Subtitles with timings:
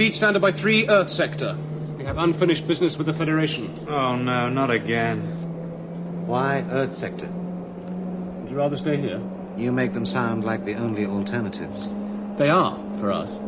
[0.00, 1.54] Speed standard by 3, Earth sector.
[1.98, 3.74] We have unfinished business with the Federation.
[3.86, 5.20] Oh no, not again.
[6.26, 7.26] Why Earth sector?
[7.26, 9.20] Would you rather stay here?
[9.58, 11.90] You make them sound like the only alternatives.
[12.36, 13.38] They are, for us.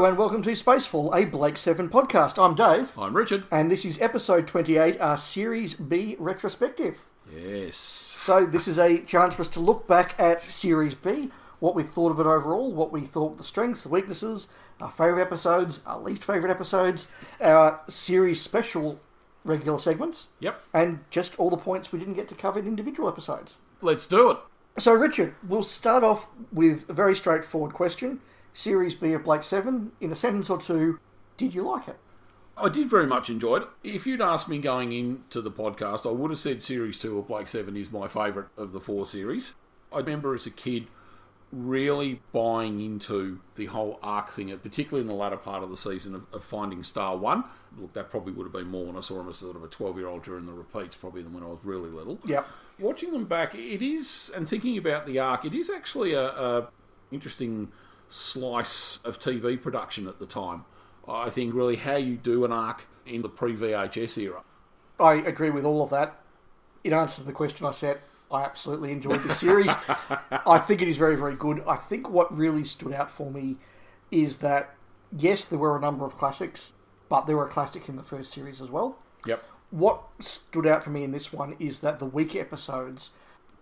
[0.00, 2.42] Hello and welcome to Spacefall, a Blake 7 podcast.
[2.42, 3.44] I'm Dave, I'm Richard.
[3.50, 7.02] and this is episode 28, our Series B retrospective.
[7.30, 7.76] Yes.
[7.76, 11.28] So, this is a chance for us to look back at Series B,
[11.58, 14.48] what we thought of it overall, what we thought the strengths, the weaknesses,
[14.80, 17.06] our favourite episodes, our least favourite episodes,
[17.38, 19.00] our series special
[19.44, 20.62] regular segments, Yep.
[20.72, 23.56] and just all the points we didn't get to cover in individual episodes.
[23.82, 24.38] Let's do it.
[24.78, 28.20] So, Richard, we'll start off with a very straightforward question.
[28.52, 30.98] Series B of Blake 7, in a sentence or two,
[31.36, 31.96] did you like it?
[32.56, 33.68] I did very much enjoy it.
[33.82, 37.28] If you'd asked me going into the podcast, I would have said Series 2 of
[37.28, 39.54] Blake 7 is my favourite of the four series.
[39.92, 40.86] I remember as a kid
[41.52, 46.14] really buying into the whole arc thing, particularly in the latter part of the season
[46.14, 47.44] of, of finding Star 1.
[47.78, 49.68] Look, that probably would have been more when I saw him as sort of a
[49.68, 52.18] 12 year old during the repeats, probably than when I was really little.
[52.24, 52.46] Yep.
[52.78, 56.68] Watching them back, it is, and thinking about the arc, it is actually a, a
[57.10, 57.72] interesting
[58.10, 60.64] slice of TV production at the time.
[61.08, 64.42] I think really how you do an arc in the pre VHS era.
[64.98, 66.20] I agree with all of that.
[66.84, 69.70] In answer to the question I set, I absolutely enjoyed the series.
[70.46, 71.62] I think it is very, very good.
[71.66, 73.56] I think what really stood out for me
[74.10, 74.74] is that,
[75.16, 76.72] yes, there were a number of classics,
[77.08, 78.98] but there were classics in the first series as well.
[79.26, 79.42] Yep.
[79.70, 83.10] What stood out for me in this one is that the weak episodes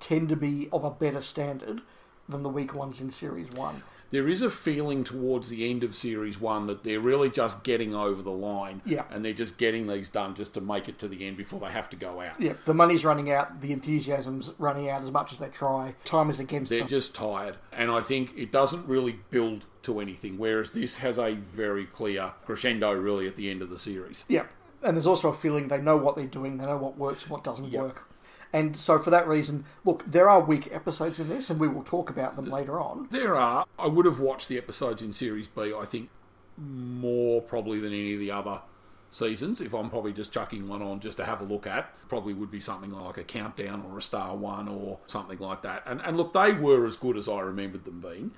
[0.01, 1.83] tend to be of a better standard
[2.29, 3.83] than the weak ones in series one.
[4.11, 7.95] There is a feeling towards the end of series one that they're really just getting
[7.95, 8.80] over the line.
[8.85, 9.05] Yeah.
[9.11, 11.67] And they're just getting these done just to make it to the end before they
[11.67, 12.41] have to go out.
[12.41, 15.95] Yeah, the money's running out, the enthusiasm's running out as much as they try.
[16.05, 16.80] Time is against them.
[16.80, 17.58] They're just tired.
[17.73, 22.33] And I think it doesn't really build to anything, whereas this has a very clear
[22.45, 24.25] crescendo really at the end of the series.
[24.29, 24.45] Yeah,
[24.83, 27.45] and there's also a feeling they know what they're doing, they know what works what
[27.45, 28.08] doesn't work.
[28.53, 31.83] And so, for that reason, look, there are weak episodes in this, and we will
[31.83, 33.09] talk about them later on.
[33.11, 33.67] There are.
[33.79, 36.09] I would have watched the episodes in Series B, I think,
[36.57, 38.63] more probably than any of the other
[39.11, 39.61] seasons.
[39.61, 42.51] If I'm probably just chucking one on just to have a look at, probably would
[42.51, 45.83] be something like a Countdown or a Star One or something like that.
[45.87, 48.33] And, and look, they were as good as I remembered them being.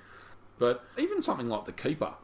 [0.57, 2.15] But even something like The Keeper,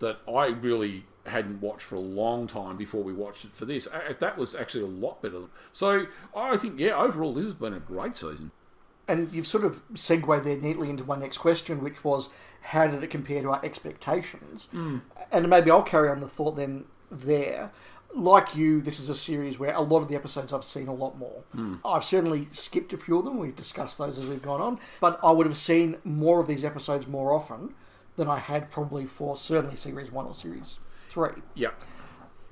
[0.00, 3.88] that I really hadn't watched for a long time before we watched it for this,
[4.18, 5.42] that was actually a lot better.
[5.72, 8.50] So I think, yeah, overall, this has been a great season.
[9.06, 12.28] And you've sort of segued there neatly into my next question, which was
[12.62, 14.68] how did it compare to our expectations?
[14.72, 15.02] Mm.
[15.30, 17.70] And maybe I'll carry on the thought then there.
[18.14, 20.94] Like you, this is a series where a lot of the episodes I've seen a
[20.94, 21.42] lot more.
[21.54, 21.80] Mm.
[21.84, 23.38] I've certainly skipped a few of them.
[23.38, 24.78] We've discussed those as we've gone on.
[25.00, 27.74] But I would have seen more of these episodes more often
[28.16, 30.78] than I had probably for certainly Series 1 or Series
[31.14, 31.30] 3.
[31.54, 31.70] Yeah.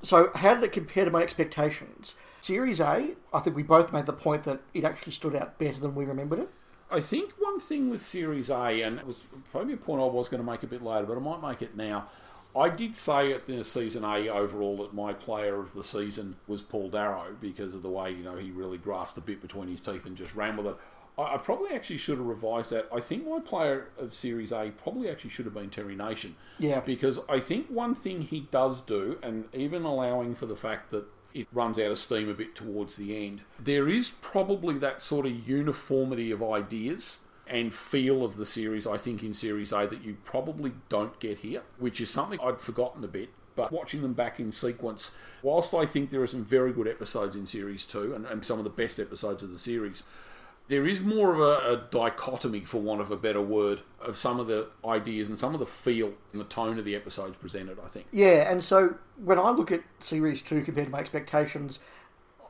[0.02, 2.14] So, how did it compare to my expectations?
[2.40, 5.78] Series A, I think we both made the point that it actually stood out better
[5.78, 6.50] than we remembered it.
[6.90, 10.28] I think one thing with Series A, and it was probably a point I was
[10.28, 12.08] going to make a bit later, but I might make it now.
[12.54, 16.60] I did say at the season A overall that my player of the season was
[16.60, 19.80] Paul Darrow because of the way you know he really grasped the bit between his
[19.80, 20.76] teeth and just ran with it.
[21.18, 22.88] I I probably actually should have revised that.
[22.94, 26.36] I think my player of Series A probably actually should have been Terry Nation.
[26.58, 26.80] Yeah.
[26.80, 31.04] Because I think one thing he does do, and even allowing for the fact that
[31.34, 35.26] it runs out of steam a bit towards the end, there is probably that sort
[35.26, 40.04] of uniformity of ideas and feel of the series, I think, in Series A that
[40.04, 43.30] you probably don't get here, which is something I'd forgotten a bit.
[43.54, 47.36] But watching them back in sequence, whilst I think there are some very good episodes
[47.36, 50.04] in Series 2 and, and some of the best episodes of the series,
[50.68, 54.40] there is more of a, a dichotomy, for want of a better word, of some
[54.40, 57.78] of the ideas and some of the feel and the tone of the episodes presented,
[57.84, 58.06] I think.
[58.10, 61.78] Yeah, and so when I look at Series 2 compared to my expectations,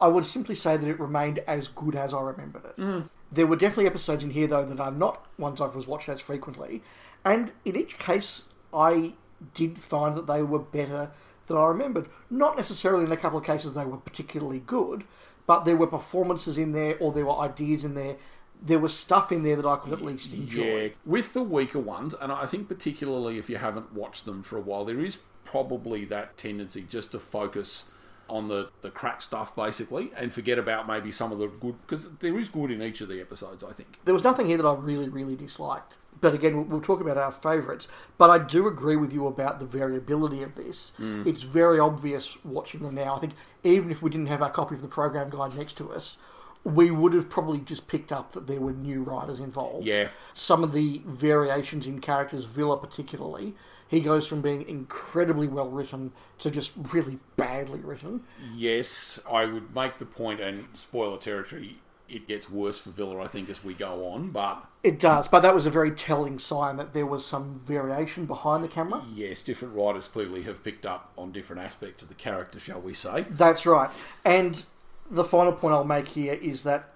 [0.01, 2.77] I would simply say that it remained as good as I remembered it.
[2.77, 3.09] Mm.
[3.31, 6.21] There were definitely episodes in here, though, that are not ones I've was watched as
[6.21, 6.83] frequently,
[7.25, 8.43] and in each case,
[8.75, 9.15] I
[9.55, 11.11] did find that they were better
[11.47, 12.09] than I remembered.
[12.31, 15.05] Not necessarily in a couple of cases they were particularly good,
[15.47, 18.17] but there were performances in there or there were ideas in there.
[18.61, 20.63] There was stuff in there that I could at least enjoy.
[20.63, 24.57] Yeah, with the weaker ones, and I think particularly if you haven't watched them for
[24.57, 27.91] a while, there is probably that tendency just to focus
[28.29, 32.09] on the, the crap stuff basically and forget about maybe some of the good because
[32.21, 34.67] there is good in each of the episodes I think There was nothing here that
[34.67, 35.97] I really, really disliked.
[36.23, 37.89] But again, we'll, we'll talk about our favourites.
[38.17, 40.93] But I do agree with you about the variability of this.
[40.99, 41.27] Mm.
[41.27, 43.17] It's very obvious watching them now.
[43.17, 45.93] I think even if we didn't have our copy of the program guide next to
[45.93, 46.17] us,
[46.65, 49.85] we would have probably just picked up that there were new writers involved.
[49.85, 53.55] yeah Some of the variations in characters, Vila particularly,
[53.89, 58.23] he goes from being incredibly well written to just really badly written.
[58.55, 61.79] yes I would make the point and spoiler territory
[62.13, 65.41] it gets worse for Vila I think as we go on but It does, but
[65.41, 69.03] that was a very telling sign that there was some variation behind the camera.
[69.13, 72.95] yes different writers clearly have picked up on different aspects of the character shall we
[72.95, 73.91] say That's right.
[74.25, 74.65] And
[75.11, 76.89] the final point I'll make here is that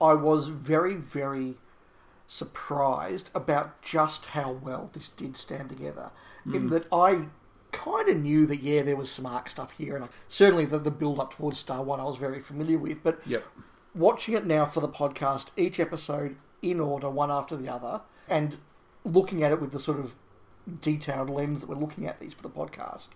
[0.00, 1.54] I was very, very
[2.28, 6.10] surprised about just how well this did stand together.
[6.46, 6.68] In hmm.
[6.68, 7.26] that I
[7.72, 10.78] kind of knew that, yeah, there was some arc stuff here, and I, certainly the,
[10.78, 13.02] the build up towards Star One I was very familiar with.
[13.02, 13.44] But yep
[13.94, 18.56] watching it now for the podcast, each episode in order, one after the other, and
[19.04, 20.16] looking at it with the sort of
[20.80, 23.08] detailed lens that we're looking at these for the podcast,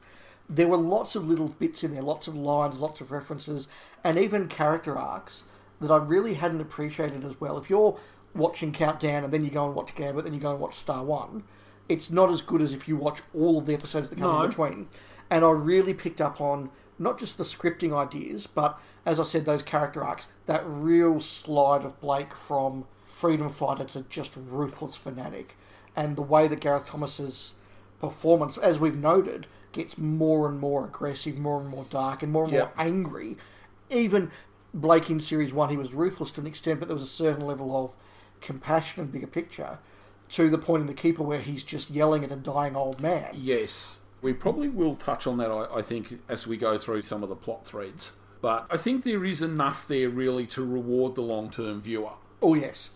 [0.49, 3.69] there were lots of little bits in there, lots of lines, lots of references,
[4.05, 5.45] and even character arcs
[5.81, 7.57] that I really hadn't appreciated as well.
[7.59, 7.99] If you're
[8.35, 11.05] watching Countdown and then you go and watch Gambit, then you go and watch Star
[11.05, 11.45] One,
[11.89, 14.43] it's not as good as if you watch all of the episodes that come No.
[14.43, 14.89] in between.
[15.31, 18.79] And I really picked up on not just the scripting ideas, but
[19.09, 24.03] as I said, those character arcs, that real slide of Blake from freedom fighter to
[24.11, 25.57] just ruthless fanatic,
[25.97, 27.55] and the way that Gareth Thomas's
[28.01, 32.45] performance, as we've noted, gets more and more aggressive, more and more dark, and more
[32.45, 33.39] and more angry.
[33.89, 34.31] Even
[34.75, 37.47] Blake in series one, he was ruthless to an extent, but there was a certain
[37.47, 37.97] level of
[38.43, 39.79] compassion and bigger picture.
[40.33, 43.31] To the point in the keeper where he's just yelling at a dying old man.
[43.33, 47.23] Yes, we probably will touch on that, I, I think, as we go through some
[47.23, 48.13] of the plot threads.
[48.41, 52.13] But I think there is enough there really to reward the long term viewer.
[52.41, 52.91] Oh, yes.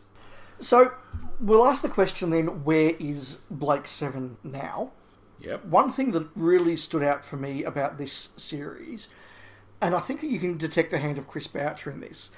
[0.60, 0.92] So,
[1.40, 4.92] we'll ask the question then where is Blake Seven now?
[5.40, 5.64] Yep.
[5.64, 9.08] One thing that really stood out for me about this series,
[9.80, 12.30] and I think that you can detect the hand of Chris Boucher in this,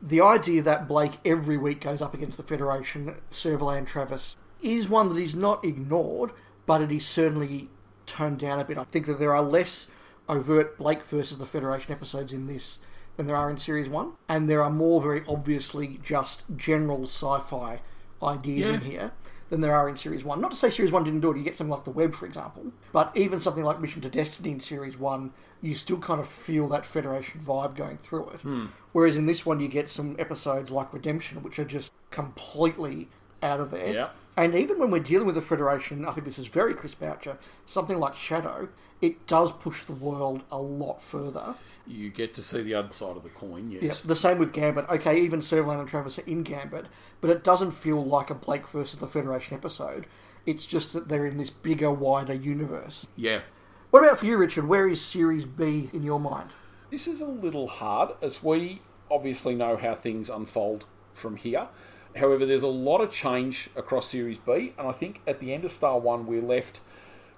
[0.00, 5.10] the idea that Blake every week goes up against the Federation, Servalan Travis, is one
[5.10, 6.30] that is not ignored,
[6.64, 7.68] but it is certainly
[8.06, 8.78] toned down a bit.
[8.78, 9.88] I think that there are less
[10.28, 12.78] overt Blake versus the Federation episodes in this
[13.16, 17.38] than there are in Series 1, and there are more very obviously just general sci
[17.40, 17.80] fi
[18.22, 19.12] ideas in here
[19.48, 20.40] than there are in Series 1.
[20.40, 22.26] Not to say Series 1 didn't do it, you get something like The Web, for
[22.26, 25.32] example, but even something like Mission to Destiny in Series 1,
[25.62, 28.40] you still kind of feel that Federation vibe going through it.
[28.40, 28.66] Hmm.
[28.92, 33.08] Whereas in this one, you get some episodes like Redemption, which are just completely
[33.42, 33.92] out of there.
[33.92, 34.08] Yeah.
[34.36, 37.38] And even when we're dealing with the Federation, I think this is very Chris Boucher,
[37.64, 38.68] something like Shadow,
[39.00, 41.54] it does push the world a lot further.
[41.86, 44.02] You get to see the other side of the coin, yes.
[44.02, 44.88] the same with Gambit.
[44.88, 46.86] Okay, even Servalan and Travis are in Gambit,
[47.20, 50.06] but it doesn't feel like a Blake versus the Federation episode.
[50.44, 53.06] It's just that they're in this bigger, wider universe.
[53.16, 53.40] Yeah.
[53.90, 54.66] What about for you, Richard?
[54.66, 56.50] Where is Series B in your mind?
[56.90, 61.68] This is a little hard as we obviously know how things unfold from here.
[62.16, 65.64] However, there's a lot of change across Series B, and I think at the end
[65.64, 66.80] of Star 1, we're left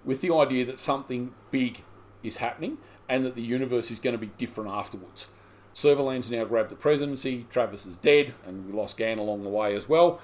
[0.04, 1.82] with the idea that something big
[2.22, 2.78] is happening
[3.08, 5.30] and that the universe is going to be different afterwards.
[5.75, 9.75] Servalan's now grabbed the presidency, Travis is dead, and we lost Gan along the way
[9.75, 10.20] as well.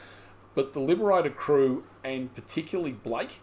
[0.54, 3.40] But the Liberator crew, and particularly Blake,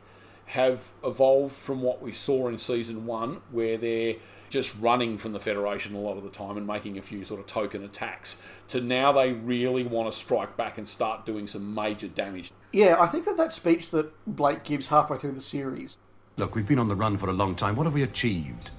[0.47, 4.15] have evolved from what we saw in season one, where they're
[4.51, 7.39] just running from the Federation a lot of the time and making a few sort
[7.39, 11.73] of token attacks, to now they really want to strike back and start doing some
[11.73, 12.51] major damage.
[12.71, 15.97] Yeah, I think that that speech that Blake gives halfway through the series,
[16.37, 17.75] Look, we've been on the run for a long time.
[17.75, 18.71] What have we achieved?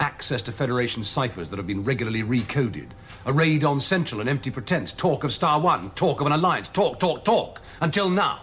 [0.00, 2.88] Access to Federation ciphers that have been regularly recoded.
[3.26, 4.90] A raid on Central, and empty pretense.
[4.90, 5.90] Talk of Star One.
[5.90, 6.68] Talk of an alliance.
[6.68, 7.60] Talk, talk, talk.
[7.80, 8.40] Until now.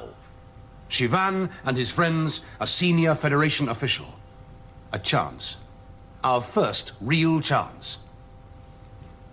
[0.90, 4.08] Shivan and his friends, a senior Federation official.
[4.94, 5.58] A chance.
[6.24, 7.98] Our first real chance.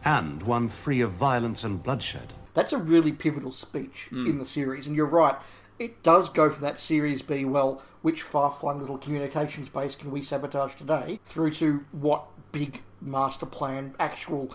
[0.05, 2.33] And one free of violence and bloodshed.
[2.55, 4.27] That's a really pivotal speech hmm.
[4.27, 5.37] in the series, and you're right.
[5.79, 10.11] It does go from that series B, well, which far flung little communications base can
[10.11, 14.51] we sabotage today, through to what big master plan, actual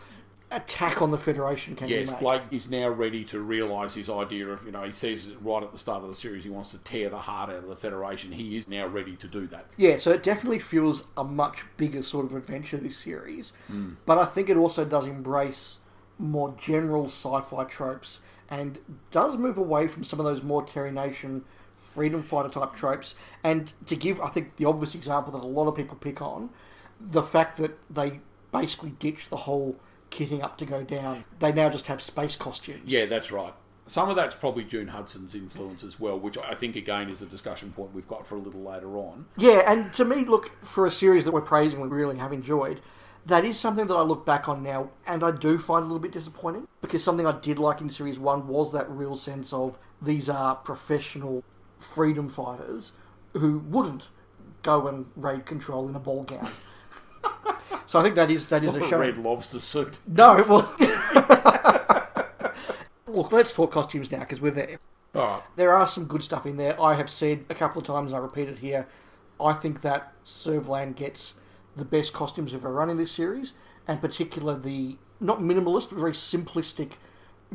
[0.56, 2.12] attack on the Federation can Yes.
[2.12, 5.72] Blake is now ready to realise his idea of, you know, he says right at
[5.72, 8.32] the start of the series he wants to tear the heart out of the Federation.
[8.32, 9.66] He is now ready to do that.
[9.78, 13.54] Yeah, so it definitely feels a much bigger sort of adventure, this series.
[13.68, 13.94] Hmm.
[14.06, 15.78] But I think it also does embrace
[16.18, 18.20] more general sci fi tropes
[18.50, 18.80] and
[19.12, 21.44] does move away from some of those more Terry Nation
[21.76, 23.16] freedom fighter type tropes.
[23.44, 26.50] And to give, I think, the obvious example that a lot of people pick on,
[27.00, 28.20] the fact that they
[28.52, 29.76] basically ditch the whole
[30.14, 31.26] kitting up to go down.
[31.40, 32.84] They now just have space costumes.
[32.86, 33.54] Yeah, that's right.
[33.86, 37.26] Some of that's probably June Hudson's influence as well, which I think again is a
[37.26, 39.26] discussion point we've got for a little later on.
[39.38, 42.80] Yeah, and to me, look, for a series that we're praising, we really have enjoyed,
[43.26, 46.00] that is something that I look back on now and I do find a little
[46.00, 49.78] bit disappointing because something I did like in Series 1 was that real sense of
[50.02, 51.44] these are professional
[51.80, 52.94] freedom fighters
[53.34, 54.08] who wouldn't
[54.62, 56.48] go and raid control in a ball gown.
[57.86, 59.00] So I think that is that is a A show.
[59.00, 60.00] red lobster suit.
[60.08, 60.76] No, well.
[63.08, 64.80] Look, let's talk costumes now because we're there.
[65.14, 65.42] All right.
[65.56, 66.80] There are some good stuff in there.
[66.82, 68.88] I have said a couple of times, and I repeat it here.
[69.40, 71.36] I think that Servalan gets
[71.76, 73.54] the best costumes ever run in this series,
[73.88, 76.94] and particular the not minimalist, but very simplistic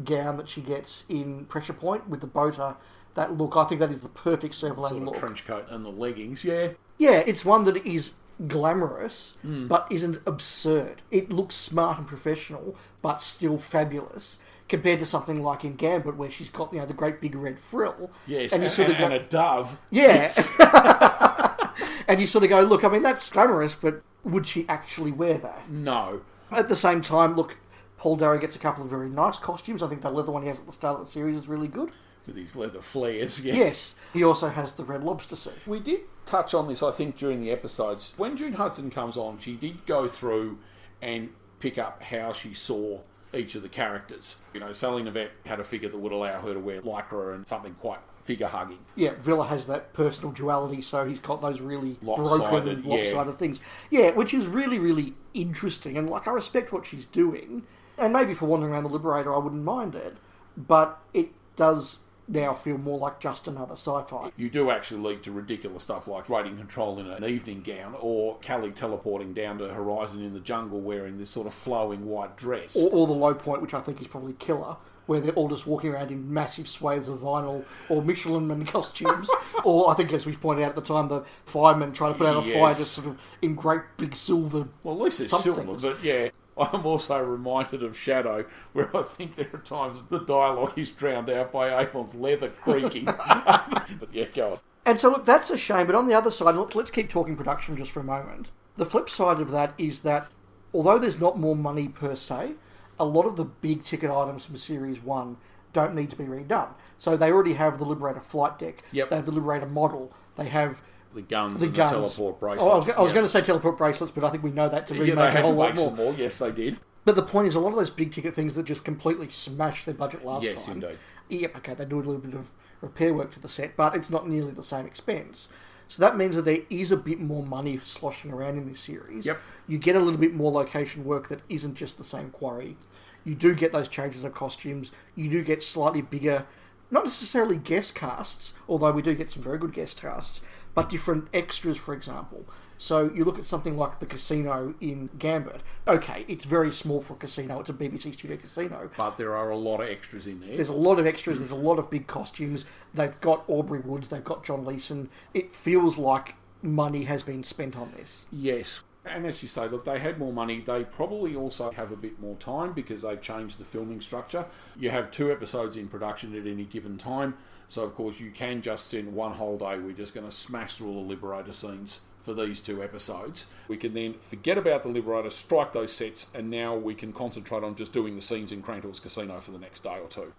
[0.04, 2.76] gown that she gets in Pressure Point with the boater.
[3.14, 5.16] That look, I think that is the perfect Servalan Sort of look.
[5.16, 6.68] trench coat and the leggings, yeah.
[6.99, 8.12] Yeah, it's one that is
[8.47, 9.66] glamorous, Hmm.
[9.66, 11.02] but isn't absurd.
[11.11, 14.38] It looks smart and professional, but still fabulous.
[14.68, 17.59] Compared to something like in Gambit, where she's got you know the great big red
[17.59, 19.78] frill, Yes, and and, you sort of go, and a dove.
[19.90, 20.30] yeah,
[22.09, 25.38] and you sort of go, look, I mean that's glamorous, but would she actually wear
[25.38, 25.71] that?
[25.71, 26.21] No.
[26.50, 27.57] At the same time, look,
[27.97, 29.83] Paul Darrow gets a couple of very nice costumes.
[29.83, 31.68] I think the leather one he has at the start of the series is really
[31.68, 31.90] good.
[32.28, 33.54] With these leather flares, yeah.
[33.54, 35.54] Yes, he also has the red lobster suit.
[35.66, 38.12] We did touch on this, I think, during the episodes.
[38.18, 40.58] When June Hudson comes on, she did go through
[41.00, 43.00] and pick up how she saw
[43.32, 44.42] each of the characters.
[44.52, 47.47] You know, Sally Knyvette had a figure that would allow her to wear lycra and
[47.47, 48.80] something quite figure hugging.
[48.94, 52.94] Yeah, Vila has that personal duality, so he's got those really Lopsided, broken and yeah.
[52.97, 53.58] lopsided things.
[53.88, 55.97] Yeah, which is really, really interesting.
[55.97, 57.64] And like, I respect what she's doing.
[57.97, 60.18] And maybe for wandering around the Liberator, I wouldn't mind it.
[60.58, 64.30] But it does now feel more like just another sci-fi.
[64.37, 68.38] You do actually lead to ridiculous stuff like raiding control in an evening gown, or
[68.38, 72.76] Cally teleporting down to Horizon in the jungle wearing this sort of flowing white dress.
[72.76, 75.66] Or, or the low point, which I think is probably killer, where they're all just
[75.66, 79.30] walking around in massive swathes of vinyl or Michelin Man costumes.
[79.64, 82.26] or I think, as we pointed out at the time, the firemen trying to put
[82.26, 85.64] out a fire just sort of in great big silver Well, at least it's silver,
[85.64, 86.28] but yeah.
[86.59, 91.31] I'm also reminded of Shadow, where I think there are times the dialogue is drowned
[91.31, 93.05] out by Avon's leather creaking.
[93.07, 94.59] but yeah, go on.
[94.87, 95.87] And so, look, that's a shame.
[95.87, 98.50] But on the other side, look, let's keep talking production just for a moment.
[98.77, 100.29] The flip side of that is that
[100.73, 102.53] although there's not more money per se,
[102.99, 105.37] a lot of the big ticket items from Series 1
[105.73, 106.71] don't need to be redone.
[106.97, 109.11] So they already have the Liberator flight deck, Yep.
[109.11, 110.81] they have the Liberator model, they have
[111.15, 111.91] The guns the and guns.
[111.91, 112.65] the teleport bracelets.
[112.69, 114.69] Oh, I was, I was going to say teleport bracelets, but I think we know
[114.69, 115.91] that to Yeah, remake they a whole lot more.
[115.93, 116.15] more.
[116.15, 116.79] Yes, they did.
[117.05, 119.87] But the point is, a lot of those big ticket things that just completely smashed
[119.87, 120.83] their budget last Yes, time.
[120.83, 120.99] indeed.
[121.31, 122.50] Yep, okay, they do a little bit of
[122.83, 125.49] repair work to the set, but it's not nearly the same expense.
[125.88, 129.25] So that means that there is a bit more money sloshing around in this series.
[129.25, 129.41] Yep.
[129.67, 132.77] You get a little bit more location work that isn't just the same quarry.
[133.25, 134.93] You do get those changes of costumes.
[135.15, 136.47] You do get slightly bigger,
[136.91, 140.43] not necessarily guest casts, although we do get some very good guest casts,
[140.78, 142.47] but different extras, for example.
[142.78, 145.61] So you look at something like the casino in Gambit.
[145.88, 147.58] Okay, it's very small for a casino.
[147.58, 148.88] It's a BBC Studio casino.
[148.97, 150.54] But there are a lot of extras in there.
[150.54, 151.40] There's a lot of extras.
[151.40, 152.64] There's a lot of big costumes.
[152.94, 154.06] They've got Aubrey Woods.
[154.08, 155.08] They've got John Leeson.
[155.35, 158.25] It feels like money has been spent on this.
[158.30, 158.85] Yes.
[159.04, 160.61] And as you say, look, they had more money.
[160.61, 164.47] They probably also have a bit more time because they've changed the filming structure.
[164.78, 167.35] You have two episodes in production at any given time.
[167.69, 169.79] So, of course, you can just send one whole day.
[169.79, 173.51] We're just going to smash through all the Liberator scenes for these two episodes.
[173.69, 177.63] We can then forget about the Liberator, strike those sets, and now we can concentrate
[177.63, 180.33] on just doing the scenes in Krantor's Casino for the next day or two.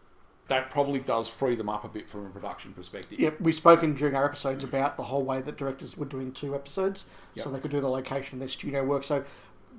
[0.48, 3.20] That probably does free them up a bit from a production perspective.
[3.20, 6.56] Yep, we've spoken during our episodes about the whole way that directors were doing two
[6.56, 7.06] episodes,
[7.38, 9.04] so they could do the location and their studio work.
[9.04, 9.24] So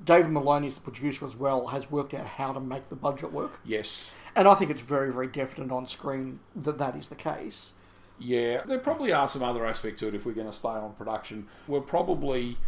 [0.04, 3.33] David Maloney, is the producer as well, has worked out how to make the budget
[3.33, 4.12] work, Yes.
[4.35, 7.71] and I think it's very, very definite on screen that that is the case.
[8.19, 10.92] Yeah, there probably are some other aspects to it if we're going to stay on
[10.92, 11.47] production.
[11.66, 12.59] We're probably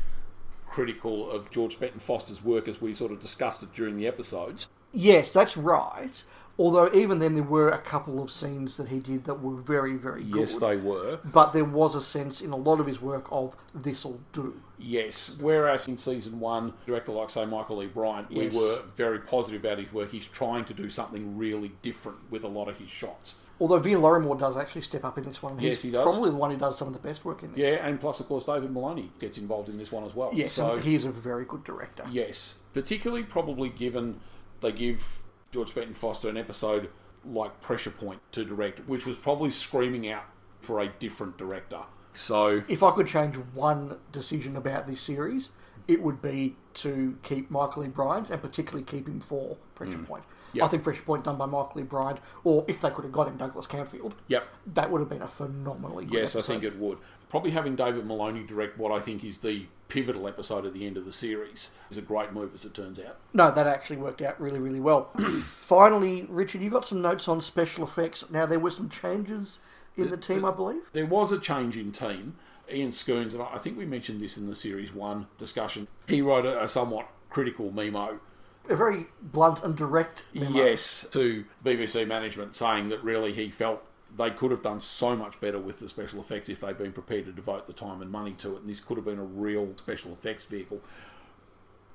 [0.67, 4.71] critical of George Spenton-Foster's work as we sort of discussed it during the episodes.
[4.93, 6.23] Yes, that's right.
[6.59, 9.97] Although even then, there were a couple of scenes that he did that were very,
[9.97, 10.41] very good.
[10.41, 11.19] Yes, they were.
[11.25, 14.61] But there was a sense in a lot of his work of this'll do.
[14.83, 15.37] Yes.
[15.41, 17.87] Whereas in season one, director like, say, Michael E.
[17.87, 18.53] Briant, Yes.
[18.53, 20.11] we were very positive about his work.
[20.11, 23.41] He's trying to do something really different with a lot of his shots.
[23.61, 25.55] Although Vere Lorrimer does actually step up in this one.
[25.61, 26.03] Yes, He's he does.
[26.03, 27.59] Probably the one who does some of the best work in this.
[27.61, 30.31] Yeah, and plus, of course, David Maloney gets involved in this one as well.
[30.35, 32.05] Yes, so, he's a very good director.
[32.11, 34.21] Yes, particularly probably given
[34.63, 35.23] they give
[35.53, 36.91] George Spenton-Foster an episode
[37.25, 40.25] like Pressure Point to direct, which was probably screaming out
[40.61, 41.83] for a different director.
[42.13, 45.51] So If I could change one decision about this series,
[45.89, 47.89] it would be to keep Michael E.
[47.89, 50.07] Briant and particularly keep him for Pressure mm.
[50.07, 50.25] Point.
[50.53, 50.65] Yeah.
[50.65, 51.83] I think Pressure Point done by Michael E.
[51.83, 54.47] Briant, or if they could have got him Douglas Camfield, Yep.
[54.75, 56.99] that would have been a phenomenally good Yes, I think it would.
[57.31, 60.99] Probably having David Maloney direct what I think is the pivotal episode at the end
[60.99, 63.19] of the series is a great move, as it turns out.
[63.33, 65.11] No, that actually worked out really, really well.
[65.43, 68.25] Finally, Richard, you got some notes on special effects.
[68.31, 69.59] Now, there were some changes
[69.97, 70.83] in the team, I believe.
[70.93, 72.37] There was a change in team.
[72.71, 76.47] Ian Scoones, and I think we mentioned this in the Series 1 discussion, he wrote
[76.47, 78.21] a, a somewhat critical memo
[78.69, 80.51] A very blunt and direct memo.
[80.51, 83.83] Yes, to BBC management saying that really he felt
[84.17, 87.25] they could have done so much better with the special effects if they'd been prepared
[87.25, 89.73] to devote the time and money to it, and this could have been a real
[89.77, 90.81] special effects vehicle.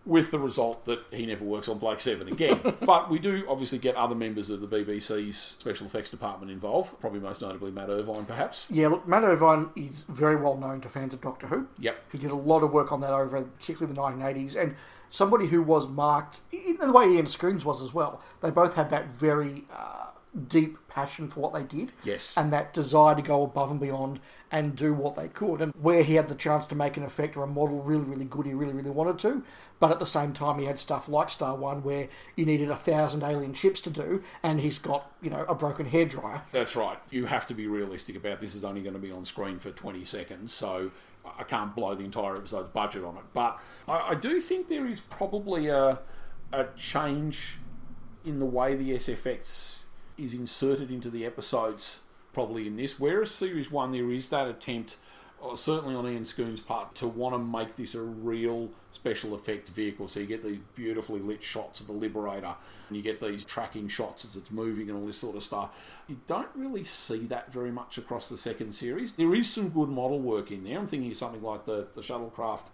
[0.08, 2.62] With the result that he never works on Blake Seven again.
[2.86, 7.20] but we do obviously get other members of the BBC's special effects department involved, probably
[7.20, 8.72] most notably Matt Irvine, perhaps.
[8.72, 11.68] Yeah, look, Matt Irvine is very well known to fans of Doctor Who.
[11.80, 12.04] Yep.
[12.14, 14.76] He did a lot of work on that over, particularly the 1980s, and
[15.10, 18.22] somebody who was marked in the way Ian Scoones was as well.
[18.42, 20.08] They both had that very uh,
[20.48, 22.34] deep passion for what they did, Yes.
[22.38, 24.20] and that desire to go above and beyond
[24.52, 25.62] and do what they could.
[25.62, 28.26] And where he had the chance to make an effect or a model really, really
[28.26, 29.44] good, he really, really wanted to.
[29.80, 32.76] But at the same time, he had stuff like Star One where you needed a
[32.76, 36.42] thousand alien ships to do, and he's got you know a broken hairdryer.
[36.52, 36.98] That's right.
[37.10, 38.56] You have to be realistic about this.
[38.56, 40.92] Is only going to be on screen for 20 seconds, so
[41.38, 43.24] I can't blow the entire episode's budget on it.
[43.34, 46.00] But I, I do think there is probably a,
[46.54, 47.58] a change
[48.26, 49.86] in the way the SFX
[50.18, 52.04] is inserted into the episodes,
[52.38, 53.00] probably in this.
[53.00, 54.98] Whereas Series 1, there is that attempt,
[55.44, 59.72] uh, certainly on Ian Scoones' part, to want to make this a real special effects
[59.72, 60.08] vehicle.
[60.08, 62.54] So you get these beautifully lit shots of the Liberator,
[62.90, 65.72] and you get these tracking shots as it's moving and all this sort of stuff.
[66.08, 69.14] You don't really see that very much across the second series.
[69.14, 70.78] There is some good model work in there.
[70.78, 72.68] I'm thinking of something like the, the shuttlecraft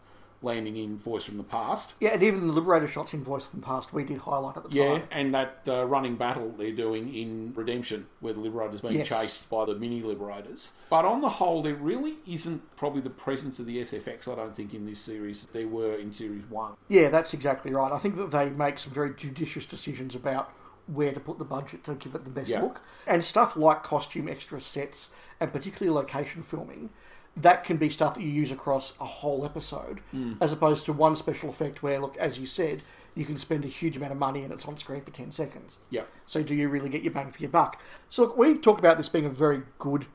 [0.43, 1.95] landing in Voice from the Past.
[2.00, 4.65] Yeah, and even the Liberator shots in Voice from the Past we did highlight at
[4.65, 4.97] the Yeah, time.
[5.12, 9.08] Yeah, and that uh, running battle they're doing in Redemption, where the Liberator's being Yes.
[9.10, 10.73] chased by the mini Liberators.
[10.89, 14.56] But on the whole, there really isn't probably the presence of the SFX, I don't
[14.56, 16.73] think, in this series there were in Series 1.
[16.89, 17.91] Yeah, that's exactly right.
[17.91, 20.51] I think that they make some very judicious decisions about
[20.88, 22.62] where to put the budget to give it the best Yeah.
[22.62, 22.82] look.
[23.08, 26.89] And stuff like costume extra sets and particularly location filming,
[27.36, 30.02] that can be stuff that you use across a whole episode,
[30.39, 32.84] as opposed to one special effect where, look, as you said,
[33.15, 35.78] you can spend a huge amount of money and it's on screen for 10 seconds.
[35.89, 36.04] Yeah.
[36.26, 37.80] So do you really get your bang for your buck?
[38.10, 40.06] So look, we've talked about this being a very good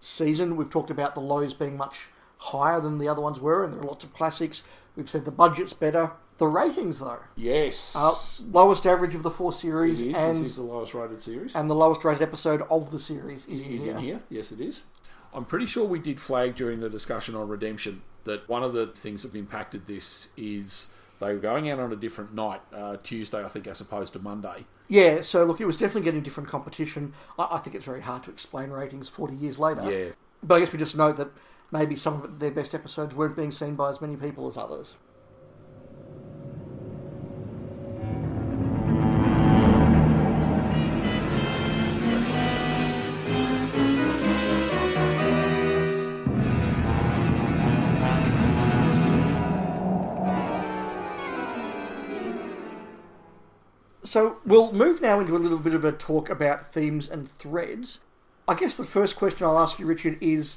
[0.00, 0.56] season.
[0.56, 3.80] We've talked about the lows being much higher than the other ones were, and there
[3.80, 4.62] are lots of classics.
[4.96, 6.12] We've said the budget's better.
[6.38, 7.96] The ratings, though, Yes.
[7.98, 8.12] uh,
[8.52, 10.14] lowest average of the four series, is.
[10.16, 11.52] and This is the lowest rated series.
[11.56, 13.90] and the lowest rated episode of the series is, in here.
[13.92, 14.20] in here.
[14.28, 14.82] Yes, it is.
[15.38, 18.88] I'm pretty sure we did flag during the discussion on Redemption that one of the
[18.88, 20.88] things that impacted this is
[21.20, 24.18] they were going out on a different night, uh, Tuesday, I think, as opposed to
[24.18, 24.66] Monday.
[24.88, 27.12] Yeah, so look, it was definitely getting different competition.
[27.38, 29.88] I, I think it's very hard to explain ratings 40 years later.
[29.88, 30.10] Yeah.
[30.42, 31.30] But I guess we just note that
[31.70, 34.94] maybe some of their best episodes weren't being seen by as many people as others.
[54.08, 57.98] So we'll move now into a little bit of a talk about themes and threads.
[58.48, 60.56] I guess the first question I'll ask you, Richard, is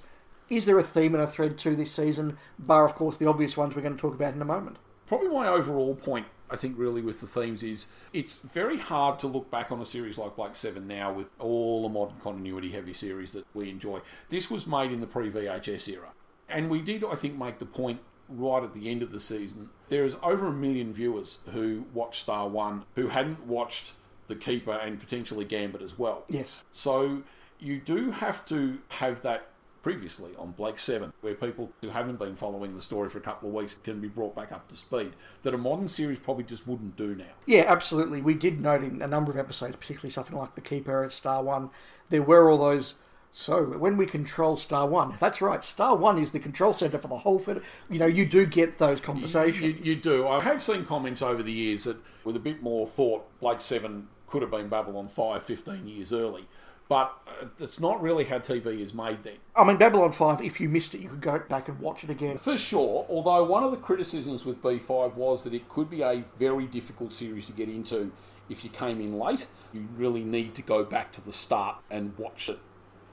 [0.49, 3.57] is there a theme and a thread to this season, bar, of course, the obvious
[3.57, 4.77] ones we're going to talk about in a moment?
[5.05, 9.27] Probably my overall point, I think, really with the themes is it's very hard to
[9.27, 12.93] look back on a series like Blake Seven now with all the modern continuity heavy
[12.93, 13.99] series that we enjoy.
[14.29, 16.13] This was made in the pre VHS era.
[16.47, 17.99] And we did, I think, make the point
[18.31, 19.69] right at the end of the season.
[19.89, 23.93] There is over a million viewers who watched Star One who hadn't watched
[24.27, 26.23] The Keeper and potentially Gambit as well.
[26.29, 26.63] Yes.
[26.71, 27.23] So
[27.59, 29.47] you do have to have that
[29.81, 33.49] previously on Blake 7, where people who haven't been following the story for a couple
[33.49, 36.67] of weeks can be brought back up to speed, that a modern series probably just
[36.67, 37.33] wouldn't do now.
[37.47, 38.21] Yeah, absolutely.
[38.21, 41.41] We did note in a number of episodes, particularly something like The Keeper at Star
[41.41, 41.71] One,
[42.09, 42.93] there were all those.
[43.31, 45.63] So when we control Star One, that's right.
[45.63, 47.39] Star One is the control center for the whole.
[47.39, 49.85] Fed- you know, you do get those conversations.
[49.85, 50.27] You, you do.
[50.27, 54.07] I have seen comments over the years that, with a bit more thought, Blake 7
[54.27, 56.47] could have been Babylon 5 15 years early.
[56.89, 59.37] But uh, it's not really how TV is made then.
[59.55, 60.41] I mean, Babylon Five.
[60.41, 62.37] If you missed it, you could go back and watch it again.
[62.37, 66.25] For sure, although one of the criticisms with B5 was that it could be a
[66.37, 68.11] very difficult series to get into
[68.49, 69.47] if you came in late.
[69.71, 72.59] You really need to go back to the start and watch it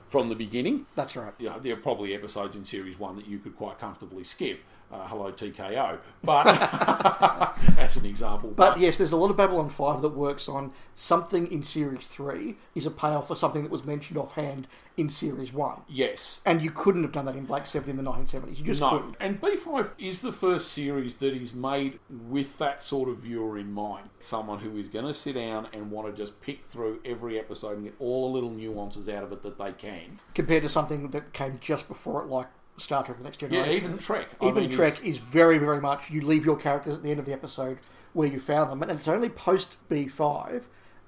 [0.09, 0.87] from the beginning.
[0.95, 1.35] That's right.
[1.39, 4.63] You know, there are probably episodes in series one that you could quite comfortably skip.
[4.91, 6.47] Uh, hello TKO, but
[7.79, 8.51] as an example.
[8.57, 12.57] But yes, there's a lot of Babylon 5 that works on something in Series 3
[12.75, 15.83] is a payoff for something that was mentioned offhand in Series 1.
[15.89, 18.59] yes, And you couldn't have done that in Blake 7 in the 1970s.
[18.59, 19.17] You just no, couldn't.
[19.21, 23.71] and B5 is the first series that is made with that sort of viewer in
[23.71, 24.09] mind.
[24.21, 27.77] Someone who is going to sit down and want to just pick through every episode
[27.77, 30.19] and get all the little nuances out of it that they can.
[30.35, 32.47] Compared to something that came just before it, like
[32.79, 33.71] Star Trek The Next Generation.
[33.71, 34.29] Yeah, even Trek.
[34.41, 37.11] I Even mean, Trek is- is very, very much you leave your characters at the
[37.11, 37.79] end of the episode
[38.13, 38.83] where you found them.
[38.83, 40.65] And it's only post B5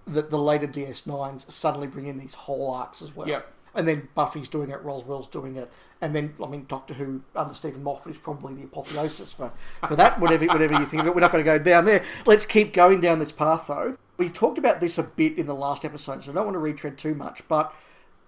[0.07, 3.29] that the later DS9s suddenly bring in these whole arcs as well.
[3.29, 3.53] Yep.
[3.75, 7.55] And then Buffy's doing it, Roswell's doing it, and then I mean Doctor Who under
[7.55, 9.53] Steven Moffat is probably the apotheosis for,
[9.87, 10.19] for that.
[10.19, 12.03] Whatever whatever you think of it, we're not going to go down there.
[12.27, 13.97] Let's keep going down this path though.
[14.17, 16.59] We talked about this a bit in the last episode, so I don't want to
[16.59, 17.47] retread too much.
[17.47, 17.73] But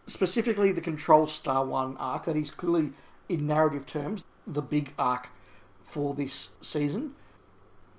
[0.06, 2.90] specifically, the Control Star One arc that is clearly
[3.32, 5.28] in narrative terms the big arc
[5.82, 7.12] for this season.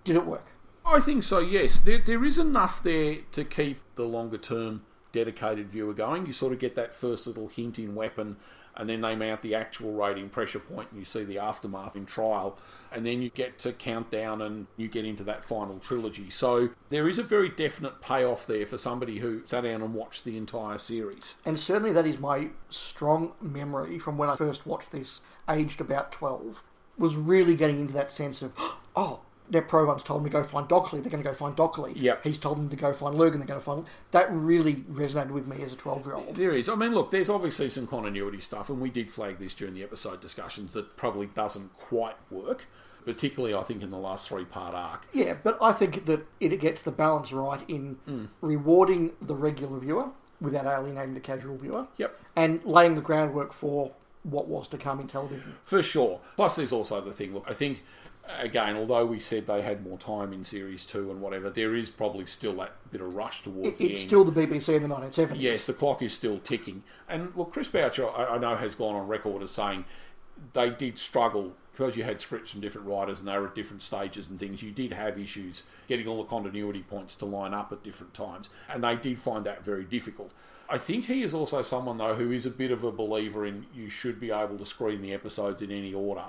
[0.04, 0.48] Did it work?
[0.86, 1.80] I think so, yes.
[1.80, 6.26] There, there is enough there to keep the longer term dedicated viewer going.
[6.26, 8.38] You sort of get that first little hint in weapon,
[8.76, 12.06] and then they mount the actual rating pressure point, and you see the aftermath in
[12.06, 12.58] trial,
[12.92, 16.30] and then you get to countdown and you get into that final trilogy.
[16.30, 20.24] So there is a very definite payoff there for somebody who sat down and watched
[20.26, 21.36] the entire series.
[21.46, 26.12] And certainly that is my strong memory from when I first watched this, aged about
[26.12, 26.64] 12,
[26.98, 28.54] was really getting into that sense of,
[28.96, 29.22] oh,
[29.54, 31.94] Ned Provan's told them to go find Docholli, they're going to go find Docholli.
[31.96, 32.24] Yep.
[32.24, 33.86] He's told them to go find Lurgan, they're going to find...
[34.12, 36.36] That really resonated with me as a 12-year-old.
[36.36, 36.68] There is.
[36.68, 39.84] I mean, look, there's obviously some continuity stuff, and we did flag this during the
[39.84, 42.66] episode discussions that probably doesn't quite work,
[43.06, 45.08] particularly, I think, in the last three part arc.
[45.14, 48.30] Yeah, but I think that it gets the balance right in mm.
[48.42, 50.10] rewarding the regular viewer
[50.42, 51.88] without alienating the casual viewer.
[51.98, 52.20] Yep.
[52.36, 53.92] And laying the groundwork for
[54.24, 55.58] what was to come in television.
[55.64, 56.22] For sure.
[56.36, 57.34] Plus, there's also the thing.
[57.34, 57.84] Look, I think
[58.40, 61.90] again, although we said they had more time in series two and whatever, there is
[61.90, 64.10] probably still that bit of rush towards It, the it's end.
[64.10, 65.36] still the BBC in the 1970s.
[65.36, 66.84] Yes, the clock is still ticking.
[67.08, 69.86] And look, Chris Boucher, I, I know, has gone on record as saying
[70.54, 73.82] they did struggle because you had scripts from different writers and they were at different
[73.82, 74.62] stages and things.
[74.62, 78.50] You did have issues getting all the continuity points to line up at different times,
[78.70, 80.32] and they did find that very difficult.
[80.70, 83.66] I think he is also someone though who is a bit of a believer in
[83.74, 86.26] you should be able to screen the episodes in any order,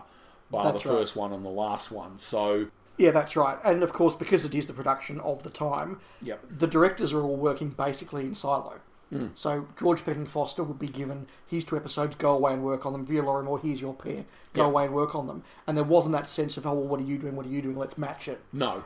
[0.51, 0.99] bar That's the right.
[0.99, 2.19] first one and the last one.
[2.19, 3.59] So Yeah, that's right.
[3.65, 6.45] And of course, because it is the production of the time, Yep.
[6.59, 8.81] the directors are all working basically in silo.
[9.11, 9.27] Hmm.
[9.35, 13.05] So George Spenton-Foster would be given his two episodes, go away and work on them.
[13.05, 14.67] Vere Lorrimer, here's your pair, go Yep.
[14.67, 15.43] away and work on them.
[15.67, 17.37] And there wasn't that sense of, oh, well, what are you doing?
[17.37, 17.77] What are you doing?
[17.77, 18.41] Let's match it.
[18.53, 18.85] no,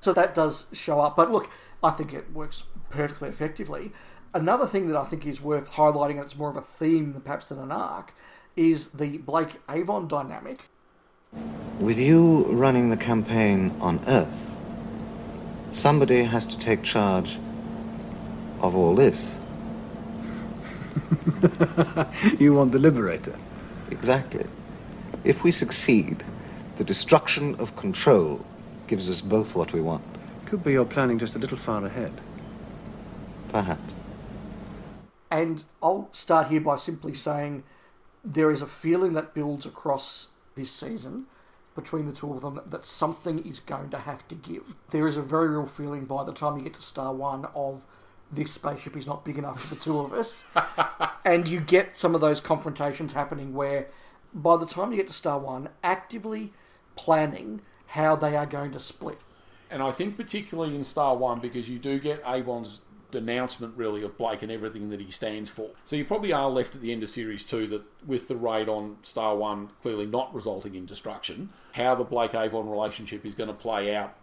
[0.00, 1.16] So that does show up.
[1.16, 1.48] But look,
[1.82, 3.92] I think it works perfectly effectively.
[4.34, 7.22] Another thing that I think is worth highlighting, and it's more of a theme than
[7.22, 8.12] perhaps than an arc,
[8.54, 10.68] is the Blake Avon dynamic.
[11.78, 14.56] With you running the campaign on Earth,
[15.70, 17.36] somebody has to take charge
[18.62, 19.34] of all this.
[22.40, 23.38] You want the Liberator?
[23.90, 24.46] Exactly.
[25.22, 26.24] If we succeed,
[26.78, 28.42] the destruction of control
[28.86, 30.04] gives us both what we want.
[30.46, 32.12] Could be you're planning just a little far ahead.
[33.50, 33.92] Perhaps.
[35.30, 37.64] And I'll start here by simply saying
[38.24, 41.26] there is a feeling that builds across this season
[41.76, 44.74] between the two of them that something is going to have to give.
[44.90, 47.84] There is a very real feeling by the time you get to Star One of
[48.32, 50.44] this spaceship is not big enough for the two of us.
[51.24, 53.88] and you get some of those confrontations happening where
[54.34, 56.52] by the time you get to Star One, actively
[56.96, 59.20] planning how they are going to split.
[59.70, 62.80] And I think particularly in Star One because you do get Avon's
[63.20, 65.70] denouncement really of Blake and everything that he stands for.
[65.84, 68.68] So you probably are left at the end of series two that with the raid
[68.68, 73.48] on Star One clearly not resulting in destruction, how the Blake Avon relationship is going
[73.48, 74.14] to play out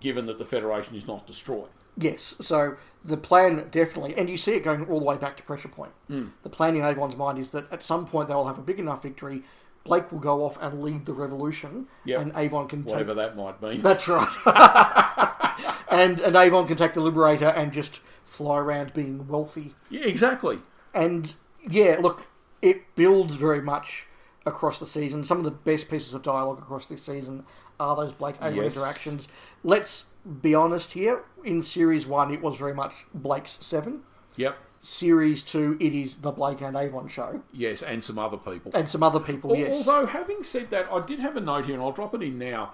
[0.00, 1.68] given that the Federation is not destroyed.
[1.98, 5.42] Yes, so the plan definitely, and you see it going all the way back to
[5.42, 5.92] Pressure Point.
[6.08, 6.26] Hmm.
[6.42, 8.78] The plan in Avon's mind is that at some point they will have a big
[8.78, 9.42] enough victory.
[9.84, 12.20] Blake will go off and lead the revolution, Yep.
[12.20, 13.16] and Avon can Whatever take.
[13.16, 13.80] that might mean.
[13.80, 14.28] That's right.
[15.90, 19.74] and and Avon can take the Liberator and just fly around being wealthy.
[19.88, 20.58] Yeah, exactly.
[20.92, 21.34] And
[21.68, 22.26] yeah, look,
[22.60, 24.06] it builds very much
[24.44, 25.24] across the season.
[25.24, 27.44] Some of the best pieces of dialogue across this season
[27.80, 28.76] are those Blake and Avon Yes.
[28.76, 29.28] interactions.
[29.64, 30.06] Let's
[30.42, 31.24] be honest here.
[31.44, 34.02] In series one, it was very much Blake's seven.
[34.36, 34.58] Yep.
[34.80, 38.70] Series two, it is the Blake and Avon show, Yes, and some other people.
[38.74, 39.50] and some other people.
[39.50, 42.14] Al- yes, Although, having said that, I did have a note here, and I'll drop
[42.14, 42.72] it in now.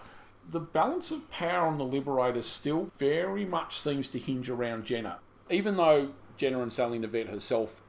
[0.51, 5.19] The balance of power on the Liberator still very much seems to hinge around Jenna.
[5.53, 7.83] Even though Jenna and Sally Knyvette herself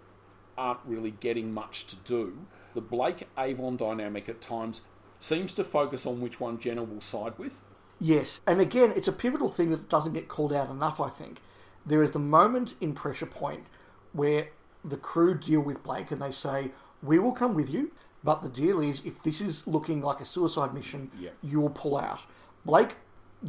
[0.57, 2.45] aren't really getting much to do,
[2.75, 4.83] the Blake Avon dynamic at times
[5.17, 7.61] seems to focus on which one Jenna will side with.
[7.99, 11.39] Yes, and again, it's a pivotal thing that doesn't get called out enough, I think.
[11.85, 13.65] There is the moment in Pressure Point
[14.11, 14.49] where
[14.83, 16.71] the crew deal with Blake and they say,
[17.01, 17.91] We will come with you,
[18.25, 21.31] but the deal is if this is looking like a suicide mission, Yeah.
[21.41, 22.19] you will pull out.
[22.65, 22.95] Blake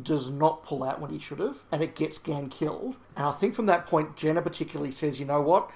[0.00, 2.96] does not pull out when he should have, and it gets Gan killed.
[3.16, 5.70] And I think from that point, Jenna particularly says, You know what?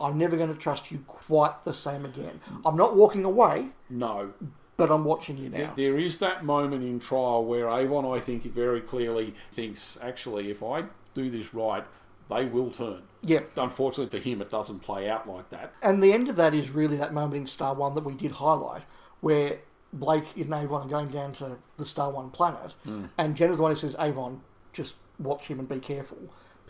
[0.00, 2.40] I'm never going to trust you quite the same again.
[2.64, 4.34] I'm not walking away, No,
[4.76, 5.72] but I'm watching you now.
[5.74, 10.62] There- is that moment in trial where Avon, I think, very clearly thinks, actually, if
[10.62, 11.84] I do this right,
[12.28, 13.02] they will turn.
[13.22, 13.40] Yeah.
[13.56, 15.72] Unfortunately for him, it doesn't play out like that.
[15.82, 18.32] And the end of that is really that moment in Star One that we did
[18.32, 18.82] highlight,
[19.20, 19.60] where
[19.94, 23.06] Blake and Avon are going down to the Star One planet, Hmm.
[23.16, 24.42] and Jenna's the one who says, Avon,
[24.74, 26.18] just watch him and be careful,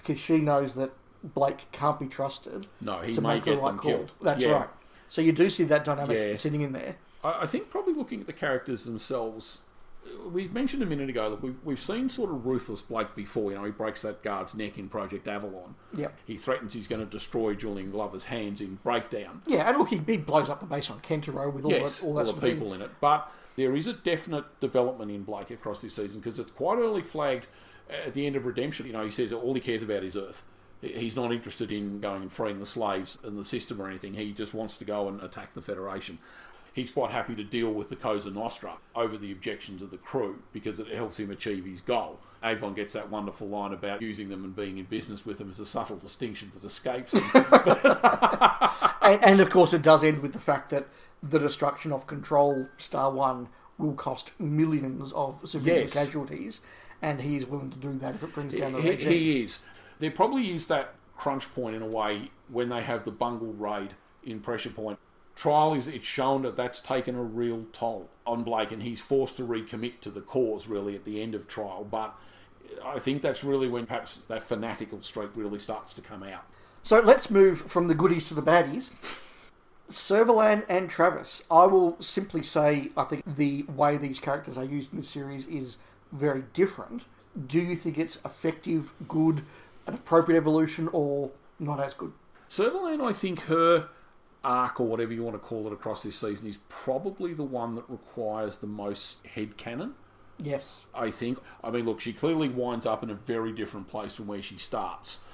[0.07, 0.93] because she knows that
[1.25, 2.67] Blake can't be trusted.
[2.81, 3.91] No, he to may make the get right them call.
[3.91, 4.13] killed.
[4.23, 4.53] That's Yeah.
[4.53, 4.69] right.
[5.09, 6.37] So you do see that dynamic Yeah.
[6.37, 6.97] sitting in there.
[7.25, 9.63] I, I think probably looking at the characters themselves,
[10.05, 13.51] uh, we've mentioned a minute ago that we've, we've seen sort of ruthless Blake before.
[13.51, 15.75] You know, he breaks that guard's neck in Project Avalon.
[15.95, 16.17] Yep.
[16.27, 19.43] He threatens he's going to destroy Julian Glover's hands in Breakdown.
[19.47, 22.07] Yeah, and look, he, he blows up the base on Centero with all yes, that,
[22.07, 22.77] all all, the people thing.
[22.77, 22.91] in it.
[23.01, 27.03] But there is a definite development in Blake across this season because it's quite early
[27.03, 27.47] flagged
[27.91, 28.87] at the end of Redemption.
[28.87, 30.43] You know, he says all he cares about is Earth.
[30.83, 34.15] He's not interested in going and freeing the slaves and the system or anything.
[34.15, 36.19] He just wants to go and attack the Federation.
[36.73, 40.43] He's quite happy to deal with the Cosa Nostra over the objections of the crew
[40.53, 42.21] because it helps him achieve his goal.
[42.45, 45.59] Avon gets that wonderful line about using them and being in business with them as
[45.59, 47.23] a subtle distinction that escapes him.
[49.03, 50.89] And, and of course, it does end with the fact that
[51.23, 55.93] the destruction of Control Star One will cost millions of civilian Yes.
[55.95, 56.61] casualties,
[57.03, 59.09] and he is willing to do that if it brings down the he, regime.
[59.09, 59.61] he is.
[59.99, 63.95] There probably is that crunch point in a way when they have the bungle raid
[64.25, 64.99] in Pressure Point.
[65.35, 69.37] Trial is it's shown that that's taken a real toll on Blake, and he's forced
[69.37, 71.87] to recommit to the cause really at the end of trial.
[71.89, 72.15] But
[72.85, 76.45] I think that's really when perhaps that fanatical streak really starts to come out.
[76.83, 78.91] So let's move from the goodies to the baddies.
[79.91, 81.43] Servalan and Travis.
[81.51, 85.47] I will simply say I think the way these characters are used in the series
[85.47, 85.77] is
[86.17, 87.05] very different.
[87.47, 89.43] Do you think it's effective, good,
[89.87, 92.13] an appropriate evolution, or not as good?
[92.49, 93.89] Servalan, I think her
[94.45, 97.75] arc or whatever you want to call it across this season is probably the one
[97.75, 99.93] that requires the most head headcanon.
[100.43, 100.85] Yes.
[100.95, 101.39] I think.
[101.65, 104.59] I mean, look, she clearly winds up in a very different place from where she
[104.59, 105.25] starts,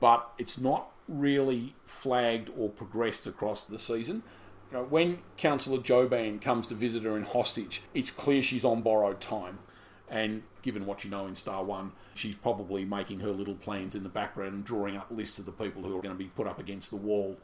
[0.00, 4.22] but it's not really flagged or progressed across the season.
[4.70, 8.82] You know, when Councillor Joban comes to visit her in hostage, it's clear she's on
[8.82, 9.58] borrowed time.
[10.08, 14.02] And given what you know in Star One, she's probably making her little plans in
[14.02, 16.46] the background and drawing up lists of the people who are going to be put
[16.46, 17.36] up against the wall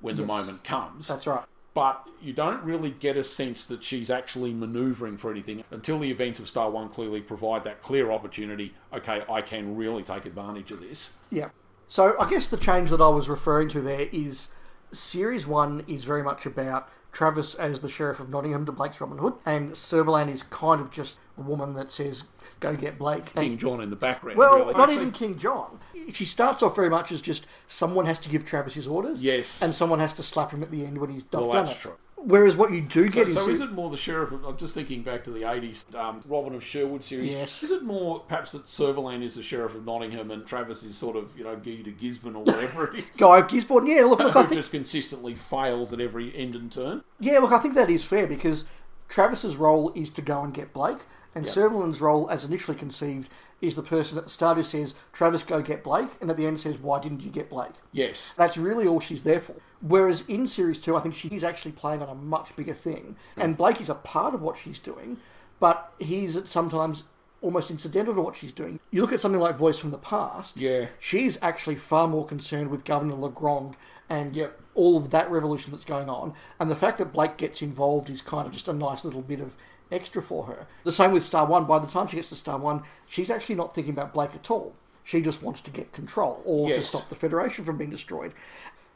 [0.00, 1.44] when the moment comes That's right.
[1.74, 6.10] but you don't really get a sense that she's actually manoeuvring for anything until the
[6.10, 8.74] events of Star One clearly provide that clear opportunity.
[8.92, 11.16] Okay, I can really take advantage of this.
[11.30, 11.50] Yeah.
[11.86, 14.48] So I guess the change that I was referring to there is
[14.92, 19.18] Series 1 is very much about Travis as the Sheriff of Nottingham to Blake's Robin
[19.18, 22.24] Hood, and Servalan is kind of just a woman that says,
[22.60, 23.34] go get Blake.
[23.34, 24.38] King John in the background.
[24.38, 24.74] well, really.
[24.74, 25.78] not even King John.
[26.10, 29.22] She starts off very much as just someone has to give Travis his orders.
[29.22, 29.62] Yes.
[29.62, 31.78] And someone has to slap him at the end when he's not Well, done that's
[31.78, 31.82] it.
[31.82, 31.96] true.
[32.24, 34.32] Whereas what you do So, get so into is it more the sheriff?
[34.32, 37.34] Of, I'm just thinking back to the '80s um, Robin of Sherwood series.
[37.34, 37.62] Yes.
[37.62, 41.16] Is it more perhaps that Servalan is the sheriff of Nottingham and Travis is sort
[41.16, 43.86] of you know Guy de Gisborne or whatever it is, Guy of Gisborne?
[43.86, 47.02] Yeah, look, look, I who think just consistently fails at every end and turn?
[47.20, 48.64] Yeah, look, I think that is fair because
[49.08, 50.98] Travis's role is to go and get Blake,
[51.34, 51.54] and Yep.
[51.54, 53.28] Servalan's role, as initially conceived,
[53.62, 56.46] is the person at the start who says, Travis, go get Blake, and at the
[56.46, 57.72] end says, why didn't you get Blake?
[57.92, 58.34] Yes.
[58.36, 59.54] That's really all she's there for.
[59.80, 63.42] Whereas in Series 2, I think she's actually playing on a much bigger thing, mm.
[63.42, 65.18] and Blake is a part of what she's doing,
[65.60, 67.04] but he's at sometimes
[67.40, 68.78] almost incidental to what she's doing.
[68.90, 70.86] You look at something like Voice from the Past, Yeah.
[70.98, 73.76] she's actually far more concerned with Governor Legrand
[74.08, 74.60] and Yep.
[74.74, 76.34] all of that revolution that's going on.
[76.60, 79.40] And the fact that Blake gets involved is kind of just a nice little bit
[79.40, 79.56] of
[79.92, 80.66] extra for her.
[80.84, 81.64] The same with Star One.
[81.64, 84.50] By the time she gets to Star One, she's actually not thinking about Blake at
[84.50, 84.74] all.
[85.04, 88.32] She just wants to get control or to stop the Federation from being destroyed.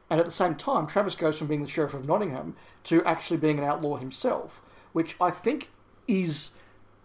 [0.08, 2.54] And at the same time, Travis goes from being the Sheriff of Nottingham
[2.84, 5.70] to actually being an outlaw himself, which I think
[6.06, 6.50] is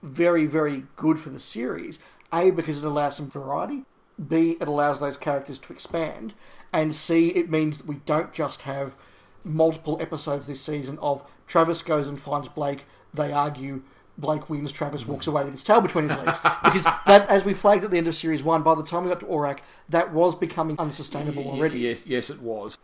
[0.03, 1.97] very, very good for the series.
[2.31, 3.83] A, because it allows some variety.
[4.27, 6.35] B, it allows those characters to expand.
[6.71, 8.95] And C, it means that we don't just have
[9.43, 13.83] multiple episodes this season of Travis goes and finds Blake, they argue,
[14.17, 16.39] Blake wins, Travis walks away with his tail between his legs.
[16.63, 19.09] Because that, as we flagged at the end of series one, by the time we
[19.09, 21.79] got to Orac, that was becoming unsustainable already.
[21.79, 22.77] Yes, yes, it was.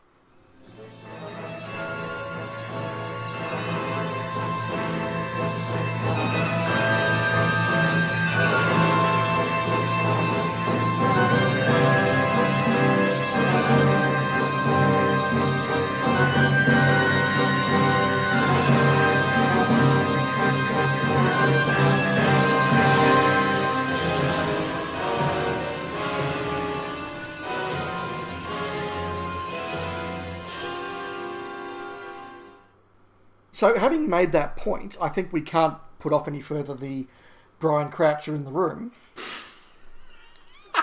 [33.58, 37.08] So, having made that point, I think we can't put off any further the
[37.60, 38.92] Brian Croucher in the room.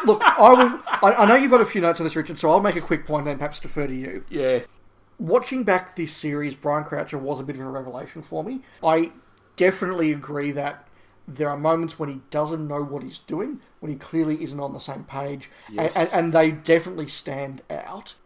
[0.05, 0.83] Look, I will.
[0.85, 2.81] I, I know you've got a few notes on this, Richard, so I'll make a
[2.81, 4.25] quick point and then perhaps defer to you.
[4.29, 4.63] Yeah.
[5.21, 8.63] Watching back this series, Brian Croucher was a bit of a revelation for me.
[8.83, 9.13] I
[9.55, 10.89] definitely agree that
[11.29, 14.73] there are moments when he doesn't know what he's doing, when he clearly isn't on
[14.73, 15.95] the same page, Yes.
[15.95, 18.17] and, and, and they definitely stand out.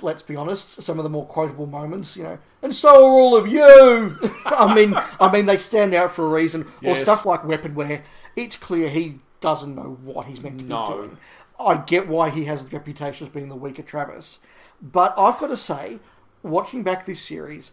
[0.00, 3.34] Let's be honest, some of the more quotable moments, you know, and so are all
[3.36, 4.16] of you.
[4.44, 6.66] I mean, I mean, they stand out for a reason.
[6.84, 8.02] Or stuff like Weapon, where
[8.36, 10.86] it's clear he doesn't know what he's meant to No.
[10.86, 11.16] be doing.
[11.58, 14.38] I get why he has the reputation as being the weaker Travis,
[14.80, 15.98] but I've got to say,
[16.44, 17.72] watching back this series,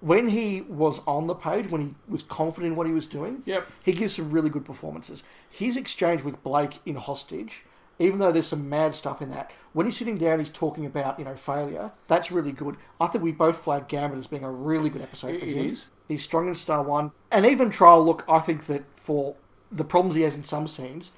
[0.00, 3.42] when he was on the page, when he was confident in what he was doing,
[3.46, 3.66] Yep.
[3.82, 5.22] he gives some really good performances.
[5.48, 7.64] His exchange with Blake in Hostage,
[7.98, 11.18] even though there's some mad stuff in that, when he's sitting down, he's talking about
[11.18, 11.90] you know failure.
[12.06, 12.76] That's really good.
[13.00, 15.68] I think we both flagged Gambit as being a really good episode for It him.
[15.70, 15.90] is.
[16.06, 18.04] He's strong in Star One, and even Trial.
[18.04, 19.36] Look, I think that for
[19.70, 21.10] the problems he has in some scenes.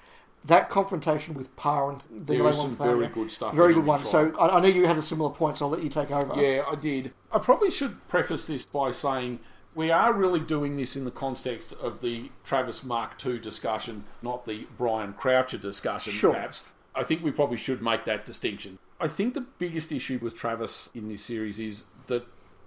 [0.42, 3.54] That confrontation with Pa and the There Delay is One some failure, very good stuff
[3.54, 3.98] Very good one.
[3.98, 4.10] Trial.
[4.10, 6.34] So I, I know you had a similar point, so I'll let you take over.
[6.34, 7.12] Yeah, I did.
[7.30, 9.40] I probably should preface this by saying
[9.74, 14.46] we are really doing this in the context of the Travis Mark II discussion, not
[14.46, 16.34] the Brian Croucher discussion, Sure.
[16.34, 16.68] perhaps.
[16.94, 18.78] I think we probably should make that distinction.
[18.98, 22.26] I think the biggest issue with Travis in this series is that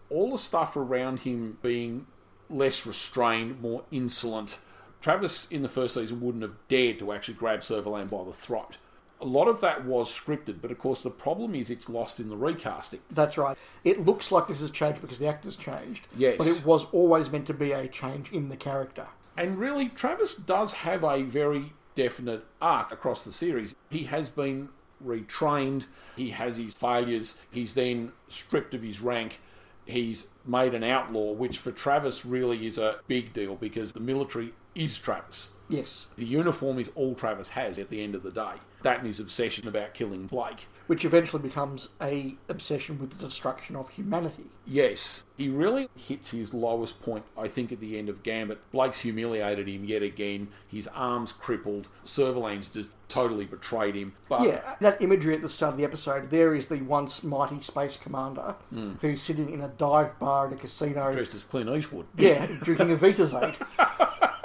[0.09, 2.07] all the stuff around him being
[2.49, 4.59] less restrained, more insolent.
[5.01, 8.77] Travis in the first season wouldn't have dared to actually grab Servalan by the throat.
[9.23, 12.27] A lot of that was scripted, but of course the problem is it's lost in
[12.29, 12.99] the recasting.
[13.09, 13.57] That's right.
[13.85, 16.07] It looks like this has changed because the actor's changed.
[16.17, 16.35] Yes.
[16.37, 19.07] But it was always meant to be a change in the character.
[19.37, 23.75] And really, Travis does have a very definite arc across the series.
[23.89, 24.69] He has been
[25.03, 25.85] retrained,
[26.17, 29.39] he has his failures, he's then stripped of his rank,
[29.85, 34.53] he's made an outlaw, which for Travis really is a big deal because the military
[34.75, 35.53] is Travis.
[35.69, 36.07] Yes.
[36.17, 38.53] The uniform is all Travis has at the end of the day.
[38.83, 40.67] That and his obsession about killing Blake.
[40.87, 44.45] Which eventually becomes a obsession with the destruction of humanity.
[44.65, 48.59] Yes, he really hits his lowest point, I think, at the end of Gambit.
[48.71, 50.49] Blake's humiliated him yet again.
[50.67, 51.87] His arms crippled.
[52.03, 54.13] Servalan's just totally betrayed him.
[54.27, 57.61] But Yeah, that imagery at the start of the episode, there is the once mighty
[57.61, 58.93] space commander hmm.
[59.01, 61.13] who's sitting in a dive bar at a casino.
[61.13, 62.07] dressed as Clint Eastwood.
[62.17, 63.55] Yeah, drinking a Vitasate.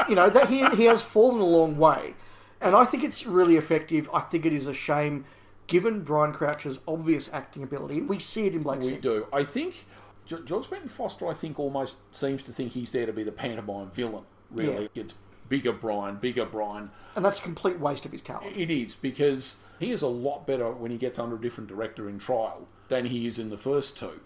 [0.08, 2.14] you know, that he, he has fallen a long way.
[2.60, 4.10] And I think it's really effective.
[4.12, 5.24] I think it is a shame,
[5.68, 8.00] given Brian Croucher's obvious acting ability.
[8.00, 9.26] We see it in Black We do.
[9.32, 9.86] I think
[10.26, 13.90] G- George Spenton-Foster, I think, almost seems to think he's there to be the pantomime
[13.90, 14.24] villain.
[14.50, 15.14] Really, it's
[15.48, 16.90] bigger Brian, bigger Brian.
[17.14, 18.56] And that's a complete waste of his talent.
[18.56, 22.08] It is because he is a lot better when he gets under a different director
[22.08, 24.20] in trial than he is in the first two.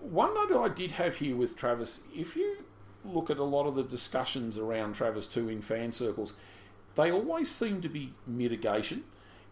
[0.00, 2.64] One note I did have here with Travis, if you
[3.04, 6.36] look at a lot of the discussions around Travis 2 in fan circles,
[6.96, 9.04] they always seem to be mitigation.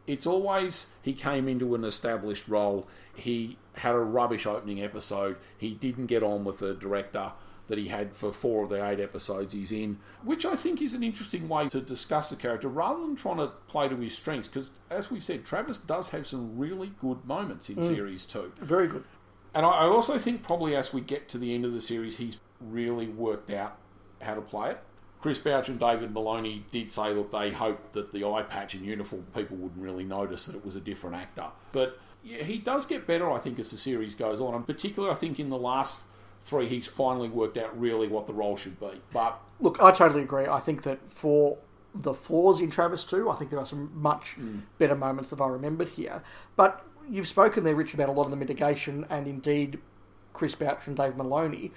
[0.06, 5.72] It's always he came into an established role, he had a rubbish opening episode, he
[5.72, 7.32] didn't get on with the director
[7.70, 10.92] that he had for four of the eight episodes he's in, which I think is
[10.92, 14.48] an interesting way to discuss the character rather than trying to play to his strengths.
[14.48, 17.84] Because, as we've said, Travis does have some really good moments in mm.
[17.84, 18.54] Series 2.
[18.60, 19.04] Very good.
[19.54, 22.40] And I also think probably as we get to the end of the series, he's
[22.60, 23.78] really worked out
[24.20, 24.80] how to play it.
[25.20, 28.84] Chris Boucher and David Maloney did say, look, they hoped that the eye patch and
[28.84, 31.46] uniform people wouldn't really notice that it was a different actor.
[31.72, 34.54] But yeah, he does get better, I think, as the series goes on.
[34.54, 36.04] And particularly, I think in the last
[36.40, 39.00] three, he's finally worked out really what the role should be.
[39.12, 40.46] But Look, I totally agree.
[40.46, 41.58] I think that for
[41.94, 44.62] the flaws in Travis 2, I think there are some much mm.
[44.78, 46.22] better moments that I remembered here.
[46.56, 49.80] But you've spoken there, Rich, about a lot of the mitigation and indeed
[50.32, 51.72] Chris Boucher and Dave Maloney.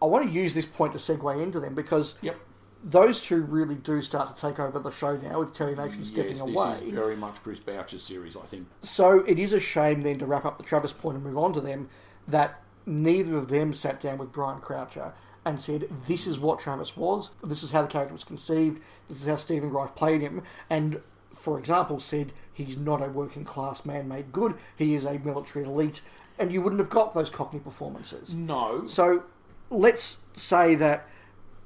[0.00, 2.38] I want to use this point to segue into them because yep,
[2.82, 6.30] those two really do start to take over the show now with Terry Nation stepping
[6.30, 6.70] yes, away.
[6.70, 8.68] this is very much Chris Boucher's series, I think.
[8.82, 11.52] So it is a shame then to wrap up the Travis point and move on
[11.54, 11.88] to them
[12.26, 15.12] that neither of them sat down with Brian Croucher
[15.44, 19.20] and said, This is what Travis was, this is how the character was conceived, this
[19.20, 21.00] is how Stephen Greif played him, and
[21.32, 25.64] for example, said he's not a working class man made good, he is a military
[25.64, 26.00] elite,
[26.38, 28.34] and you wouldn't have got those Cockney performances.
[28.34, 29.24] No, So
[29.70, 31.06] let's say that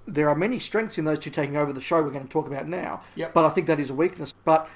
[0.06, 2.46] there are many strengths in those two taking over the show we're going to talk
[2.46, 3.02] about now.
[3.14, 3.34] Yep.
[3.34, 4.32] But I think that is a weakness.
[4.44, 4.68] But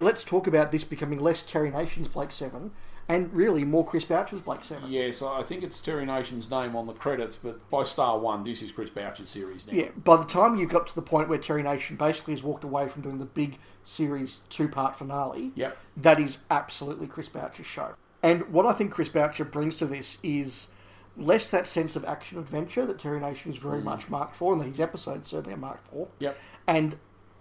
[0.00, 2.72] let's talk about this becoming less Terry Nation's Blake Seven
[3.08, 4.90] and really more Chris Boucher's Blake Seven.
[4.90, 8.62] Yes, I think it's Terry Nation's name on the credits, but by Star One, this
[8.62, 9.74] is Chris Boucher's series now.
[9.74, 12.64] Yeah, by the time you've got to the point where Terry Nation basically has walked
[12.64, 15.76] away from doing the big series two part finale, Yep.
[15.98, 17.94] that is absolutely Chris Boucher's show.
[18.22, 20.68] And what I think Chris Boucher brings to this is
[21.16, 23.84] less that sense of action adventure that Terry Nation is very mm.
[23.84, 26.08] much marked for, and these episodes certainly are marked for.
[26.18, 26.36] Yep.
[26.66, 26.96] And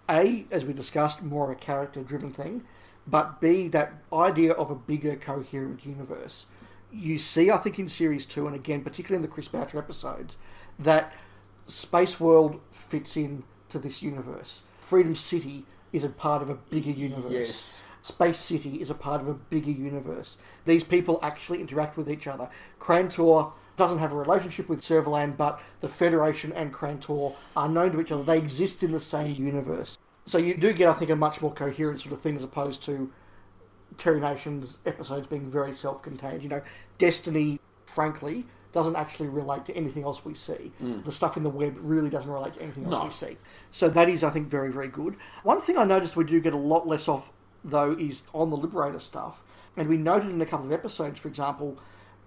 [0.09, 2.63] A, as we discussed, more of a character driven thing,
[3.07, 6.45] but B, that idea of a bigger coherent universe.
[6.91, 10.37] You see, I think, in series two, and again, particularly in the Chris Boucher episodes,
[10.77, 11.11] that
[11.65, 14.61] Space World fits in to this universe.
[14.79, 17.31] Freedom City is a part of a bigger universe.
[17.31, 17.83] Yes.
[18.03, 20.37] Space City is a part of a bigger universe.
[20.65, 22.49] These people actually interact with each other.
[22.79, 28.01] Krantor doesn't have a relationship with Servalan, but the Federation and Krantor are known to
[28.01, 28.23] each other.
[28.23, 29.97] They exist in the same universe.
[30.25, 32.83] So you do get, I think, a much more coherent sort of thing as opposed
[32.85, 33.11] to
[33.97, 36.43] Terry Nation's episodes being very self-contained.
[36.43, 36.61] You know,
[36.97, 40.71] Destiny, frankly, doesn't actually relate to anything else we see.
[40.79, 41.01] Hmm.
[41.01, 43.03] The stuff in the web really doesn't relate to anything else No.
[43.05, 43.37] we see.
[43.71, 45.15] So that is, I think, very, very good.
[45.43, 47.31] One thing I noticed we do get a lot less of,
[47.63, 49.43] though, is on the Liberator stuff.
[49.77, 51.77] And we noted in a couple of episodes, for example,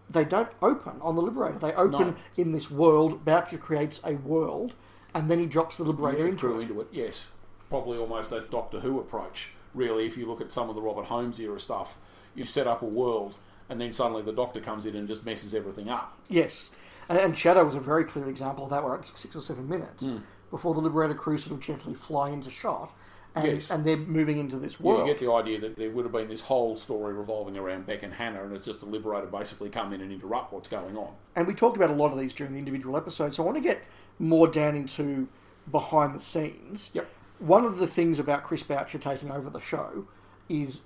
[0.09, 1.59] they don't open on the Liberator.
[1.59, 2.15] They open No.
[2.37, 3.25] in this world.
[3.25, 4.75] Boucher creates a world,
[5.15, 6.63] and then he drops the Liberator Yeah, into it.
[6.63, 6.89] into it.
[6.93, 7.33] Yes,
[7.69, 9.51] probably almost that Doctor Who approach.
[9.75, 11.99] Really, if you look at some of the Robert Holmes era stuff,
[12.35, 13.37] you set up a world,
[13.69, 16.17] and then suddenly the Doctor comes in and just messes everything up.
[16.29, 16.71] Yes,
[17.09, 19.69] and, and Shadow was a very clear example of that, where it's six or seven
[19.69, 20.19] minutes Hmm.
[20.51, 22.93] before the Liberator crew sort of gently fly into shot,
[23.37, 23.71] and, Yes.
[23.71, 25.07] and they're moving into this Yeah, world.
[25.07, 28.03] you get the idea that there would have been this whole story revolving around Beck
[28.03, 31.13] and Hannah, and it's just the Liberator basically come in and interrupt what's going on.
[31.37, 33.57] And we talked about a lot of these during the individual episodes, so I want
[33.59, 33.83] to get
[34.19, 35.29] more down into
[35.71, 36.91] behind the scenes.
[36.95, 37.07] Yep.
[37.39, 40.07] One of the things about Chris Boucher taking over the show
[40.49, 40.81] is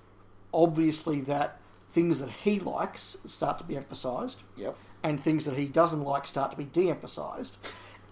[0.53, 1.59] obviously that
[1.93, 4.43] things that he likes start to be emphasised.
[4.57, 4.77] Yep.
[5.03, 7.57] and things that he doesn't like start to be de-emphasised.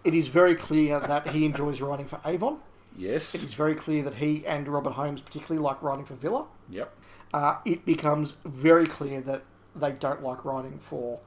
[0.05, 2.61] It is very clear that he enjoys writing for Avon.
[2.99, 3.35] Yes.
[3.35, 6.47] It is very clear that he and Robert Holmes particularly like writing for Vila.
[6.69, 6.95] Yep.
[7.33, 9.45] Uh, it becomes very clear that
[9.77, 11.21] they don't like writing for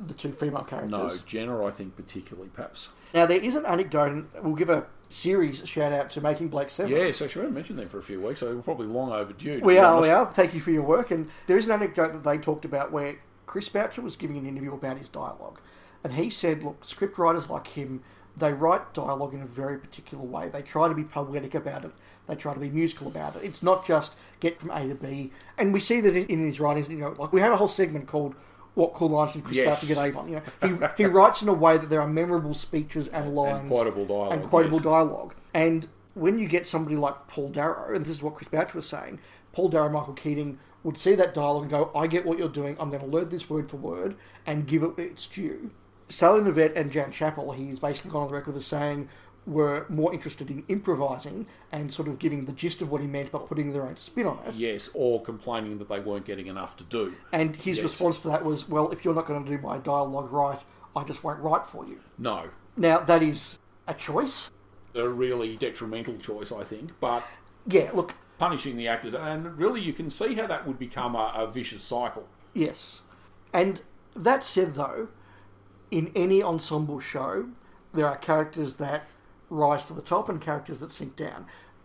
[0.00, 0.90] the two female characters.
[0.90, 2.90] No, Jenna, I think particularly, perhaps.
[3.14, 6.70] Now there is an anecdote, and we'll give a series shout out to Making Blake
[6.70, 6.90] Seven.
[6.90, 9.60] Yes, actually, I haven't mentioned them for a few weeks, so we're probably long overdue.
[9.62, 10.08] We are, honest.
[10.08, 10.30] we are.
[10.30, 11.10] Thank you for your work.
[11.10, 14.46] And there is an anecdote that they talked about where Chris Boucher was giving an
[14.46, 15.60] interview about his dialogue.
[16.04, 18.02] And he said, look, script writers like him,
[18.36, 20.48] they write dialogue in a very particular way.
[20.48, 21.92] They try to be poetic about it.
[22.26, 23.42] They try to be musical about it.
[23.44, 25.32] It's not just get from A to B.
[25.58, 28.06] And we see that in his writings, you know, like we had a whole segment
[28.06, 28.34] called
[28.74, 29.80] What Cool Lines Did Chris Yes.
[29.80, 30.28] Boucher Get Avon?
[30.28, 33.68] You know, he, he writes in a way that there are memorable speeches and lines
[33.68, 34.84] quotable dialogue, and quotable yes.
[34.84, 35.34] dialogue.
[35.52, 38.86] And when you get somebody like Paul Darrow, and this is what Chris Boucher was
[38.86, 39.18] saying,
[39.52, 42.76] Paul Darrow, Michael Keating would see that dialogue and go, I get what you're doing,
[42.80, 44.16] I'm going to learn this word for word
[44.46, 45.70] and give it its due.
[46.12, 49.08] Sally Knyvette and Jan Chappell, he's basically gone on the record as saying,
[49.46, 53.32] were more interested in improvising and sort of giving the gist of what he meant
[53.32, 54.54] but putting their own spin on it.
[54.54, 57.14] Yes, or complaining that they weren't getting enough to do.
[57.32, 57.84] And his Yes.
[57.84, 60.60] response to that was, well, if you're not going to do my dialogue right,
[60.94, 62.00] I just won't write for you.
[62.18, 62.50] No.
[62.76, 63.58] Now, that is
[63.88, 64.50] a choice.
[64.94, 67.24] A really detrimental choice, I think, but
[67.66, 71.32] Yeah, look, punishing the actors, and really you can see how that would become a,
[71.34, 72.28] a vicious cycle.
[72.54, 73.02] Yes.
[73.52, 73.80] And
[74.14, 75.08] that said, though,
[75.92, 77.48] in any ensemble show,
[77.92, 79.06] there are characters that
[79.50, 81.44] rise to the top and characters that sink down.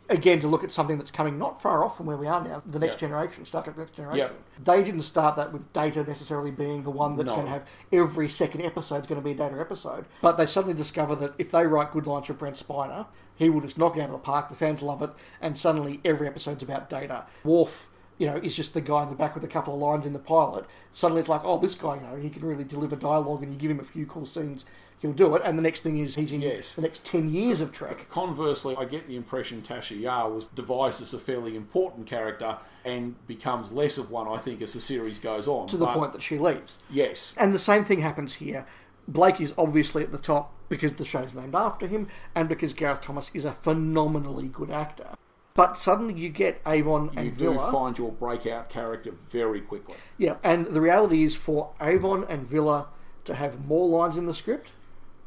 [0.10, 2.64] Again, to look at something that's coming not far off from where we are now,
[2.66, 3.10] the next Yeah.
[3.10, 4.34] generation, Star Trek Next Generation.
[4.38, 4.64] Yeah.
[4.64, 7.36] They didn't start that with Data necessarily being the one that's No.
[7.36, 10.06] going to have every second episode is going to be a Data episode.
[10.22, 13.60] But they suddenly discover that if they write good lines for Brent Spiner, he will
[13.60, 14.48] just knock it out of the park.
[14.48, 15.10] The fans love it,
[15.42, 17.26] and suddenly every episode's about Data.
[17.44, 20.06] Worf you know, is just the guy in the back with a couple of lines
[20.06, 20.66] in the pilot.
[20.92, 23.58] Suddenly it's like, oh, this guy, you know, he can really deliver dialogue and you
[23.58, 24.66] give him a few cool scenes,
[25.00, 25.42] he'll do it.
[25.46, 26.74] And the next thing is he's in Yes.
[26.74, 28.10] the next 10 years of Trek.
[28.10, 33.16] Conversely, I get the impression Tasha Yar was devised as a fairly important character and
[33.28, 35.68] becomes less of one, I think, as the series goes on.
[35.68, 36.78] To the But- point that she leaves.
[36.90, 37.36] Yes.
[37.38, 38.66] And the same thing happens here.
[39.08, 43.00] Blake is obviously at the top because the show's named after him and because Gareth
[43.02, 45.10] Thomas is a phenomenally good actor.
[45.58, 47.72] But suddenly you get Avon and You do Vila.
[47.72, 49.96] find your breakout character very quickly.
[50.18, 52.90] Yeah, and the reality is for Avon and Vila
[53.26, 54.70] to have more lines in the script,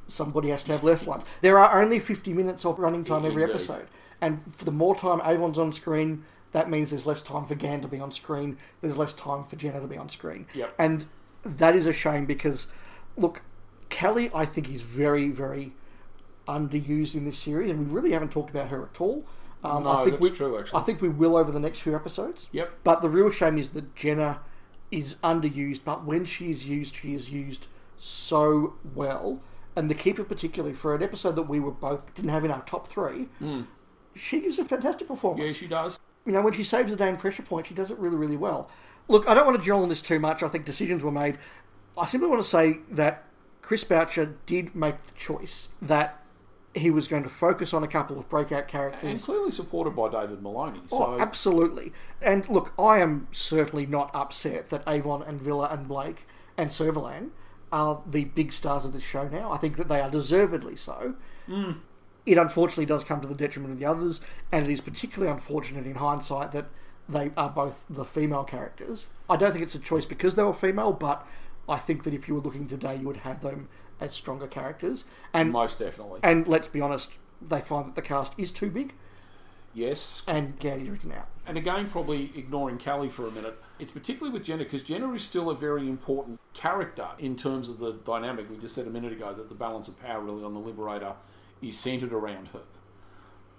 [0.07, 1.25] somebody has to have less lines.
[1.41, 3.55] There are only 50 minutes of running time every Indeed.
[3.57, 3.89] episode.
[4.21, 7.81] And for the more time Avon's on screen, that means there's less time for Gan
[7.81, 10.47] to be on screen, there's less time for Jenna to be on screen.
[10.55, 10.75] Yep.
[10.79, 11.07] And
[11.45, 12.69] that is a shame because,
[13.17, 13.43] look,
[13.89, 15.73] Cally, I think, is very, very
[16.47, 19.25] underused in this series, and we really haven't talked about her at all.
[19.63, 20.81] Um, No, I think that's we, true, actually.
[20.81, 22.49] I think we will over the next few episodes.
[22.53, 22.77] Yep.
[22.85, 24.41] But the real shame is that Jenna
[24.91, 29.41] is underused, but when she is used, she is used so well.
[29.77, 32.63] And the keeper, particularly for an episode that we were both didn't have in our
[32.63, 33.29] top three,
[34.15, 35.47] she gives a fantastic performance.
[35.47, 35.99] Yeah, she does.
[36.27, 38.37] You know, when she saves the day in pressure point, she does it really, really
[38.37, 38.69] well.
[39.09, 40.43] Look, I don't want to dwell on this too much.
[40.43, 41.39] I think decisions were made.
[41.97, 43.25] I simply want to say that
[43.63, 46.20] Chris Boucher did make the choice that
[46.75, 49.03] he was going to focus on a couple of breakout characters.
[49.11, 50.81] And clearly supported by David Maloney.
[50.93, 51.93] Oh, so Oh, absolutely.
[52.23, 57.31] And look, I am certainly not upset that Avon and Vila and Blake and Servalan
[57.73, 59.53] are the big stars of this show now.
[59.53, 61.15] I think that they are deservedly so.
[61.47, 61.73] Hmm.
[62.27, 64.21] It unfortunately does come to the detriment of the others,
[64.53, 66.69] and it is particularly unfortunate in hindsight that
[67.09, 69.07] they are both the female characters.
[69.29, 71.27] I don't think it's a choice because they were female, but
[71.69, 73.69] I think that if you were looking today, you would have them
[74.01, 75.05] as stronger characters.
[75.33, 76.21] And most definitely.
[76.23, 78.93] and let's be honest, they find that the cast is too big,
[79.73, 80.23] yes.
[80.27, 81.29] and Gowdy's written out.
[81.47, 85.25] And again, probably ignoring Cally for a minute, it's particularly with Jenna because Jenna is
[85.25, 88.51] still a very important character in terms of the dynamic.
[88.51, 91.15] We just said a minute ago that the balance of power really on the Liberator
[91.63, 92.63] is centred around her.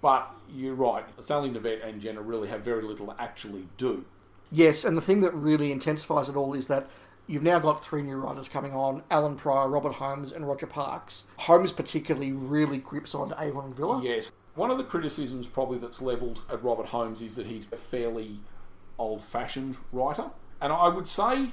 [0.00, 4.04] But you're right, Sally Knyvette and Jenna really have very little to actually do.
[4.50, 6.86] Yes, and the thing that really intensifies it all is that
[7.26, 11.24] you've now got three new writers coming on Allan Prior, Robert Holmes, and Roger Parkes.
[11.38, 14.02] Holmes, particularly, really grips onto Avon Vila.
[14.02, 14.30] Yes.
[14.54, 18.40] One of the criticisms probably that's levelled at Robert Holmes is that he's a fairly
[18.98, 20.30] old fashioned writer.
[20.60, 21.50] And I would say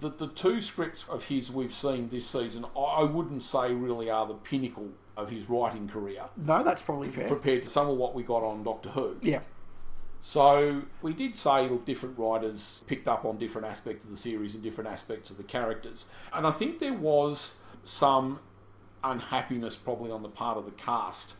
[0.00, 4.26] that the two scripts of his we've seen this season, I wouldn't say really are
[4.26, 7.28] the pinnacle of his writing career No, that's probably fair.
[7.28, 9.16] compared to some of what we got on Doctor Who.
[9.22, 9.40] Yeah.
[10.22, 14.54] So we did say look, different writers picked up on different aspects of the series
[14.54, 16.10] and different aspects of the characters.
[16.32, 18.40] And I think there was some
[19.02, 21.36] unhappiness probably on the part of the cast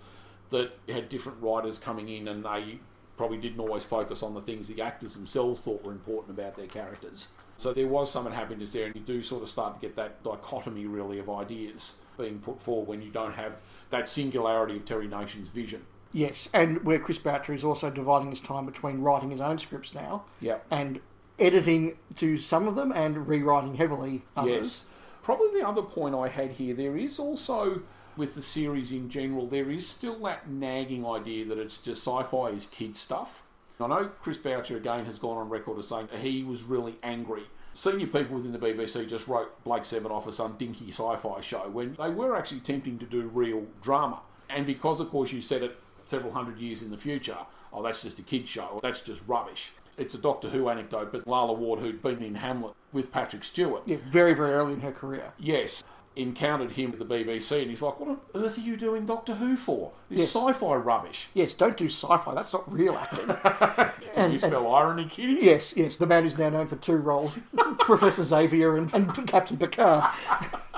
[0.48, 2.80] that had different writers coming in and they
[3.16, 6.66] probably didn't always focus on the things the actors themselves thought were important about their
[6.66, 7.28] characters.
[7.58, 10.22] So there was some unhappiness there, and you do sort of start to get that
[10.22, 13.60] dichotomy really of ideas being put forward when you don't have
[13.90, 15.84] that singularity of Terry Nation's vision.
[16.12, 19.94] Yes, and where Chris Boucher is also dividing his time between writing his own scripts
[19.94, 20.66] now Yep.
[20.70, 21.00] and
[21.38, 24.50] editing to some of them and rewriting heavily others.
[24.50, 24.86] Yes.
[25.22, 27.82] Probably the other point I had here, there is also,
[28.16, 32.22] with the series in general, there is still that nagging idea that it's just sci
[32.24, 33.42] fi is kid stuff.
[33.78, 37.44] I know Chris Boucher again has gone on record as saying he was really angry.
[37.72, 41.40] Senior people within the BBC just wrote Blake Seven off as some dinky sci fi
[41.40, 44.20] show when they were actually attempting to do real drama.
[44.50, 45.78] And because, of course, you said it
[46.10, 47.36] several hundred years in the future,
[47.72, 49.70] oh, that's just a kid show, or that's just rubbish.
[49.96, 53.82] It's a Doctor Who anecdote, but Lalla Ward, who'd been in Hamlet with Patrick Stewart,
[53.86, 55.32] Yeah, very, very early in her career.
[55.38, 55.84] yes,
[56.16, 59.34] encountered him at the BBC, and he's like, "What on earth are you doing Doctor
[59.36, 59.92] Who for?
[60.08, 60.28] This Yes.
[60.34, 63.26] sci-fi rubbish." Yes, don't do sci fi, that's not real acting.
[63.36, 65.44] Can And- you spell irony, kiddies?
[65.44, 67.38] Yes, yes, the man who's now known for two roles,
[67.80, 70.10] Professor Xavier and, and Captain Picard.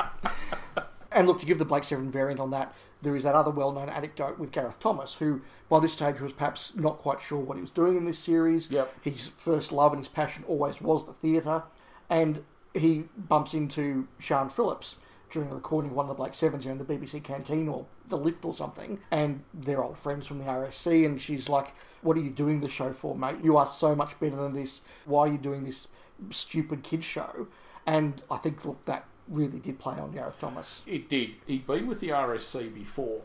[1.12, 3.88] and look, to give the Blake Seven variant on that, there is that other well-known
[3.88, 7.60] anecdote with Gareth Thomas, who by this stage was perhaps not quite sure what he
[7.60, 8.70] was doing in this series.
[8.70, 8.94] Yep.
[9.02, 11.64] His first love and his passion always was the theatre,
[12.08, 12.44] and
[12.74, 14.96] he bumps into Siân Phillips
[15.30, 17.86] during the recording of one of the Blake Sevens here in the BBC canteen or
[18.06, 22.16] the lift or something, and they're old friends from the RSC, and she's like, "What
[22.16, 23.42] are you doing the show for, mate?
[23.42, 24.82] You are so much better than this.
[25.06, 25.88] Why are you doing this
[26.30, 27.48] stupid kid show?"
[27.86, 30.82] And I think that really did play on Gareth Thomas.
[30.86, 31.34] It did.
[31.46, 33.22] He'd been with the RSC before,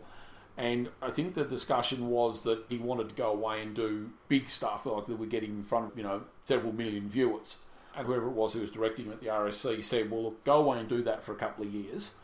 [0.58, 4.50] and I think the discussion was that he wanted to go away and do big
[4.50, 7.66] stuff like that we're getting in front of you know several million viewers.
[7.96, 10.80] And whoever it was who was directing at the RSC said, "Well, look, go away
[10.80, 12.16] and do that for a couple of years."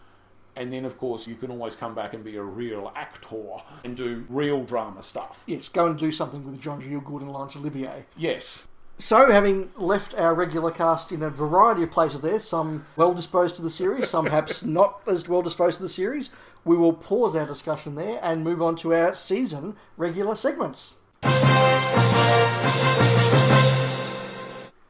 [0.55, 3.97] And then, of course, you can always come back and be a real actor and
[3.97, 5.43] do real drama stuff.
[5.47, 8.05] Yes, go and do something with John Gielgud and Laurence Olivier.
[8.15, 8.67] Yes,
[8.99, 13.55] So, having left our regular cast in a variety of places there, some well disposed
[13.57, 16.29] to the series, some perhaps not as well disposed to the series,
[16.63, 20.93] we will pause our discussion there and move on to our season regular segments.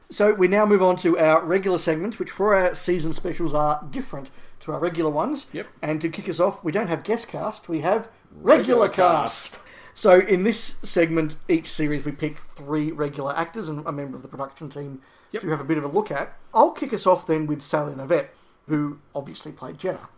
[0.10, 3.88] So, we now move on to our regular segments, which for our season specials are
[3.90, 4.30] different
[4.60, 5.48] to our regular ones.
[5.54, 5.68] Yep.
[5.82, 9.60] And to kick us off, we don't have guest cast, we have regular, Regular cast.
[9.96, 14.24] So in this segment, each series we pick three regular actors and a member of
[14.24, 15.42] the production team Yep.
[15.42, 16.38] to have a bit of a look at.
[16.54, 18.28] I'll kick us off then with Sally Knyvette,
[18.68, 20.10] who obviously played Jenna.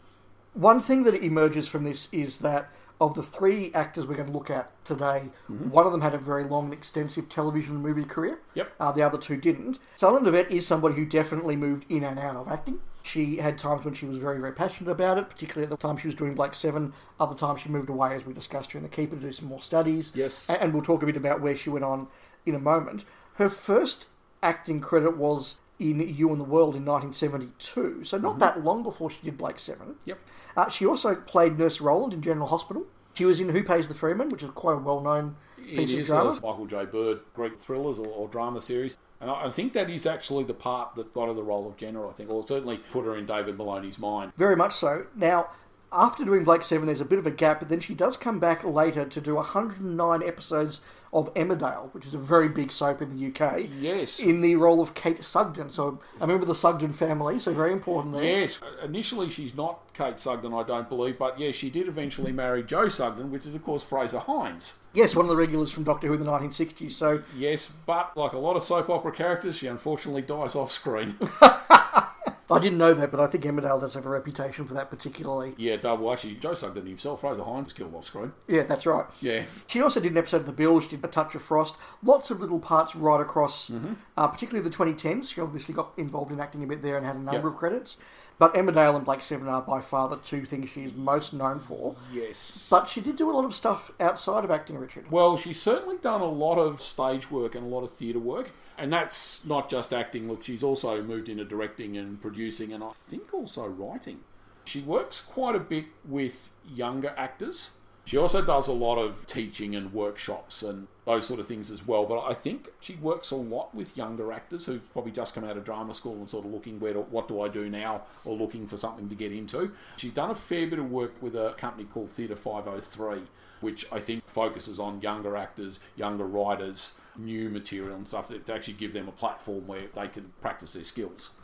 [0.53, 2.69] One thing that emerges from this is that
[2.99, 6.17] of the three actors we're going to look at today, one of them had a
[6.17, 8.39] very long and extensive television and movie career.
[8.55, 8.71] Yep.
[8.79, 9.79] Uh, the other two didn't.
[9.95, 12.79] Sally Knyvette is somebody who definitely moved in and out of acting.
[13.05, 15.95] She had times when she was very, very passionate about it, particularly at the time
[15.95, 16.91] she was doing Blake Seven.
[17.19, 19.61] Other times she moved away, as we discussed during the Keeper, to do some more
[19.61, 20.11] studies.
[20.15, 20.49] Yes.
[20.49, 22.07] And we'll talk a bit about where she went on
[22.47, 23.05] in a moment.
[23.35, 24.07] Her first
[24.41, 29.09] acting credit was in You and the World in 1972, so not that long before
[29.11, 29.95] she did Blake Seven.
[30.05, 30.19] Yep.
[30.57, 32.85] Uh, she also played Nurse Roland in General Hospital.
[33.13, 35.99] She was in Who Pays the Ferryman, which is quite a well-known It piece of
[35.99, 36.31] is drama.
[36.31, 36.85] those Michael J.
[36.85, 38.97] Bird Greek thrillers or, or drama series.
[39.21, 42.07] And I think that is actually the part that got her the role of Jenna,
[42.07, 44.33] I think, or certainly put her in David Maloney's mind.
[44.35, 45.07] Very much so.
[45.15, 45.49] Now,
[45.91, 48.39] after doing Blake Seven, there's a bit of a gap, but then she does come
[48.39, 50.81] back later to do 109 episodes
[51.13, 53.67] of Emmerdale, which is a very big soap in the UK.
[53.79, 54.19] Yes.
[54.19, 55.69] In the role of Kate Sugden.
[55.69, 58.23] So I remember the Sugden family, so very important there.
[58.23, 62.63] Yes, initially she's not Kate Sugden, I don't believe, but yes, she did eventually marry
[62.63, 64.79] Joe Sugden, which is, of course, Frazer Hines.
[64.93, 66.91] Yes, one of the regulars from Doctor Who in the 1960s.
[66.91, 71.15] So Yes, but like a lot of soap opera characters, she unfortunately dies off screen.
[72.49, 75.55] I didn't know that, but I think Emmerdale does have a reputation for that particularly.
[75.57, 78.33] yeah, double actually, Joe Sugden himself, Frazer Hines killed off screen.
[78.47, 79.05] Yeah, that's right.
[79.19, 79.45] Yeah.
[79.67, 80.79] She also did an episode of The Bill.
[80.79, 81.75] She did A Touch of Frost.
[82.03, 83.93] Lots of little parts right across, Mm-hmm.
[84.15, 85.33] uh, particularly the 2010s.
[85.33, 87.53] She obviously got involved in acting a bit there and had a number Yep.
[87.53, 87.97] of credits.
[88.37, 91.59] But Emmerdale and Blake Seven are by far the two things she is most known
[91.59, 91.95] for.
[92.11, 92.67] Yes.
[92.69, 95.09] But she did do a lot of stuff outside of acting, Richard.
[95.09, 98.51] Well, she's certainly done a lot of stage work and a lot of theatre work.
[98.77, 100.27] And that's not just acting.
[100.27, 104.19] Look, she's also moved into directing and producing and I think also writing.
[104.65, 107.71] She works quite a bit with younger actors.
[108.05, 111.85] She also does a lot of teaching and workshops and those sort of things as
[111.87, 112.05] well.
[112.05, 115.57] But I think she works a lot with younger actors who've probably just come out
[115.57, 118.35] of drama school and sort of looking where to, what do I do now or
[118.35, 119.71] looking for something to get into.
[119.97, 123.23] She's done a fair bit of work with a company called Theatre 503
[123.61, 128.73] which I think focuses on younger actors, younger writers, new material and stuff to actually
[128.73, 131.35] give them a platform where they can practice their skills.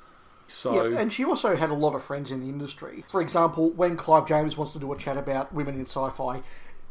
[0.47, 3.03] So Yeah, and she also had a lot of friends in the industry.
[3.07, 6.41] For example, when Clive James wants to do a chat about women in sci-fi,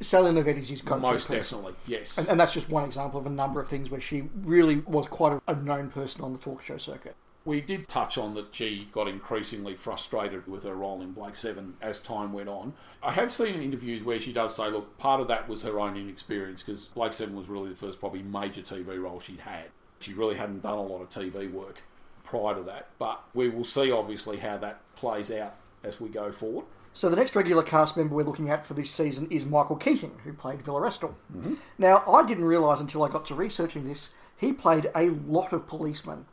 [0.01, 1.59] Sally is his go-to most person.
[1.59, 2.17] definitely, yes.
[2.17, 5.07] And, and that's just one example of a number of things where she really was
[5.07, 7.15] quite a, a known person on the talk show circuit.
[7.45, 11.75] we did touch on that she got increasingly frustrated with her role in Blake Seven
[11.83, 12.73] as time went on.
[13.03, 15.97] I have seen interviews where she does say, look, part of that was her own
[15.97, 19.67] inexperience because Blake Seven was really the first probably major TV role she'd had.
[20.01, 21.83] She really hadn't done a lot of TV work
[22.31, 26.31] prior to that, but we will see obviously how that plays out as we go
[26.31, 26.65] forward.
[26.93, 30.13] So the next regular cast member we're looking at for this season is Michael Keating,
[30.25, 31.17] who played Vila Restal.
[31.37, 31.55] Mm-hmm.
[31.77, 35.67] Now, I didn't realise until I got to researching this, he played a lot of
[35.67, 36.27] policemen.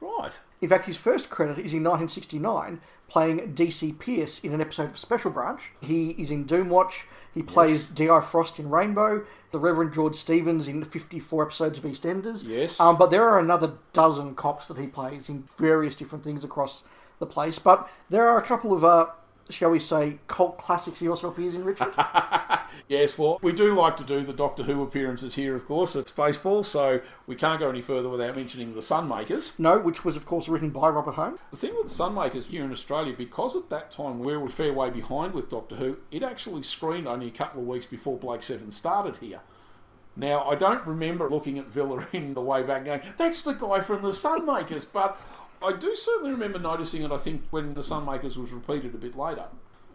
[0.00, 0.38] Right.
[0.60, 4.98] In fact, his first credit is in 1969, playing DC Pierce in an episode of
[4.98, 5.60] Special Branch.
[5.80, 7.02] He is in Doomwatch.
[7.34, 8.20] He plays D.I.
[8.20, 9.24] Frost in Rainbow.
[9.52, 12.42] The Reverend George Stevens in 54 episodes of EastEnders.
[12.46, 12.78] Yes.
[12.78, 16.84] Um, but there are another dozen cops that he plays in various different things across
[17.18, 17.58] the place.
[17.58, 19.06] But there are a couple of, uh,
[19.50, 21.92] shall we say, cult classics he also appears in, Richard.
[22.88, 26.06] Yes, well, we do like to do the Doctor Who appearances here, of course, at
[26.06, 29.58] Spacefall, so we can't go any further without mentioning the Sunmakers.
[29.58, 31.38] no, which was, of course, written by Robert Holmes.
[31.50, 34.50] The thing with The Sunmakers here in Australia, because at that time we were a
[34.50, 38.18] fair way behind with Doctor Who, it actually screened only a couple of weeks before
[38.18, 39.40] Blake Seven started here.
[40.14, 43.80] Now, I don't remember looking at Vila in the way back going, that's the guy
[43.80, 45.18] from the Sunmakers, but
[45.64, 49.16] I do certainly remember noticing it, I think, when the Sunmakers was repeated a bit
[49.16, 49.46] later.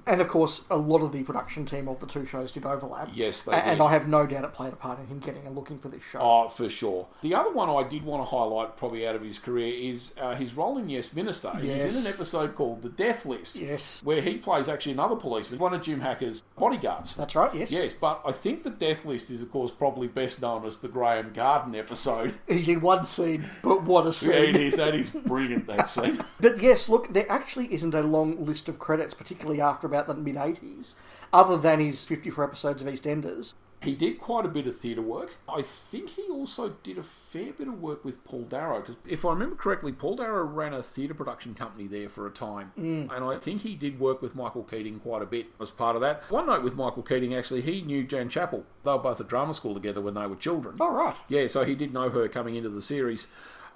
[0.08, 3.10] And of course, a lot of the production team of the two shows did overlap.
[3.14, 3.84] Yes, they And did.
[3.84, 6.04] I have no doubt it played a part in him getting a looking for this
[6.04, 6.20] show.
[6.22, 7.08] Oh, for sure.
[7.22, 10.36] The other one I did want to highlight, probably out of his career, is uh,
[10.36, 11.52] his role in Yes Minister.
[11.58, 14.02] He's in an episode called The Death List, Yes.
[14.04, 17.16] where he plays actually another policeman, one of Jim Hacker's bodyguards.
[17.16, 17.72] That's right, yes.
[17.72, 20.88] Yes, but I think the Death List is, of course, probably best known as the
[20.88, 22.34] Graham Garden episode.
[22.48, 24.56] He's in one scene, but what a Yeah, it scene.
[24.56, 24.76] is.
[24.78, 25.68] That is brilliant.
[25.68, 26.20] That scene.
[26.40, 30.14] But yes, look, there actually isn't a long list of credits, particularly after about the
[30.14, 30.94] mid 80s,
[31.34, 33.54] other than his 54 episodes of EastEnders.
[33.82, 35.38] He did quite a bit of theatre work.
[35.48, 39.24] I think he also did a fair bit of work with Paul Darrow, because if
[39.24, 42.72] I remember correctly, Paul Darrow ran a theatre production company there for a time.
[42.78, 43.16] Mm.
[43.16, 46.02] And I think he did work with Michael Keating quite a bit as part of
[46.02, 46.24] that.
[46.32, 48.66] One note with Michael Keating, actually, he knew Jan Chappell.
[48.84, 50.78] They were both at drama school together when they were children.
[50.80, 51.16] Oh, right.
[51.28, 53.28] Yeah, so he did know her coming into the series.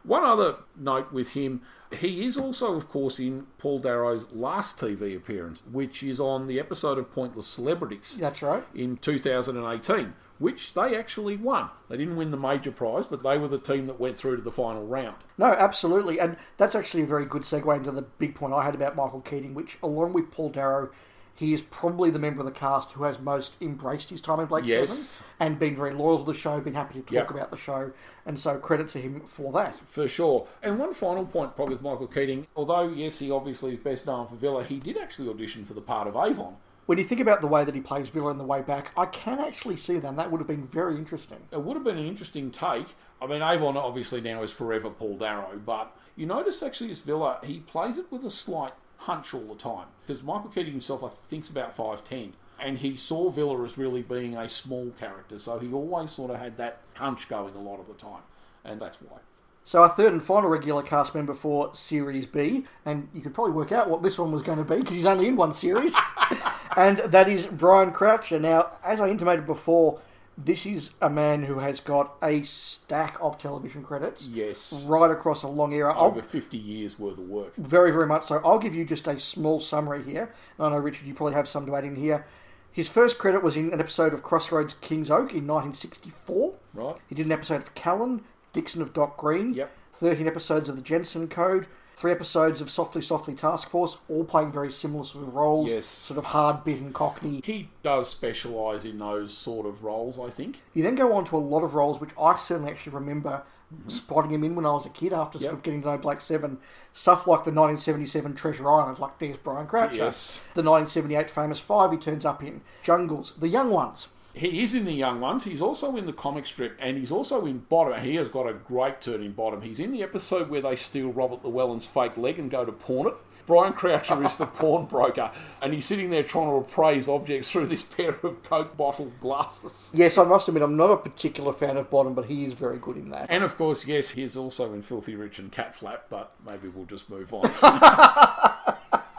[0.03, 5.15] One other note with him, he is also, of course, in Paul Darrow's last TV
[5.15, 8.63] appearance, which is on the episode of Pointless Celebrities That's right.
[8.73, 11.69] in 2018, which they actually won.
[11.89, 14.41] They didn't win the major prize, but they were the team that went through to
[14.41, 15.17] the final round.
[15.37, 16.19] No, absolutely.
[16.19, 19.21] And that's actually a very good segue into the big point I had about Michael
[19.21, 20.89] Keating, which, along with Paul Darrow,
[21.35, 24.45] he is probably the member of the cast who has most embraced his time in
[24.45, 24.91] Blake Yes.
[24.91, 27.31] Seven and been very loyal to the show, been happy to talk Yep.
[27.31, 27.91] about the show,
[28.25, 29.75] and so credit to him for that.
[29.87, 30.47] For sure.
[30.61, 34.27] And one final point, probably with Michael Keating, although, yes, he obviously is best known
[34.27, 36.57] for Vila, he did actually audition for the part of Avon.
[36.87, 39.05] When you think about the way that he plays Vila in the way back, I
[39.05, 40.07] can actually see that.
[40.07, 41.37] and That would have been very interesting.
[41.51, 42.95] It would have been an interesting take.
[43.21, 47.39] I mean, Avon obviously now is forever Paul Darrow, but you notice actually as Vila,
[47.43, 49.87] he plays it with a slight hunch all the time.
[50.01, 52.33] Because Michael Keating himself, I think, is about 5'10.
[52.59, 56.37] And he saw Vila as really being a small character, so he always sort of
[56.37, 58.21] had that hunch going a lot of the time.
[58.63, 59.17] And that's why.
[59.63, 63.53] So our third and final regular cast member for Series B, and you could probably
[63.53, 65.95] work out what this one was going to be because he's only in one series,
[66.77, 68.39] and that is Brian Croucher.
[68.39, 69.99] Now, as I intimated before,
[70.45, 74.27] this is a man who has got a stack of television credits.
[74.27, 74.83] Yes.
[74.87, 75.93] Right across a long era.
[75.93, 77.55] I'll- Over 50 years worth of work.
[77.55, 78.41] very, very much so.
[78.43, 80.33] I'll give you just a small summary here.
[80.59, 82.25] I know, Richard, you probably have some to add in here.
[82.71, 86.53] His first credit was in an episode of Crossroads King's Oak in 1964.
[86.73, 86.95] Right.
[87.07, 88.21] He did an episode of Callan,
[88.53, 89.53] Dixon of Dock Green.
[89.53, 89.71] Yep.
[89.93, 91.67] 13 episodes of the Jensen Code.
[92.01, 95.69] Three episodes of Softly Softly Task Force, all playing very similar sort of roles.
[95.69, 95.85] Yes.
[95.85, 97.41] Sort of hard bitten Cockney.
[97.43, 100.61] He does specialise in those sort of roles, I think.
[100.73, 103.43] You then go on to a lot of roles, which I certainly actually remember
[103.85, 106.21] spotting him in when I was a kid after sort of getting to know Blake
[106.21, 106.57] Seven.
[106.91, 109.97] Stuff like the 1977 Treasure Island, like there's Brian Croucher.
[109.97, 110.41] Yes.
[110.55, 112.61] The 1978 Famous Five, he turns up in.
[112.81, 114.07] Jungles, The Young Ones.
[114.33, 115.43] He is in the young ones.
[115.43, 118.01] He's also in the comic strip, and he's also in Bottom.
[118.01, 119.61] He has got a great turn in Bottom.
[119.61, 123.07] He's in the episode where they steal Robert Llewellyn's fake leg and go to pawn
[123.07, 123.13] it.
[123.45, 127.83] Brian Croucher is the pawnbroker, and he's sitting there trying to appraise objects through this
[127.83, 129.91] pair of Coke bottle glasses.
[129.93, 132.77] Yes, I must admit, I'm not a particular fan of Bottom, but he is very
[132.77, 133.27] good in that.
[133.29, 136.85] And of course, yes, he's also in Filthy Rich and Cat Flap, but maybe we'll
[136.85, 137.49] just move on.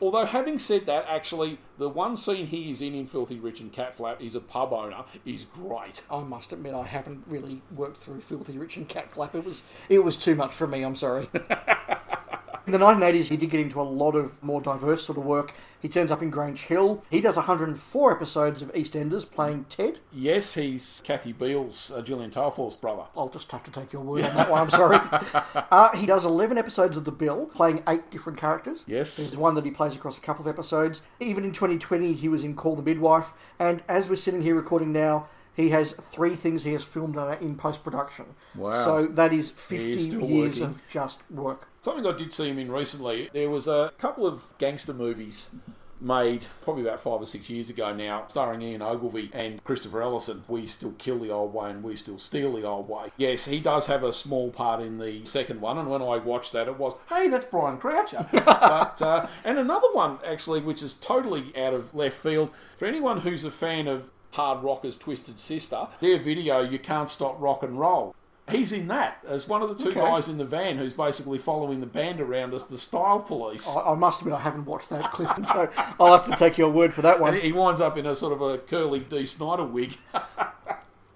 [0.00, 3.72] Although, having said that, actually, the one scene he is in in Filthy Rich and
[3.72, 6.02] Cat Flap, he's a pub owner, is great.
[6.10, 9.34] I must admit, I haven't really worked through Filthy Rich and Cat Flap.
[9.34, 10.82] It was it was too much for me.
[10.82, 11.28] I'm sorry.
[12.66, 15.54] In the 1980s, he did get into a lot of more diverse sort of work.
[15.80, 17.04] He turns up in Grange Hill.
[17.08, 20.00] He does 104 episodes of EastEnders playing Ted.
[20.12, 23.04] Yes, he's Kathy Beale's uh, Gillian Tailforth's brother.
[23.16, 24.62] I'll just have to take your word on that one.
[24.62, 24.98] I'm sorry.
[25.70, 28.82] uh, he does 11 episodes of The Bill, playing eight different characters.
[28.88, 29.16] Yes.
[29.16, 31.02] There's one that he plays across a couple of episodes.
[31.20, 33.32] Even in 2020, he was in Call the Midwife.
[33.60, 37.56] And as we're sitting here recording now, he has three things he has filmed in
[37.56, 38.26] post production.
[38.54, 38.84] Wow.
[38.84, 39.84] So that is 50
[40.26, 40.62] years working.
[40.62, 41.68] of just work.
[41.80, 45.56] Something I did see him in recently, there was a couple of gangster movies
[45.98, 50.44] made probably about five or six years ago now, starring Ian Ogilvy and Christopher Ellison.
[50.46, 53.08] We still kill the old way and we still steal the old way.
[53.16, 56.52] Yes, he does have a small part in the second one, and when I watched
[56.52, 58.26] that, it was, hey, that's Brian Croucher.
[58.32, 63.20] but uh, and another one actually, which is totally out of left field for anyone
[63.20, 65.88] who's a fan of Hard Rockers Twisted Sister.
[66.00, 68.14] Their video, you can't stop rock and roll.
[68.50, 69.98] He's in that as one of the two Okay.
[70.00, 73.74] guys in the van who's basically following the band around as the style police.
[73.76, 75.68] I, I must admit, I haven't watched that clip, so
[75.98, 77.34] I'll have to take your word for that And one.
[77.40, 79.96] he winds up in a sort of a curly Dee Snider wig.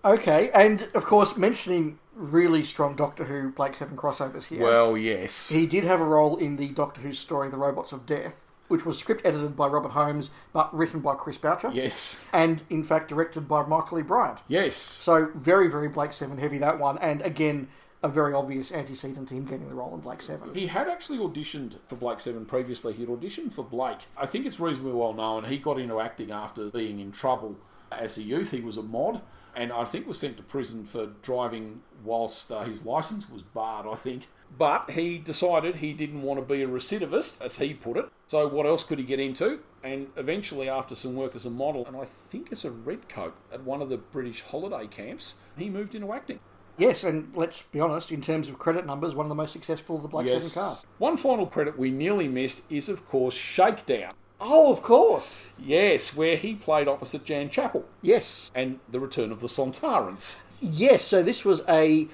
[0.03, 4.63] Okay, and of course, mentioning really strong Doctor Who Blake Seven crossovers here.
[4.63, 5.51] Well, yes.
[5.51, 8.87] He did have a role in the Doctor Who story, The Robots of Death, which
[8.87, 11.71] was script edited by Robert Holmes, but written by Chris Boucher.
[11.73, 12.21] Yes.
[12.33, 14.03] And, in fact, directed by Michael E.
[14.03, 14.39] Briant.
[14.47, 14.77] Yes.
[14.77, 16.97] So, very, very Blake Seven heavy, that one.
[16.99, 17.69] And, again,
[18.03, 20.55] a very obvious antecedent to him getting the role in Blake Seven.
[20.55, 22.93] He had actually auditioned for Blake Seven previously.
[22.93, 24.07] He'd auditioned for Blake.
[24.17, 25.45] I think it's reasonably well known.
[25.45, 27.57] He got into acting after being in trouble
[27.91, 28.53] as a youth.
[28.53, 29.21] He was a mod,
[29.55, 33.87] and I think was sent to prison for driving whilst uh, his license was barred.
[33.87, 34.29] I think.
[34.57, 38.07] But he decided he didn't want to be a recidivist, as he put it.
[38.27, 39.61] So what else could he get into?
[39.83, 43.65] And eventually, after some work as a model, and I think as a redcoat at
[43.65, 46.41] one of the British holiday camps, he moved into acting.
[46.77, 49.97] Yes, and let's be honest, in terms of credit numbers, one of the most successful
[49.97, 50.87] of the Blake Seven cast.
[50.99, 54.15] One final credit we nearly missed is, of course, Shakedown.
[54.41, 55.47] Oh, of course.
[55.59, 58.51] Yes, where he played opposite Jan Chappell Yes.
[58.55, 60.37] and the return of the Sontarans.
[60.63, 62.09] Yes, so this was a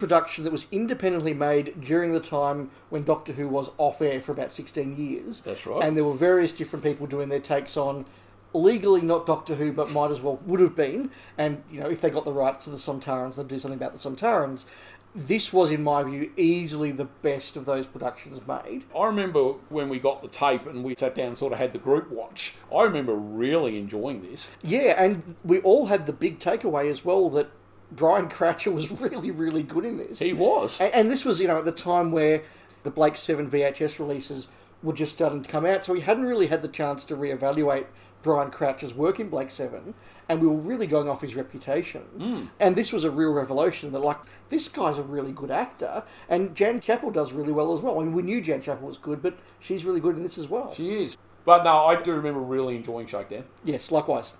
[0.00, 4.32] production that was independently made during the time when Doctor Who was off air for
[4.32, 5.40] about 16 years.
[5.40, 5.84] That's right.
[5.84, 8.06] And there were various different people doing their takes on
[8.52, 11.10] legally not Doctor Who, but might as well would have been.
[11.38, 13.92] And, you know, if they got the rights to the Sontarans, they'd do something about
[13.92, 14.64] the Sontarans.
[15.12, 18.84] This was, in my view, easily the best of those productions made.
[18.96, 21.72] I remember when we got the tape and we sat down and sort of had
[21.72, 22.54] the group watch.
[22.72, 24.56] I remember really enjoying this.
[24.62, 27.50] Yeah, and we all had the big takeaway as well that
[27.92, 30.18] Brian Croucher was really, really good in this.
[30.18, 30.80] He was.
[30.80, 32.42] And, and this was, you know, at the time where
[32.82, 34.48] the Blake 7 VHS releases
[34.82, 37.86] were just starting to come out, so he hadn't really had the chance to reevaluate
[38.22, 39.94] Brian Croucher's work in Blake 7,
[40.28, 42.02] and we were really going off his reputation.
[42.02, 42.44] Hmm.
[42.58, 44.18] And this was a real revelation that, like,
[44.48, 48.00] this guy's a really good actor, and Jan Chappell does really well as well.
[48.00, 50.48] I mean, we knew Jan Chappell was good, but she's really good in this as
[50.48, 50.72] well.
[50.74, 51.16] She is.
[51.44, 53.44] But no, I do remember really enjoying Shakedown.
[53.64, 54.32] Yes, likewise.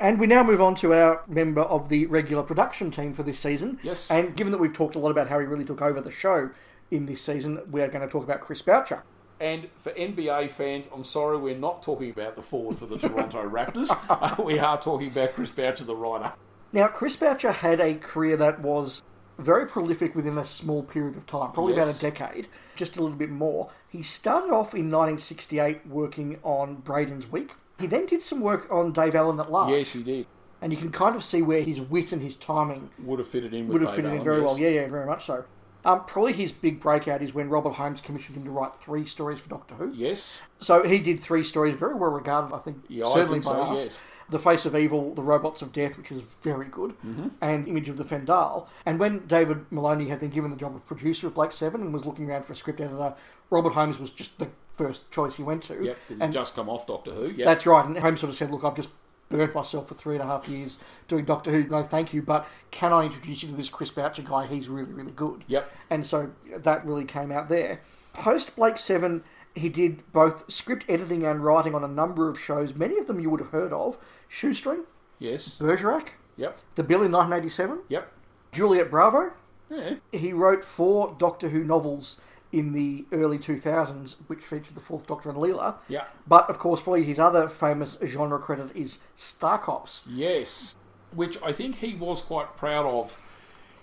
[0.00, 3.38] And we now move on to our member of the regular production team for this
[3.38, 3.78] season.
[3.82, 4.10] Yes.
[4.10, 6.50] And given that we've talked a lot about how he really took over the show
[6.90, 9.04] in this season, we are going to talk about Chris Boucher.
[9.38, 13.46] And for NBA fans, I'm sorry we're not talking about the forward for the Toronto
[13.48, 13.90] Raptors.
[14.44, 16.32] We are talking about Chris Boucher, the writer.
[16.72, 19.02] Now, Chris Boucher had a career that was
[19.38, 23.16] very prolific within a small period of time, probably about a decade, just a little
[23.16, 23.70] bit more.
[23.88, 27.52] He started off in 1968 working on Braden's Week.
[27.80, 29.70] He then did some work on Dave Allen at Large.
[29.70, 30.26] Yes, he did.
[30.62, 33.54] And you can kind of see where his wit and his timing Would have fitted
[33.54, 34.46] in with would have Dave fitted in very yes.
[34.48, 34.58] well.
[34.58, 35.44] Yeah, yeah, very much so.
[35.82, 39.40] Um, probably his big breakout is when Robert Holmes commissioned him to write three stories
[39.40, 39.90] for Doctor Who.
[39.94, 40.42] Yes.
[40.58, 43.52] So he did three stories, very well regarded, I think, Yeah, I certainly think by
[43.52, 43.84] so, us.
[43.84, 44.02] yes.
[44.28, 47.28] The Face of Evil, The Robots of Death, which is very good, Mm-hmm.
[47.40, 48.68] and Image of the Fendahl.
[48.84, 51.94] And when David Maloney had been given the job of producer of Blake Seven and
[51.94, 53.14] was looking around for a script editor,
[53.48, 54.48] Robert Holmes was just the
[54.84, 55.82] first choice he went to.
[55.84, 57.28] Yep, and just come off Doctor Who.
[57.28, 57.44] Yep.
[57.46, 57.84] that's right.
[57.84, 58.88] And Holmes sort of said, "Look, I've just
[59.28, 60.78] burnt myself for three and a half years
[61.08, 61.64] doing Doctor Who.
[61.64, 64.46] No, thank you, but can I introduce you to this Chris Boucher guy?
[64.46, 65.70] He's really, really good." Yep.
[65.90, 67.80] And so that really came out there.
[68.12, 69.22] Post Blake Seven,
[69.54, 72.74] he did both script editing and writing on a number of shows.
[72.74, 74.84] Many of them you would have heard of: Shoestring,
[75.18, 75.58] Yes.
[75.58, 76.58] Bergerac, Yep.
[76.76, 78.12] The Bill in 1987, Yep.
[78.52, 79.32] Juliet Bravo.
[79.70, 79.94] Yeah.
[80.10, 82.16] He wrote four Doctor Who novels
[82.52, 85.76] in the early 2000s, which featured the Fourth Doctor and Leela.
[85.88, 86.04] Yeah.
[86.26, 90.02] But of course, probably his other famous genre credit is Star Cops.
[90.08, 90.76] Yes.
[91.14, 93.18] Which I think he was quite proud of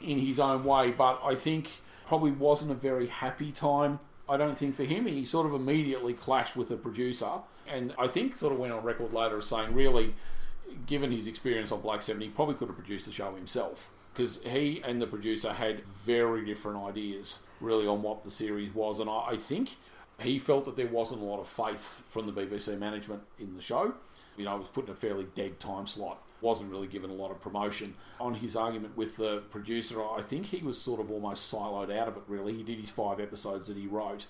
[0.02, 4.00] in his own way, but I think probably wasn't a very happy time.
[4.30, 5.06] I don't think for him.
[5.06, 8.84] He sort of immediately clashed with the producer, and I think sort of went on
[8.84, 10.16] record later as saying, really,
[10.86, 14.42] given his experience on Blake Seven, he probably could have produced the show himself because
[14.44, 19.08] he and the producer had very different ideas, really, on what the series was, and
[19.08, 19.76] I, I think
[20.20, 23.62] he felt that there wasn't a lot of faith from the BBC management in the
[23.62, 23.94] show.
[24.36, 26.24] You know, it was put in a fairly dead time slot.
[26.42, 27.94] Wasn't really given a lot of promotion.
[28.20, 32.08] On his argument with the producer, I think he was sort of almost siloed out
[32.08, 32.54] of it, really.
[32.54, 34.26] He did his five episodes that he wrote,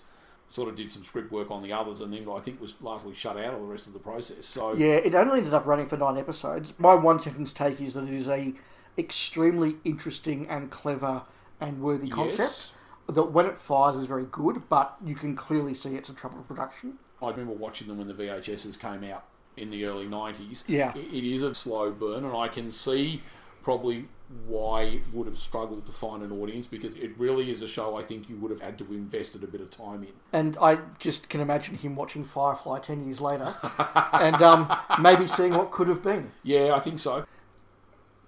[0.49, 3.13] sort of did some script work on the others, and then I think was largely
[3.13, 4.45] shut out of the rest of the process.
[4.45, 6.73] So, Yeah, it only ended up running for nine episodes.
[6.77, 8.53] My one sentence take is that it is a
[8.97, 11.23] extremely interesting and clever
[11.59, 12.39] and worthy concept.
[12.39, 12.73] Yes.
[13.09, 16.47] That when it fires is very good, but you can clearly see it's a troubled
[16.47, 16.95] production.
[17.21, 19.23] I remember watching them when the VHSs came out
[19.55, 20.67] in the early 90s.
[20.67, 20.93] Yeah.
[20.95, 23.23] It- is a slow burn, and I can see
[23.63, 24.07] probably
[24.45, 27.95] why it would have struggled to find an audience because it really is a show
[27.95, 30.13] I think you would have had to invested a bit of time in.
[30.33, 33.55] And I just can imagine him watching Firefly ten years later,
[34.13, 36.31] and um, maybe seeing what could have been.
[36.43, 37.25] Yeah, I think so.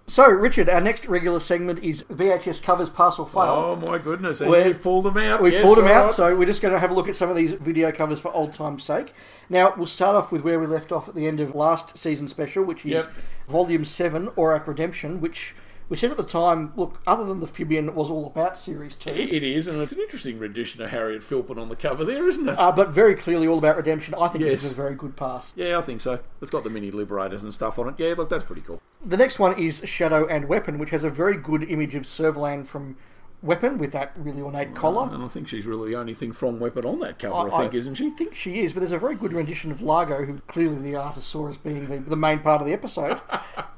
[0.10, 3.42] So, Richard, our next regular segment is VHS covers pass or fail.
[3.42, 5.40] Oh my goodness, and you've pulled them out.
[5.42, 6.12] We've Yes, pulled them out, right.
[6.14, 8.34] so we're just going to have a look at some of these video covers for
[8.34, 9.14] old time's sake.
[9.50, 12.28] Now, we'll start off with where we left off at the end of last season
[12.28, 13.12] special, which is Yep.
[13.48, 15.54] Volume 7, Orac Redemption, which
[15.90, 18.96] we said at the time, look, other than the Fibian, it was all about Series
[18.96, 19.10] 2.
[19.10, 22.48] It is, and it's an interesting rendition of Harriet Philpin on the cover there, isn't
[22.48, 22.58] it?
[22.60, 24.14] Uh, but very clearly all about redemption.
[24.14, 25.54] I think this is a very good pass.
[25.56, 26.20] yeah, I think so.
[26.42, 27.96] It's got the mini liberators and stuff on it.
[27.98, 28.82] Yeah, look, that's pretty cool.
[29.04, 32.68] The next one is Shadow and Weapon, which has a very good image of Servalan
[32.68, 32.98] from
[33.42, 35.10] Weapon with that really ornate collar.
[35.14, 37.74] And I think she's really the only thing from Weapon on that cover, I, think,
[37.74, 38.08] isn't she?
[38.08, 40.96] I think she is, but there's a very good rendition of Largo, who clearly the
[40.98, 43.22] artist saw as being the, the main part of the episode.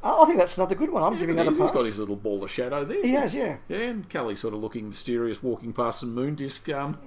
[0.03, 1.03] I think that's another good one.
[1.03, 1.71] I'm giving that a He's pass.
[1.71, 3.03] got his little ball of shadow there.
[3.03, 3.57] He has, yeah.
[3.69, 6.67] Yeah, and Cally sort of looking mysterious, walking past some moon disc.
[6.69, 6.97] Um,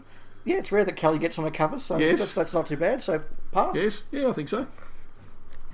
[0.44, 2.20] Yeah, it's rare that Cally gets on a cover, so Yes.
[2.20, 3.02] that's, that's not too bad.
[3.02, 3.74] So pass.
[3.74, 4.68] yes, yeah, I think so.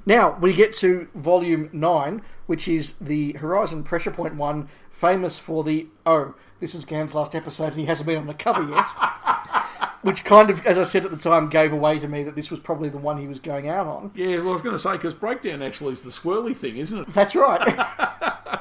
[0.06, 5.62] Now we get to volume nine, which is the Horizon Pressure Point one, famous for
[5.62, 8.86] the oh, this is Gan's last episode, and he hasn't been on the cover yet.
[10.02, 12.50] which kind of, as I said at the time, gave away to me that this
[12.50, 14.12] was probably the one he was going out on.
[14.14, 16.98] Yeah, well, I was going to say because breakdown actually is the swirly thing, isn't
[16.98, 17.12] it?
[17.12, 17.86] That's right.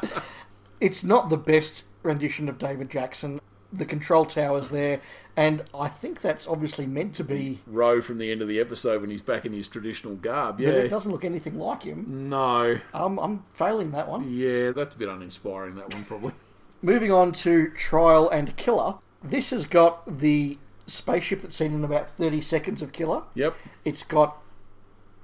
[0.81, 3.39] it's not the best rendition of David Jackson.
[3.71, 4.99] The control tower's there,
[5.37, 7.59] and I think that's obviously meant to be.
[7.67, 10.59] Row from the end of the episode when he's back in his traditional garb.
[10.59, 12.29] Yeah, but it doesn't look anything like him.
[12.29, 14.27] no, Um, I'm failing that one.
[14.33, 15.75] yeah, that's a bit uninspiring.
[15.75, 16.33] That one probably.
[16.81, 18.95] Moving on to Trial and Killer.
[19.21, 20.57] This has got the
[20.87, 23.23] spaceship that's seen in about 30 seconds of Killer.
[23.35, 23.55] Yep.
[23.85, 24.41] It's got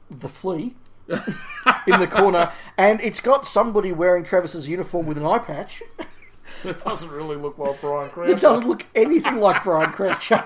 [0.09, 0.75] the flea
[1.07, 5.81] in the corner, and it's got somebody wearing Travis's uniform with an eye patch.
[6.63, 8.29] It doesn't really look like Brian Crouch.
[8.29, 10.43] It doesn't look anything like Brian Croucher.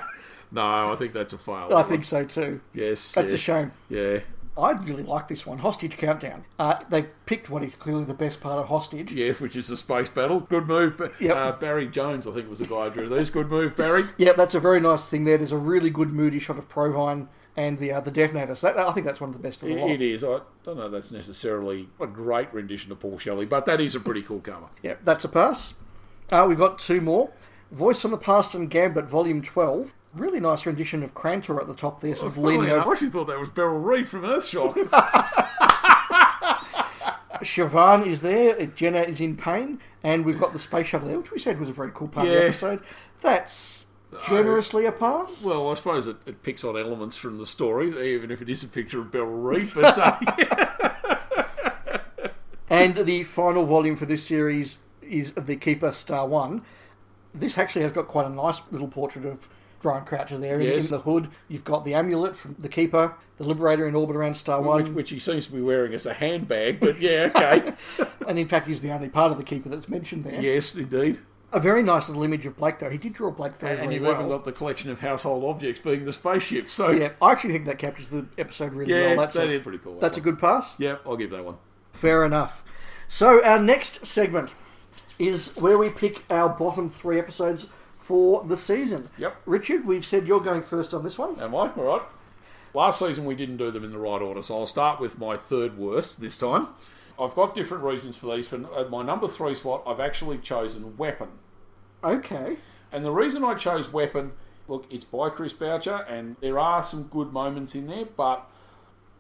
[0.52, 1.70] No, I think that's a fail.
[1.76, 2.62] I think so too.
[2.74, 3.14] Yes.
[3.14, 3.36] That's yeah.
[3.36, 3.72] a shame.
[3.90, 4.20] Yeah.
[4.60, 6.46] I really like this one, Hostage Countdown.
[6.58, 9.12] Uh, they've picked what is clearly the best part of Hostage.
[9.12, 10.42] Yes, which is the space battle.
[10.42, 11.00] Good move.
[11.20, 11.36] Yep.
[11.36, 13.30] Uh, Barry Jones, I think, was the guy who drew these.
[13.30, 14.04] Good move, Barry.
[14.18, 15.38] Yeah, that's a very nice thing there.
[15.38, 18.56] There's a really good moody shot of Provine and the uh, the detonator.
[18.56, 19.90] So that, I think that's one of the best of the It, lot.
[19.92, 20.24] it is.
[20.24, 20.90] I don't know.
[20.90, 24.68] That's necessarily a great rendition of Paul Shelley, but that is a pretty cool cover.
[24.84, 25.74] Yeah, that's a pass.
[26.32, 27.32] Uh, we've got two more.
[27.72, 29.94] Voice from the Past and Gambit, Volume 12.
[30.14, 33.10] Really nice rendition of Krantor at the top there, sort of leaning enough, I actually
[33.10, 34.74] thought that was Beryl Reid from Earthshock.
[37.44, 41.32] Siobhan is there, Jenna is in pain, and we've got the space shuttle there, which
[41.32, 42.82] we said was a very cool part of the episode.
[43.22, 43.86] That's
[44.28, 45.44] generously a pass.
[45.44, 48.64] Well, I suppose it, it picks on elements from the story, even if it is
[48.64, 49.72] a picture of Beryl Reid.
[49.74, 50.20] But uh,
[52.70, 56.64] And the final volume for this series is The Keeper Star One.
[57.34, 59.50] This actually has got quite a nice little portrait of
[59.80, 60.86] Croucher there in- Yes.
[60.92, 61.30] in the hood.
[61.48, 64.84] You've got the amulet from The Keeper, the Liberator in orbit around Star One.
[64.84, 66.80] which, which he seems to be wearing as a handbag.
[66.80, 67.74] But yeah, okay.
[68.28, 70.40] And in fact, he's the only part of the keeper that's mentioned there.
[70.40, 71.20] yes, indeed.
[71.52, 72.92] A very nice little image of Blake, though.
[72.92, 74.14] He did draw Blake very, And very you've well.
[74.14, 76.70] even got the collection of household objects being the spaceship.
[76.70, 79.18] So Yeah, I actually think that captures the episode really yeah, well.
[79.18, 79.94] That's that a, is pretty cool.
[79.94, 80.76] that That's a good pass.
[80.78, 81.56] Yep, I'll give that one.
[81.92, 82.64] Fair enough.
[83.08, 84.52] So our next segment
[85.18, 87.66] is where we pick our bottom three episodes
[88.10, 89.08] for the season.
[89.20, 89.36] Yep.
[89.46, 91.40] Richard, we've said you're going first on this one.
[91.40, 91.70] Am I?
[91.70, 92.02] All right.
[92.74, 95.38] Last season we didn't do them in the right order, so I'll start with my
[95.38, 96.70] third worst this time.
[97.20, 98.48] I've got different reasons for these.
[98.48, 101.28] For uh, my number three spot, I've actually chosen Weapon.
[102.04, 102.58] Okay.
[102.92, 104.32] And the reason I chose Weapon,
[104.68, 108.50] look, it's by Chris Boucher, and there are some good moments in there, but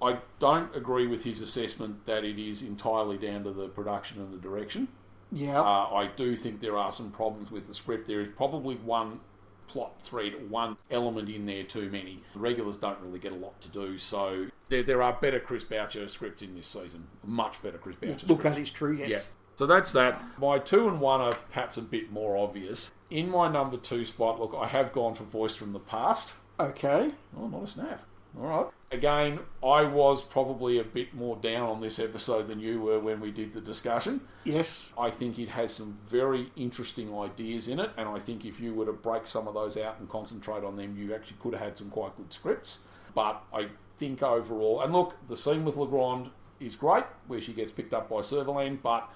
[0.01, 4.33] I don't agree with his assessment that it is entirely down to the production and
[4.33, 4.87] the direction.
[5.31, 5.59] Yeah.
[5.59, 8.07] Uh, I do think there are some problems with the script.
[8.07, 9.19] There is probably one
[9.67, 12.23] plot thread, one element in there too many.
[12.33, 15.63] The regulars don't really get a lot to do, so there, there are better Chris
[15.63, 17.07] Boucher scripts in this season.
[17.23, 18.43] Much better Chris Boucher Look, scripts.
[18.43, 19.09] that is true, yes.
[19.09, 19.19] Yeah.
[19.55, 20.19] So that's that.
[20.39, 22.91] My two and one are perhaps a bit more obvious.
[23.09, 26.35] In my number two spot, look, I have gone for Voice from the Past.
[26.59, 27.11] Okay.
[27.37, 28.01] Oh, not a snap.
[28.37, 28.67] All right.
[28.91, 33.19] Again, I was probably a bit more down on this episode than you were when
[33.19, 34.21] we did the discussion.
[34.43, 34.89] Yes.
[34.97, 38.73] I think it has some very interesting ideas in it, and I think if you
[38.73, 41.61] were to break some of those out and concentrate on them, you actually could have
[41.61, 42.85] had some quite good scripts.
[43.13, 43.67] But I
[43.99, 48.09] think overall, and look, the scene with Legrand is great, where she gets picked up
[48.09, 49.09] by Servalan, but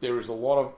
[0.00, 0.72] there is a lot of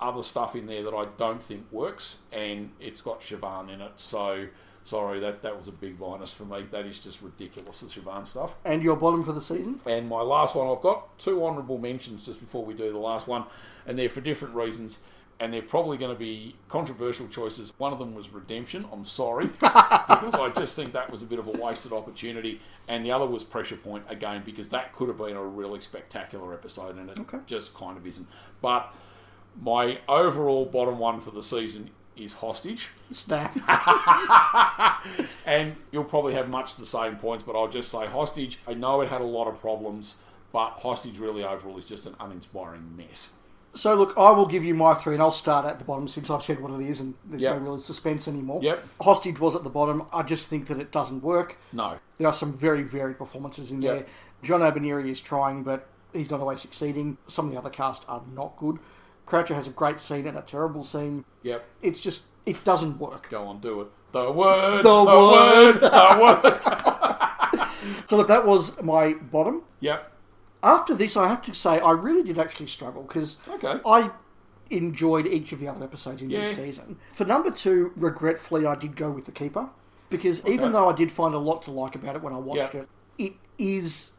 [0.00, 3.92] other stuff in there that I don't think works, and it's got Shivan in it,
[3.96, 4.48] so
[4.84, 6.64] sorry, that, that was a big minus for me.
[6.70, 8.56] That is just ridiculous, the Shivan stuff.
[8.64, 9.80] And your bottom for the season?
[9.86, 13.28] And my last one, I've got two honourable mentions just before we do the last
[13.28, 13.44] one,
[13.86, 15.02] and they're for different reasons.
[15.38, 17.72] And they're probably going to be controversial choices.
[17.78, 18.84] One of them was Redemption.
[18.92, 22.60] I'm sorry, because I just think that was a bit of a wasted opportunity.
[22.88, 26.52] And the other was Pressure Point again, because that could have been a really spectacular
[26.52, 27.38] episode, and it Okay.
[27.46, 28.28] just kind of isn't.
[28.60, 28.92] But
[29.58, 31.88] my overall bottom one for the season
[32.20, 32.88] is Hostage.
[33.10, 33.56] Snap.
[35.46, 39.00] And you'll probably have much the same points, but I'll just say Hostage, I know
[39.00, 40.20] it had a lot of problems,
[40.52, 43.30] but Hostage really overall is just an uninspiring mess.
[43.74, 46.30] so, look, I will give you my three, and I'll start at the bottom since
[46.30, 47.56] I've said what it is, and there's Yep.
[47.56, 48.60] no real suspense anymore.
[48.62, 48.84] Yep.
[49.00, 50.04] Hostage was at the bottom.
[50.12, 51.56] I just think that it doesn't work.
[51.72, 51.98] No.
[52.18, 53.94] There are some very varied performances in Yep.
[53.94, 54.06] there.
[54.42, 57.16] John Abineri is trying, but he's not always succeeding.
[57.28, 58.78] Some of the other cast are not good.
[59.30, 61.24] Croucher has a great scene and a terrible scene.
[61.44, 61.64] Yep.
[61.82, 63.28] It's just, it doesn't work.
[63.30, 63.88] Go on, do it.
[64.12, 64.82] The word.
[64.82, 65.80] The word.
[65.80, 67.66] the word.
[68.08, 69.62] So, look, that was my bottom.
[69.80, 70.12] Yep.
[70.64, 73.80] After this, I have to say, I really did actually struggle because Okay.
[73.86, 74.10] I
[74.68, 76.98] enjoyed each of the other episodes in this season.
[77.12, 79.68] For number two, regretfully, I did go with The Keeper
[80.10, 82.74] because even though I did find a lot to like about it when I watched
[82.74, 82.80] Yeah.
[82.82, 84.10] it, it is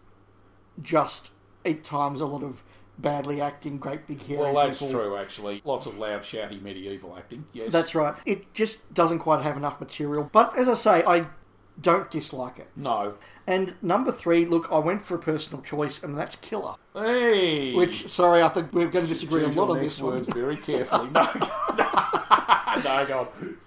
[0.81, 1.29] just
[1.65, 2.63] at times a lot of
[2.97, 4.93] badly acting, great big hairy Well, that's people.
[4.99, 5.61] true, actually.
[5.65, 7.45] Lots of loud, shouty medieval acting.
[7.53, 7.71] Yes.
[7.71, 8.15] That's right.
[8.25, 10.29] It just doesn't quite have enough material.
[10.31, 11.27] But as I say, I
[11.81, 12.67] don't dislike it.
[12.75, 13.15] No.
[13.47, 16.75] And number three, look, I went for a personal choice, and that's Killer.
[16.93, 17.73] Hey.
[17.73, 20.13] Which, sorry, I think we're going to disagree a lot on this one.
[20.15, 21.09] words very carefully.
[21.09, 21.23] No.
[22.83, 23.57] no, go on.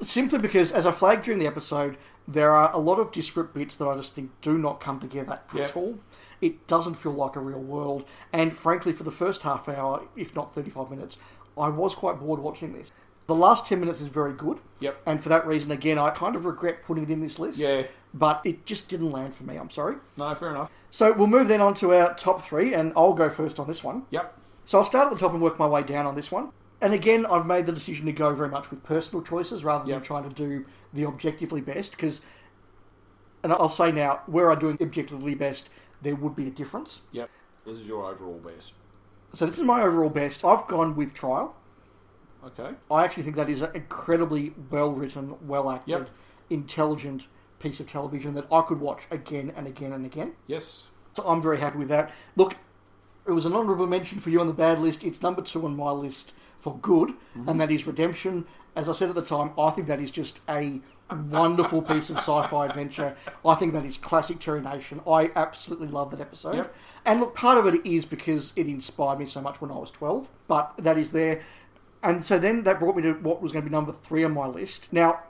[0.00, 3.76] Simply because, as I flagged during the episode, there are a lot of disparate bits
[3.76, 5.98] that I just think do not come together at all.
[6.40, 8.04] It doesn't feel like a real world.
[8.32, 11.16] And frankly, for the first half hour, if not 35 minutes,
[11.56, 12.92] I was quite bored watching this.
[13.26, 14.58] The last 10 minutes is very good.
[14.80, 15.02] Yep.
[15.04, 17.58] And for that reason, again, I kind of regret putting it in this list.
[17.58, 17.82] Yeah.
[18.14, 19.96] But it just didn't land for me, I'm sorry.
[20.16, 20.70] No, fair enough.
[20.90, 23.84] So we'll move then on to our top three, and I'll go first on this
[23.84, 24.04] one.
[24.10, 24.38] Yep.
[24.64, 26.52] So I'll start at the top and work my way down on this one.
[26.80, 29.94] And again, I've made the decision to go very much with personal choices rather than
[29.94, 30.04] Yep.
[30.04, 30.64] trying to do
[30.94, 31.90] the objectively best.
[31.90, 32.22] Because,
[33.42, 35.68] and I'll say now, where I do objectively best,
[36.02, 37.00] there would be a difference.
[37.12, 37.30] Yep.
[37.66, 38.74] This is your overall best.
[39.34, 40.44] So this is my overall best.
[40.44, 41.54] I've gone with Trial.
[42.44, 42.70] Okay.
[42.90, 46.10] I actually think that is an incredibly well written, well acted, Yep.
[46.50, 47.26] intelligent
[47.58, 50.34] piece of television that I could watch again and again and again.
[50.46, 50.88] Yes.
[51.12, 52.12] So I'm very happy with that.
[52.36, 52.56] Look,
[53.26, 55.04] it was an honourable mention for you on the bad list.
[55.04, 57.48] It's number two on my list for good, mm-hmm.
[57.48, 58.46] and that is Redemption.
[58.74, 60.80] As I said at the time, I think that is just a
[61.16, 63.16] wonderful piece of sci-fi adventure.
[63.44, 65.00] I think that is classic Terry Nation.
[65.06, 66.56] I absolutely love that episode.
[66.56, 66.74] Yep.
[67.06, 69.90] And look, part of it is because it inspired me so much when I was
[69.90, 71.42] 12, but that is there.
[72.02, 74.32] And so then that brought me to what was going to be number three on
[74.32, 74.88] my list.
[74.92, 75.20] Now,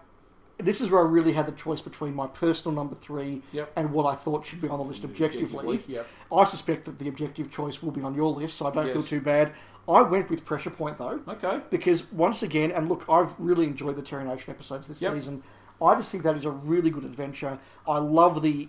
[0.58, 3.72] this is where I really had the choice between my personal number three Yep.
[3.76, 5.44] and what I thought should be on the list objectively.
[5.58, 6.06] Objectively, yep.
[6.32, 9.00] I suspect that the objective choice will be on your list, so I don't feel
[9.00, 9.52] too bad.
[9.88, 11.60] I went with Pressure Point though Okay.
[11.70, 15.14] because once again, and look, I've really enjoyed the Terry Nation episodes this Yep.
[15.14, 15.42] season.
[15.80, 17.58] I just think that is a really good adventure.
[17.86, 18.68] I love the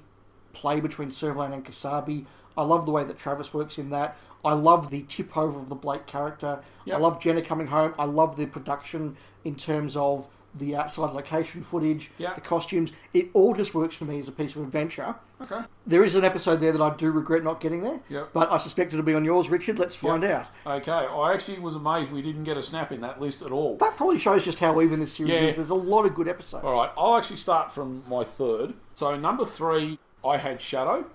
[0.54, 2.26] play between Servalan and Kasabi.
[2.58, 4.18] I love the way that Travis works in that.
[4.44, 6.62] I love the tip over of the Blake character.
[6.86, 6.98] Yep.
[6.98, 7.94] I love Jenna coming home.
[8.00, 12.36] I love the production in terms of the outside location footage, Yep.
[12.36, 12.92] the costumes.
[13.14, 15.16] It all just works for me as a piece of adventure.
[15.42, 15.62] Okay.
[15.88, 18.30] There is an episode there that I do regret not getting there, Yep.
[18.34, 19.80] but I suspect it'll be on yours, Richard.
[19.80, 20.48] Let's find out.
[20.66, 20.92] Okay.
[20.92, 23.78] I actually was amazed we didn't get a snap in that list at all.
[23.78, 25.40] That probably shows just how even this series Yeah.
[25.42, 25.56] is.
[25.56, 26.64] There's a lot of good episodes.
[26.66, 28.74] All right, I'll actually start from my third.
[28.94, 31.06] So number three, I had Shadow.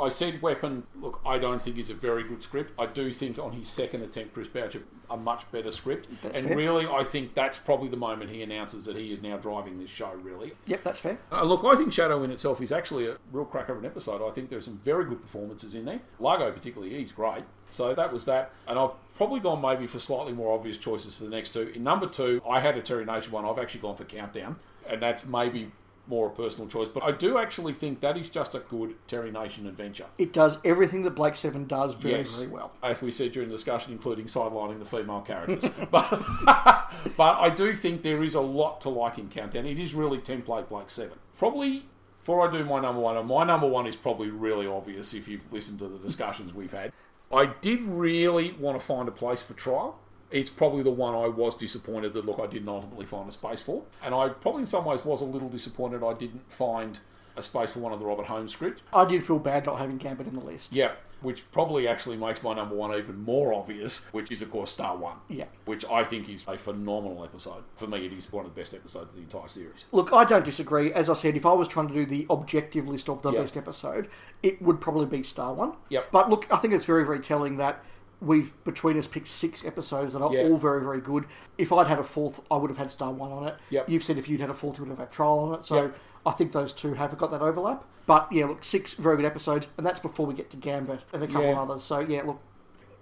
[0.00, 0.84] I said Weapon.
[1.00, 2.72] Look, I don't think is a very good script.
[2.78, 6.08] I do think on his second attempt, Chris Boucher a much better script.
[6.22, 6.56] That's and fair.
[6.56, 9.90] really, I think that's probably the moment he announces that he is now driving this
[9.90, 10.12] show.
[10.12, 10.52] Really.
[10.66, 11.18] Yep, that's fair.
[11.32, 14.26] Uh, look, I think Shadow in itself is actually a real cracker of an episode.
[14.26, 16.00] I think there's some very good performances in there.
[16.18, 17.44] Largo, particularly, he's great.
[17.70, 18.52] So that was that.
[18.66, 21.72] And I've probably gone maybe for slightly more obvious choices for the next two.
[21.74, 23.44] In number two, I had a Terry Nation one.
[23.44, 24.56] I've actually gone for Countdown.
[24.88, 25.70] And that's maybe
[26.08, 26.88] more a personal choice.
[26.88, 30.06] But I do actually think that is just a good Terry Nation adventure.
[30.16, 32.38] It does everything that Blake Seven does very, Yes.
[32.38, 32.72] very well.
[32.82, 35.68] As we said during the discussion, including sidelining the female characters.
[35.90, 36.10] but,
[37.16, 39.66] but I do think there is a lot to like in Countdown.
[39.66, 41.12] It is really template Blake 7.
[41.36, 41.84] Probably,
[42.18, 45.28] before I do my number one, and my number one is probably really obvious if
[45.28, 46.92] you've listened to the discussions we've had.
[47.32, 50.00] I did really want to find a place for trial.
[50.30, 53.62] It's probably the one I was disappointed that, look, I didn't ultimately find a space
[53.62, 53.84] for.
[54.02, 57.00] And I probably in some ways was a little disappointed I didn't find
[57.36, 58.82] a space for one of the Robert Holmes scripts.
[58.92, 60.72] I did feel bad not having Gambit in the list.
[60.72, 64.72] Yeah, which probably actually makes my number one even more obvious, which is, of course,
[64.72, 65.18] Star One.
[65.28, 65.44] Yeah.
[65.64, 67.62] Which I think is a phenomenal episode.
[67.76, 69.86] For me, it is one of the best episodes of the entire series.
[69.92, 70.92] Look, I don't disagree.
[70.92, 73.40] As I said, if I was trying to do the objective list of the Yep.
[73.42, 74.08] best episode,
[74.42, 75.74] it would probably be Star One.
[75.90, 76.10] Yep.
[76.10, 77.84] But look, I think it's very, very telling that
[78.20, 80.44] we've between us picked six episodes that are Yeah.
[80.48, 81.26] all very, very good.
[81.56, 83.54] If I'd had a fourth, I would have had Star One on it.
[83.70, 83.88] Yep.
[83.88, 85.64] You've said if you'd had a fourth, you would have had Trial on it.
[85.64, 85.96] So Yep.
[86.26, 87.84] I think those two have got that overlap.
[88.06, 91.22] But yeah, look, six very good episodes, and that's before we get to Gambit and
[91.22, 91.52] a couple Yeah.
[91.60, 91.82] of others.
[91.84, 92.38] So yeah, look,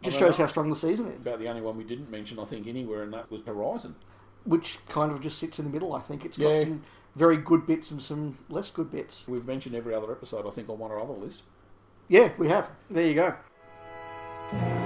[0.02, 1.16] just shows how strong the season is.
[1.20, 3.96] About the only one we didn't mention, I think, anywhere, and that was Horizon.
[4.44, 5.92] which kind of just sits in the middle.
[5.92, 6.60] I think it's got Yeah.
[6.62, 6.82] some
[7.16, 9.24] very good bits and some less good bits.
[9.26, 11.42] We've mentioned every other episode, I think, on one or other list.
[12.06, 12.70] Yeah, we have.
[12.88, 14.85] There you go.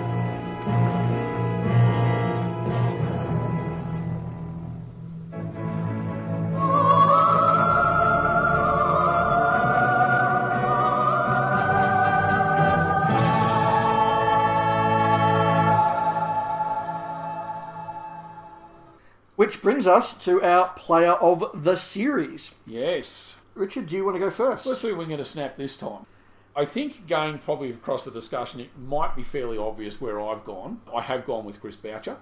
[19.51, 22.53] Which brings us to our player of the series.
[22.69, 23.41] Yes.
[23.57, 24.65] Richard, do you want to go first?
[24.65, 26.07] Let's see if we can get a snap this time.
[26.55, 30.83] I think going probably across the discussion, it might be fairly obvious where I've gone.
[30.95, 32.19] I have gone with Chris Boucher.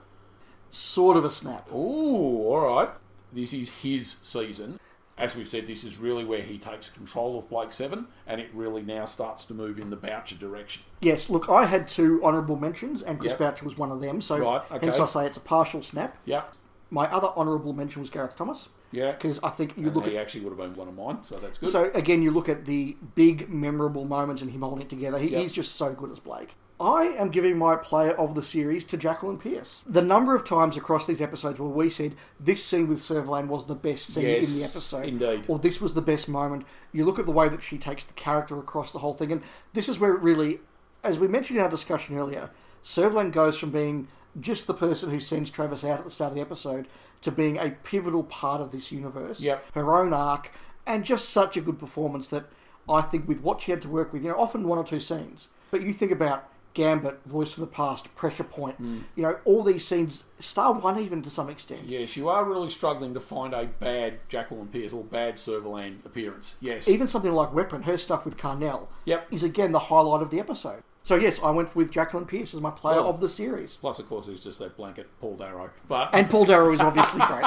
[0.71, 1.71] Sort of a snap.
[1.71, 2.89] Ooh, all right.
[3.31, 4.81] This is his season.
[5.19, 8.49] As we've said, this is really where he takes control of Blake Seven, and it
[8.55, 10.85] really now starts to move in the Boucher direction.
[11.01, 13.39] Yes, look, I had two honourable mentions, and Chris Yep.
[13.39, 14.23] Boucher was one of them.
[14.23, 14.87] So Right, okay.
[14.87, 16.17] hence I say it's a partial snap.
[16.25, 16.45] Yeah,
[16.91, 19.13] My other honourable mention was Gareth Thomas yeah.
[19.13, 21.23] because I think you And look he at actually would have been one of mine,
[21.23, 21.71] so that's good.
[21.71, 25.19] So again, you look at the big memorable moments and him holding it together.
[25.19, 25.41] He, Yep.
[25.43, 26.55] He's just so good as Blake.
[26.81, 29.83] I am giving my player of the series to Jacqueline Pearce.
[29.85, 33.67] The number of times across these episodes where we said this scene with Servalan was
[33.67, 35.45] the best scene in the episode, indeed.
[35.49, 36.65] or this was the best moment.
[36.93, 39.43] You look at the way that she takes the character across the whole thing, and
[39.73, 40.61] this is where it really,
[41.03, 42.51] as we mentioned in our discussion earlier,
[42.85, 44.07] Servalan goes from being
[44.41, 46.87] just the person who sends Travis out at the start of the episode
[47.23, 49.41] to being a pivotal part of this universe.
[49.41, 49.75] Yep.
[49.75, 50.53] Her own arc,
[50.87, 52.45] and just such a good performance that
[52.89, 55.01] I think with what she had to work with, you know, often one or two
[55.01, 55.49] scenes.
[55.71, 59.01] But you think about Gambit, Voice of the Past, Pressure Point, hmm.
[59.17, 61.85] you know, all these scenes, Star One even to some extent.
[61.87, 66.57] yes, you are really struggling to find a bad Jacqueline Pearce or bad Servalan appearance.
[66.61, 66.89] Yes.
[66.89, 69.27] Even something like Weapon, her stuff with Carnell, Yep.
[69.33, 70.83] is again the highlight of the episode.
[71.09, 73.09] So yes, I went with Jacqueline Pearce as my player Oh.
[73.09, 73.77] of the series.
[73.77, 75.71] Plus, of course, there's just that blanket Paul Darrow.
[75.89, 77.47] But And Paul Darrow is obviously great.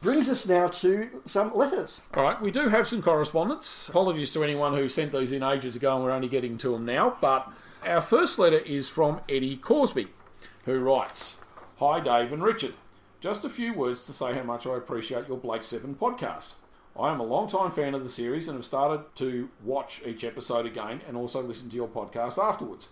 [0.00, 2.00] Brings us now to some letters.
[2.14, 3.90] All right, we do have some correspondence.
[3.90, 6.86] Apologies to anyone who sent these in ages ago and we're only getting to them
[6.86, 7.18] now.
[7.20, 7.50] But
[7.84, 10.08] our first letter is from Eddie Corsby,
[10.64, 11.38] who writes
[11.80, 12.72] Hi, Dave and Richard.
[13.20, 16.54] Just a few words to say how much I appreciate your Blake 7 podcast.
[16.96, 20.64] I am a long-time fan of the series and have started to watch each episode
[20.64, 22.90] again and also listen to your podcast afterwards.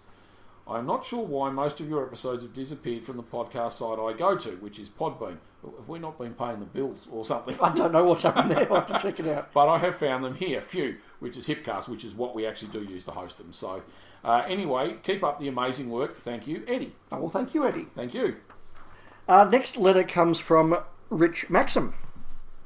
[0.67, 4.01] I am not sure why most of your episodes have disappeared from the podcast site
[4.01, 5.39] I go to, which is Podbean.
[5.63, 7.57] Have we not been paying the bills or something?
[7.63, 8.73] I don't know what's happened there.
[8.73, 9.53] I'll have to check it out.
[9.53, 12.73] But I have found them here, few, which is Hipcast, which is what we actually
[12.73, 13.53] do use to host them.
[13.53, 13.83] So,
[14.25, 16.19] uh, anyway, keep up the amazing work.
[16.19, 16.95] Thank you, Eddie.
[17.13, 17.87] Oh, well, thank you, Eddie.
[17.95, 18.37] Thank you.
[19.29, 20.77] Our next letter comes from
[21.11, 21.95] Rich Maxim.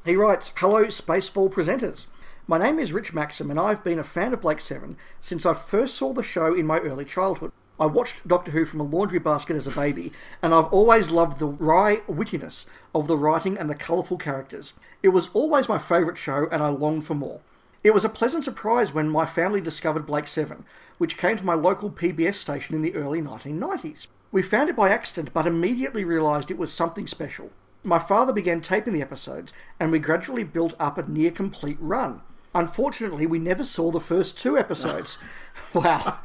[0.07, 2.07] He writes Hello, Spacefall presenters.
[2.47, 5.53] My name is Rich Maxim, and I've been a fan of Blake Seven since I
[5.53, 7.51] first saw the show in my early childhood.
[7.81, 11.41] I watched Doctor Who from a laundry basket as a baby, and I've always loved
[11.41, 14.75] the wry wittiness of the writing and the colourful characters.
[15.03, 17.41] It was always my favourite show, and I longed for more.
[17.83, 20.65] It was a pleasant surprise when my family discovered Blake 7,
[20.99, 24.07] which came to my local PBS station in the early 1990s.
[24.31, 27.51] We found it by accident, but immediately realised it was something special.
[27.83, 32.23] My father began taping the episodes, and we gradually built up a near complete run.
[32.55, 35.19] Unfortunately, we never saw the first two episodes.
[35.75, 36.19] wow.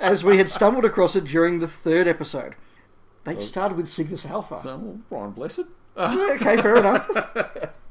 [0.00, 2.56] As we had stumbled across it during the third episode.
[3.24, 4.60] They started with Cygnus Alpha.
[4.62, 5.64] So, well, Brian Blessed.
[5.96, 7.08] Okay, fair enough.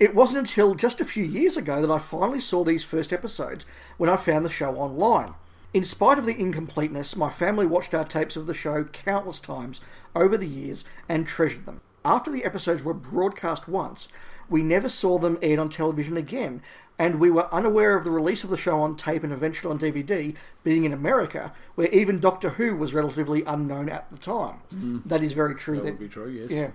[0.00, 3.66] It wasn't until just a few years ago that I finally saw these first episodes
[3.98, 5.34] when I found the show online.
[5.74, 9.78] In spite of the incompleteness, my family watched our tapes of the show countless times
[10.16, 11.82] over the years and treasured them.
[12.04, 14.08] After the episodes were broadcast once,
[14.48, 16.62] we never saw them aired on television again,
[16.98, 19.78] and we were unaware of the release of the show on tape and eventually on
[19.78, 24.60] DVD, being in America, where even Doctor Who was relatively unknown at the time.
[24.74, 25.02] Mm.
[25.04, 25.76] That is very true.
[25.76, 26.50] That would be true, yes.
[26.50, 26.70] Yeah.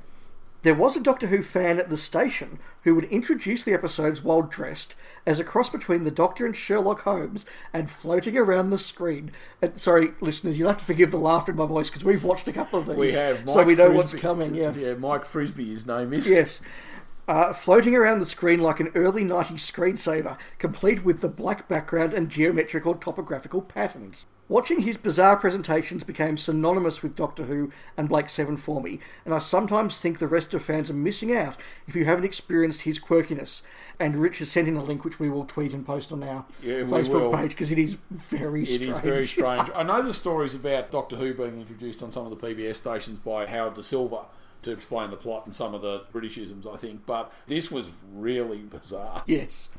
[0.66, 4.42] There was a Doctor Who fan at the station who would introduce the episodes while
[4.42, 9.30] dressed as a cross between the Doctor and Sherlock Holmes and floating around the screen.
[9.62, 12.48] And, sorry, listeners, you'll have to forgive the laughter in my voice because we've watched
[12.48, 12.96] a couple of these.
[12.96, 13.48] We have.
[13.48, 14.74] so we know what's coming, yeah.
[14.74, 16.28] Yeah, Mike Frisbee, his name is.
[16.28, 16.62] Yes.
[17.28, 22.12] Uh, floating around the screen like an early 90s screensaver, complete with the black background
[22.12, 24.26] and geometrical topographical patterns.
[24.48, 29.34] Watching his bizarre presentations became synonymous with Doctor Who and Blake Seven for me, and
[29.34, 31.56] I sometimes think the rest of fans are missing out
[31.88, 33.64] if you haven't experienced his quirkiness.
[34.00, 36.46] And Rich has sent in a link which we will tweet and post on our
[36.62, 38.92] Yeah, Facebook page because it is very It strange.
[38.92, 39.68] is very strange.
[39.74, 43.18] I know the stories about Doctor Who being introduced on some of the PBS stations
[43.18, 44.26] by Howard De Silva
[44.62, 48.60] to explain the plot and some of the Britishisms, I think, but this was really
[48.60, 49.24] bizarre.
[49.26, 49.70] Yes.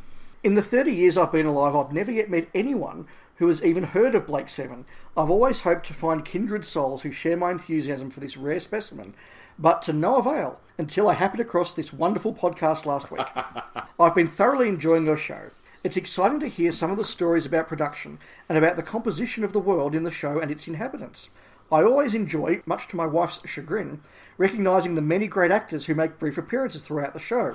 [0.43, 3.07] In the 30 years I've been alive, I've never yet met anyone
[3.37, 4.85] who has even heard of Blake Seven.
[5.17, 9.15] I've always hoped to find kindred souls who share my enthusiasm for this rare specimen,
[9.59, 13.27] but to no avail until I happened across this wonderful podcast last week.
[14.01, 15.51] I've been thoroughly enjoying your show.
[15.85, 18.19] It's exciting to hear some of the stories about production
[18.49, 21.31] and about the composition of the world in the show and its inhabitants.
[21.71, 24.01] I always enjoy, much to my wife's chagrin,
[24.39, 27.55] recognising the many great actors who make brief appearances throughout the show.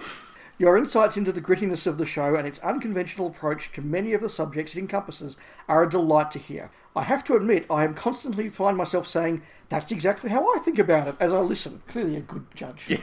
[0.62, 4.22] Your insights into the grittiness of the show and its unconventional approach to many of
[4.22, 5.36] the subjects it encompasses
[5.68, 6.70] are a delight to hear.
[6.96, 10.78] I have to admit, I am constantly find myself saying, that's exactly how I think
[10.78, 11.82] about it as I listen.
[11.88, 12.86] Clearly a good judge.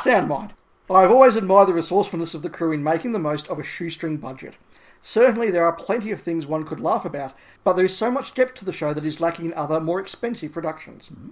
[0.00, 0.52] Sound mind.
[0.88, 3.64] I have always admired the resourcefulness of the crew in making the most of a
[3.64, 4.54] shoestring budget.
[5.02, 7.34] Certainly, there are plenty of things one could laugh about,
[7.64, 9.98] but there is so much depth to the show that is lacking in other, more
[9.98, 11.10] expensive productions.
[11.12, 11.30] Mm-hmm.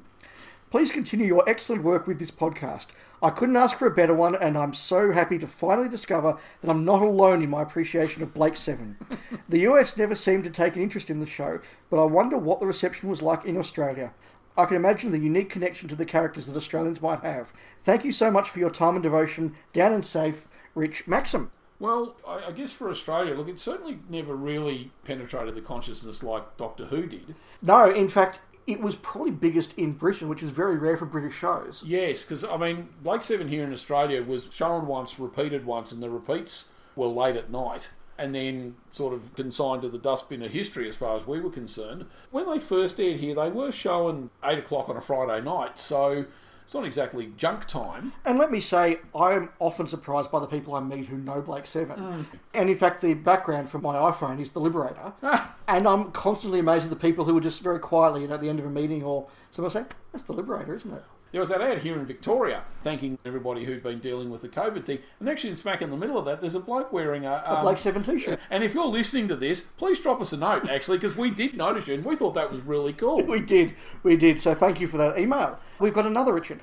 [0.75, 2.87] Please continue your excellent work with this podcast.
[3.23, 6.69] I couldn't ask for a better one, and I'm so happy to finally discover that
[6.69, 8.97] I'm not alone in my appreciation of Blake Seven.
[9.49, 11.61] the US never seemed to take an interest in the show,
[11.91, 14.15] but I wonder what the reception was like in Australia.
[14.57, 17.53] I can imagine the unique connection to the characters that Australians might have.
[17.85, 19.55] Thank you so much for your time and devotion.
[19.73, 21.53] Down and safe, Rich Maxim.
[21.79, 26.57] Well, I, I guess for Australia, look, it certainly never really penetrated the consciousness like
[26.57, 27.37] Doctor Who did.
[27.63, 31.35] No, in fact, it was probably biggest in Britain, which is very rare for British
[31.35, 31.82] shows.
[31.86, 36.03] Yes, because I mean, Blake Seven here in Australia was shown once, repeated once, and
[36.03, 40.53] the repeats were late at night, and then sort of consigned to the dustbin of
[40.53, 42.07] history as far as we were concerned.
[42.31, 46.27] When they first aired here, they were showing eight o'clock on a Friday night, so
[46.65, 48.15] it's not exactly junk time.
[48.24, 51.43] And let me say, I am often surprised by the people I meet who know
[51.43, 51.99] Blake Seven.
[51.99, 52.27] Mm.
[52.55, 55.12] And in fact, the background for my iPhone is the Liberator.
[55.23, 55.57] Ah.
[55.69, 58.41] and I'm constantly amazed at the people who are just very quietly, you know, at
[58.41, 61.03] the end of a meeting or someone say, "That's the Liberator, isn't it?"
[61.35, 64.85] There was that ad here in Victoria thanking everybody who'd been dealing with the COVID
[64.85, 65.01] thing.
[65.19, 67.43] And actually, in smack in the middle of that, there's a bloke wearing a.
[67.44, 68.39] A um, Blake Seven T-shirt.
[68.51, 71.56] and if you're listening to this, please drop us a note, actually, because we did
[71.56, 73.20] notice you and we thought that was really cool.
[73.35, 73.74] We did,
[74.05, 74.40] we did.
[74.40, 75.59] So thank you for that email.
[75.81, 76.61] We've got another Richard.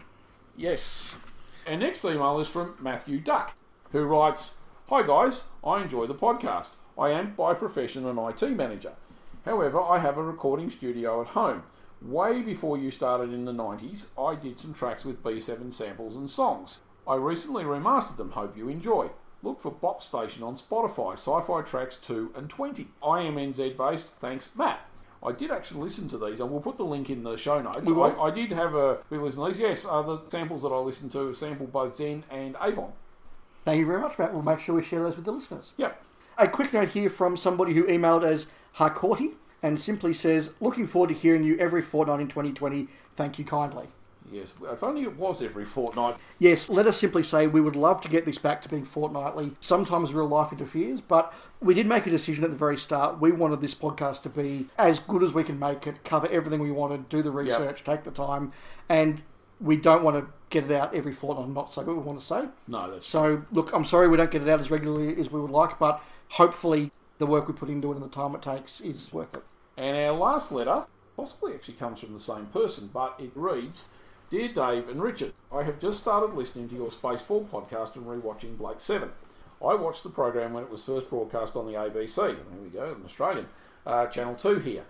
[0.55, 1.17] Yes.
[1.67, 3.53] Our next email is from Matthew Duck,
[3.91, 6.77] who writes Hi guys, I enjoy the podcast.
[6.97, 8.93] I am by profession an IT manager.
[9.43, 11.63] However, I have a recording studio at home.
[12.01, 16.29] Way before you started in the 90s, I did some tracks with B7 samples and
[16.29, 16.81] songs.
[17.07, 19.11] I recently remastered them, hope you enjoy.
[19.43, 22.87] Look for Bop Station on Spotify, Sci Fi Tracks 2 and 20.
[23.03, 24.81] I am NZ based, thanks Matt.
[25.23, 27.89] I did actually listen to these, and we'll put the link in the show notes.
[27.91, 28.01] We.
[28.01, 29.59] I, I did have a of listen to these.
[29.59, 32.93] Yes, uh, the samples that I listened to sample both Zen and Avon.
[33.63, 34.33] Thank you very much, Matt.
[34.33, 35.73] We'll make sure we share those with the listeners.
[35.77, 36.03] Yep.
[36.39, 41.09] A quick note here from somebody who emailed as Harcourty and simply says, Looking forward
[41.09, 42.87] to hearing you every fortnight in 2020.
[43.15, 43.87] Thank you kindly.
[44.31, 46.15] Yes, if only it was every fortnight.
[46.39, 49.53] Yes, let us simply say we would love to get this back to being fortnightly.
[49.59, 53.19] Sometimes real life interferes, but we did make a decision at the very start.
[53.19, 56.61] We wanted this podcast to be as good as we can make it, cover everything
[56.61, 58.53] we wanted, do the research, take the time,
[58.87, 59.21] and
[59.59, 62.19] we don't want to get it out every fortnight and not say what we want
[62.19, 62.45] to say.
[62.67, 65.41] No, that's So, look, I'm sorry we don't get it out as regularly as we
[65.41, 68.79] would like, but hopefully the work we put into it and the time it takes
[68.79, 69.43] is worth it.
[69.77, 70.85] And our last letter
[71.15, 73.89] possibly actually comes from the same person, but it reads
[74.29, 78.57] Dear Dave and Richard, I have just started listening to your Spacefall podcast and rewatching
[78.57, 79.09] Blake 7.
[79.65, 82.15] I watched the program when it was first broadcast on the ABC.
[82.15, 83.47] There we go, an Australian.
[83.85, 84.85] Uh, Channel 2 here.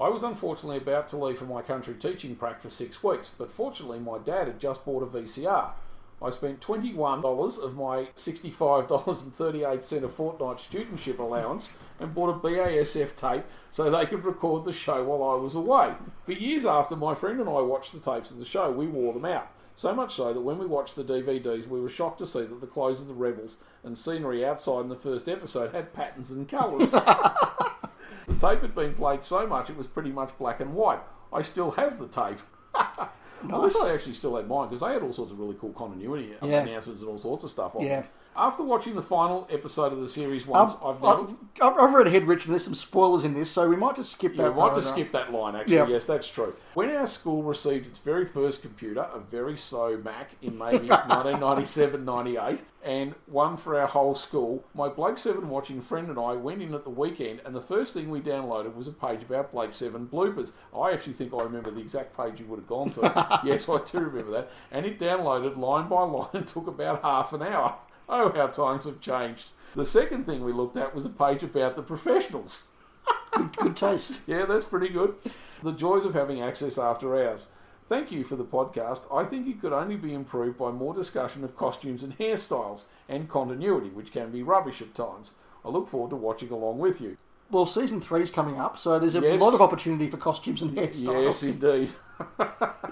[0.00, 3.50] I was unfortunately about to leave for my country teaching prac for six weeks, but
[3.50, 5.72] fortunately my dad had just bought a VCR.
[6.20, 13.44] I spent $21 of my $65.38 a fortnight studentship allowance and bought a BASF tape
[13.70, 15.94] so they could record the show while I was away.
[16.24, 19.12] For years after, my friend and I watched the tapes of the show, we wore
[19.12, 19.52] them out.
[19.76, 22.60] So much so that when we watched the DVDs, we were shocked to see that
[22.60, 26.48] the clothes of the rebels and scenery outside in the first episode had patterns and
[26.48, 26.90] colours.
[26.90, 30.98] the tape had been played so much it was pretty much black and white.
[31.32, 32.40] I still have the tape.
[33.52, 35.72] I wish I actually still had mine because they had all sorts of really cool
[35.72, 36.62] continuity Yeah.
[36.62, 38.00] announcements and all sorts of stuff on Yeah.
[38.00, 38.10] them.
[38.38, 41.32] After watching the final episode of the series once, Um, I've never.
[41.60, 42.52] I've, I've read ahead, Richard.
[42.52, 44.54] There's some spoilers in this, so we might just skip Yeah, that.
[44.54, 45.74] we might just skip that line, actually.
[45.74, 45.88] Yeah.
[45.88, 46.54] Yes, that's true.
[46.74, 52.04] When our school received its very first computer, a very slow Mac, in maybe 1997
[52.04, 56.62] 98, and one for our whole school, my Blake 7 watching friend and I went
[56.62, 59.72] in at the weekend, and the first thing we downloaded was a page about Blake
[59.72, 60.52] 7 bloopers.
[60.76, 63.40] I actually think I remember the exact page you would have gone to.
[63.44, 64.50] yes, I do remember that.
[64.70, 67.74] And it downloaded line by line and took about half an hour.
[68.10, 69.50] Oh, how times have changed.
[69.74, 72.68] The second thing we looked at was a page about the professionals.
[73.56, 74.20] Good taste.
[74.26, 75.14] Yeah, that's pretty good.
[75.62, 77.48] The joys of having access after hours.
[77.88, 79.02] Thank you for the podcast.
[79.14, 83.28] I think it could only be improved by more discussion of costumes and hairstyles and
[83.28, 85.32] continuity, which can be rubbish at times.
[85.64, 87.16] I look forward to watching along with you.
[87.50, 89.40] Well, season three's coming up, so there's a Yes.
[89.40, 91.24] lot of opportunity for costumes and hairstyles.
[91.24, 91.92] Yes, indeed.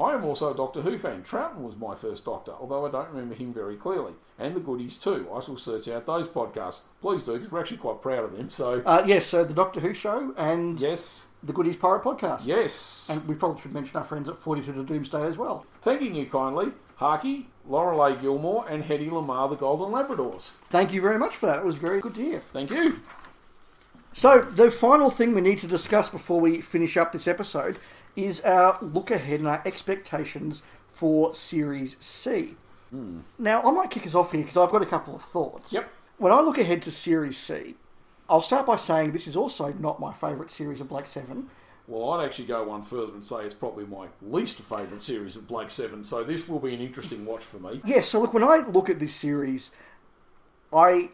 [0.00, 1.22] I am also a Doctor Who fan.
[1.22, 4.12] Troughton was my first Doctor, although I don't remember him very clearly.
[4.38, 5.28] And the goodies too.
[5.34, 6.80] I shall search out those podcasts.
[7.02, 8.48] Please do, because we're actually quite proud of them.
[8.48, 12.46] So, Uh, yes, so the Doctor Who show and yes, the Goodies Pirate podcast.
[12.46, 13.08] yes.
[13.10, 15.66] And we probably should mention our friends at 42 to Doomsday as well.
[15.82, 20.52] Thanking you kindly, Harky, Lorelei Gilmore, and Hetty Lamar, the Golden Labradors.
[20.62, 21.58] Thank you very much for that.
[21.58, 22.40] It was very good to hear.
[22.54, 23.00] Thank you.
[24.12, 27.76] So, the final thing we need to discuss before we finish up this episode
[28.16, 32.56] is our look ahead and our expectations for Series C.
[32.90, 33.20] Hmm.
[33.38, 35.72] Now, I might kick us off here because I've got a couple of thoughts.
[35.72, 35.88] Yep.
[36.18, 37.76] When I look ahead to Series C,
[38.28, 41.48] I'll start by saying this is also not my favourite series of Blake Seven.
[41.88, 45.48] Well, I'd actually go one further and say it's probably my least favourite series of
[45.48, 47.80] Blake Seven, so this will be an interesting watch for me.
[47.84, 49.72] Yeah, so look, when I look at this series,
[50.72, 51.10] I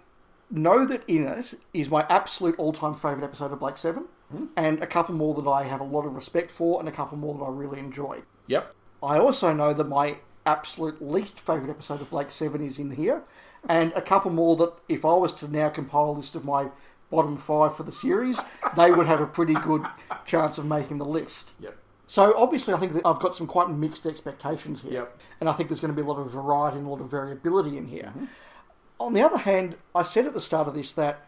[0.51, 4.47] know that in it is my absolute all time favourite episode of Blake Seven, Hmm?
[4.57, 7.17] and a couple more that I have a lot of respect for, and a couple
[7.17, 8.23] more that I really enjoy.
[8.49, 8.75] Yep.
[9.03, 13.23] I also know that my absolute least favourite episode of Blake Seven is in here,
[13.69, 16.69] and a couple more that if I was to now compile a list of my
[17.11, 18.41] bottom five for the series,
[18.77, 19.85] they would have a pretty good
[20.25, 21.55] chance of making the list.
[21.61, 21.77] Yep.
[22.09, 25.19] So obviously, I think that I've got some quite mixed expectations here, Yep.
[25.41, 27.11] and I think there's going to be a lot of variety and a lot of
[27.11, 28.13] variability in here.
[28.17, 28.25] Mm-hmm.
[28.99, 31.26] On the other hand, I said at the start of this that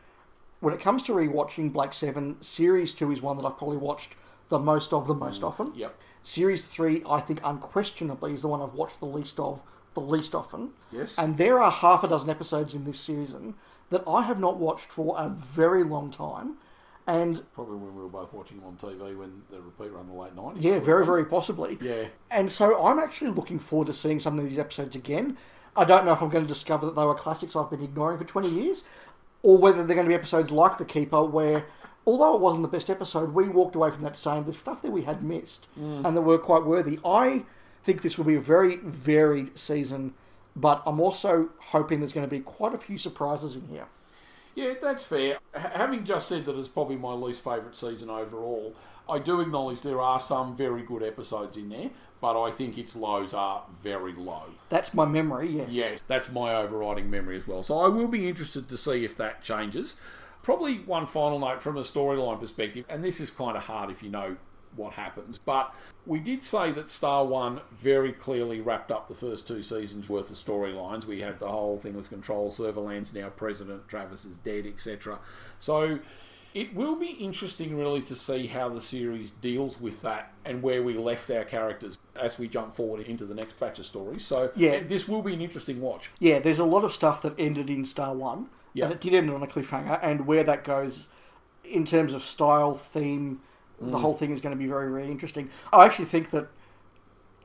[0.60, 4.14] when it comes to rewatching Blake Seven, Series Two is one that I've probably watched
[4.48, 5.72] the most of the most mm, often.
[5.74, 5.94] Yep.
[6.22, 9.62] Series three, I think unquestionably is the one I've watched the least of
[9.94, 10.70] the least often.
[10.90, 11.18] Yes.
[11.18, 13.55] And there are half a dozen episodes in this season
[13.90, 16.56] that I have not watched for a very long time.
[17.06, 20.09] And Probably when we were both watching them on TV when the repeat run in
[20.09, 20.62] the late nineties.
[20.62, 21.78] yeah, very, very possibly.
[21.80, 22.09] Yeah.
[22.30, 25.39] And so I'm actually looking forward to seeing some of these episodes again.
[25.74, 28.18] I don't know if I'm going to discover that they were classics I've been ignoring
[28.18, 28.85] for 20 years,
[29.43, 31.66] or whether they're going to be episodes like The Keeper, where,
[32.06, 34.90] although it wasn't the best episode, we walked away from that saying there's stuff that
[34.90, 36.05] we had missed mm.
[36.05, 36.98] and that were quite worthy.
[37.05, 37.44] I
[37.82, 40.15] think this will be a very varied season,
[40.56, 43.86] but I'm also hoping there's going to be quite a few surprises in here.
[44.55, 45.39] Yeah, that's fair.
[45.55, 48.74] H- having just said that it's probably my least favourite season overall,
[49.09, 51.90] I do acknowledge there are some very good episodes in there,
[52.20, 54.45] but I think its lows are very low.
[54.69, 55.69] That's my memory, yes.
[55.70, 57.62] Yes, that's my overriding memory as well.
[57.62, 60.01] So I will be interested to see if that changes.
[60.43, 64.03] Probably one final note from a storyline perspective, and this is kind of hard if
[64.03, 64.36] you know
[64.77, 65.74] what happens, but
[66.07, 70.31] we did say that Star One very clearly wrapped up the first two seasons worth
[70.31, 71.05] of storylines.
[71.05, 75.19] We had the whole thing with Control, Servalan's now president, Travis is dead, etc.
[75.59, 76.01] So
[76.54, 80.82] it will be interesting, really, to see how the series deals with that and where
[80.82, 84.24] we left our characters as we jump forward into the next batch of stories.
[84.24, 84.82] So, Yeah.
[84.82, 86.10] this will be an interesting watch.
[86.18, 88.84] Yeah, there's a lot of stuff that ended in Star One, Yeah.
[88.86, 91.08] and it did end on a cliffhanger, and where that goes
[91.64, 93.40] in terms of style, theme,
[93.82, 93.90] Mm.
[93.92, 95.50] the whole thing is going to be very, very interesting.
[95.72, 96.48] I actually think that,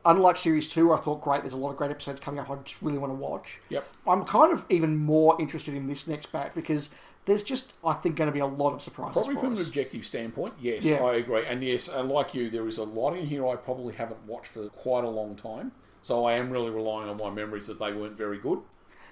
[0.06, 2.56] unlike Series 2, I thought, great, there's a lot of great episodes coming up I
[2.64, 3.60] just really want to watch.
[3.70, 3.88] Yep.
[4.08, 6.90] I'm kind of even more interested in this next batch because
[7.26, 9.60] there's just, I think, going to be a lot of surprises Probably from us.
[9.60, 11.04] an objective standpoint, yes, Yeah.
[11.04, 11.46] I agree.
[11.46, 14.52] And yes, and like you, there is a lot in here I probably haven't watched
[14.52, 15.72] for quite a long time.
[16.02, 18.60] So I am really relying on my memories that they weren't very good.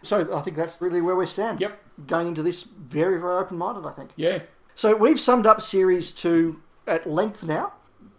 [0.04, 1.62] So I think that's really where we stand.
[1.62, 1.80] Yep.
[2.08, 4.12] Going into this very, very open minded, I think.
[4.16, 4.40] Yeah.
[4.76, 7.74] So we've summed up Series 2 at length now.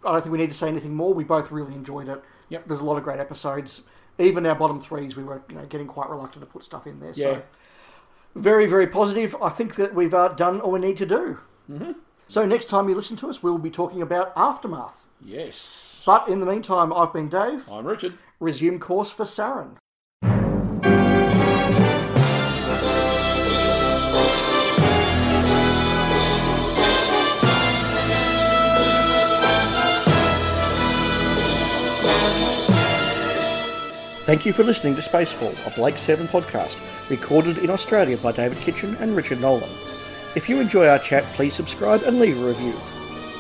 [0.04, 1.12] I don't think we need to say anything more.
[1.12, 2.22] We both really enjoyed it.
[2.48, 2.68] Yep.
[2.68, 3.82] There's a lot of great episodes.
[4.18, 7.00] Even our bottom threes, we were you know getting quite reluctant to put stuff in
[7.00, 7.12] there.
[7.14, 7.34] Yeah.
[7.34, 7.42] So
[8.34, 9.36] very, very positive.
[9.42, 11.38] I think that we've uh, done all we need to do.
[11.70, 11.92] Mm-hmm.
[12.28, 15.04] So next time you listen to us, we'll be talking about Aftermath.
[15.24, 16.02] Yes.
[16.04, 17.68] But in the meantime, I've been Dave.
[17.70, 18.18] I'm Richard.
[18.40, 19.76] Resume course for Saren.
[34.32, 36.78] Thank you for listening to Spacefall, a Blake 7 podcast,
[37.10, 39.68] recorded in Australia by David Kitchen and Richard Nolan.
[40.34, 42.72] If you enjoy our chat, please subscribe and leave a review.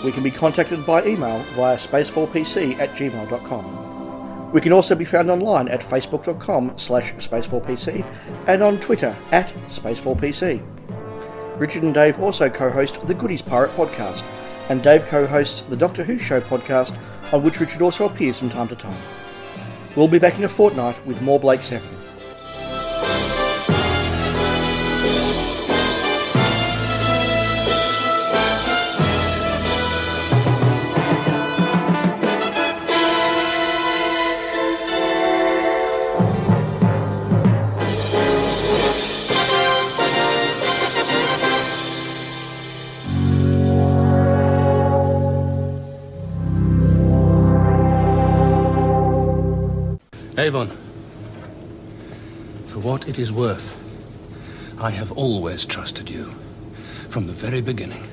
[0.04, 4.52] We can be contacted by email via spacefallpc at gmail.com.
[4.52, 8.04] We can also be found online at facebook.com slash spacefallpc
[8.46, 10.62] and on Twitter at spacefallpc.
[11.58, 14.22] Richard and Dave also co-host the Goodies Pirate podcast,
[14.68, 16.94] and Dave co-hosts the Doctor Who Show podcast,
[17.32, 19.21] on which Richard also appears from time to time.
[19.94, 21.86] We'll be back in a fortnight with more Blake 7.
[52.92, 53.74] What it is worth,
[54.78, 56.26] I have always trusted you
[57.08, 58.06] from the very beginning.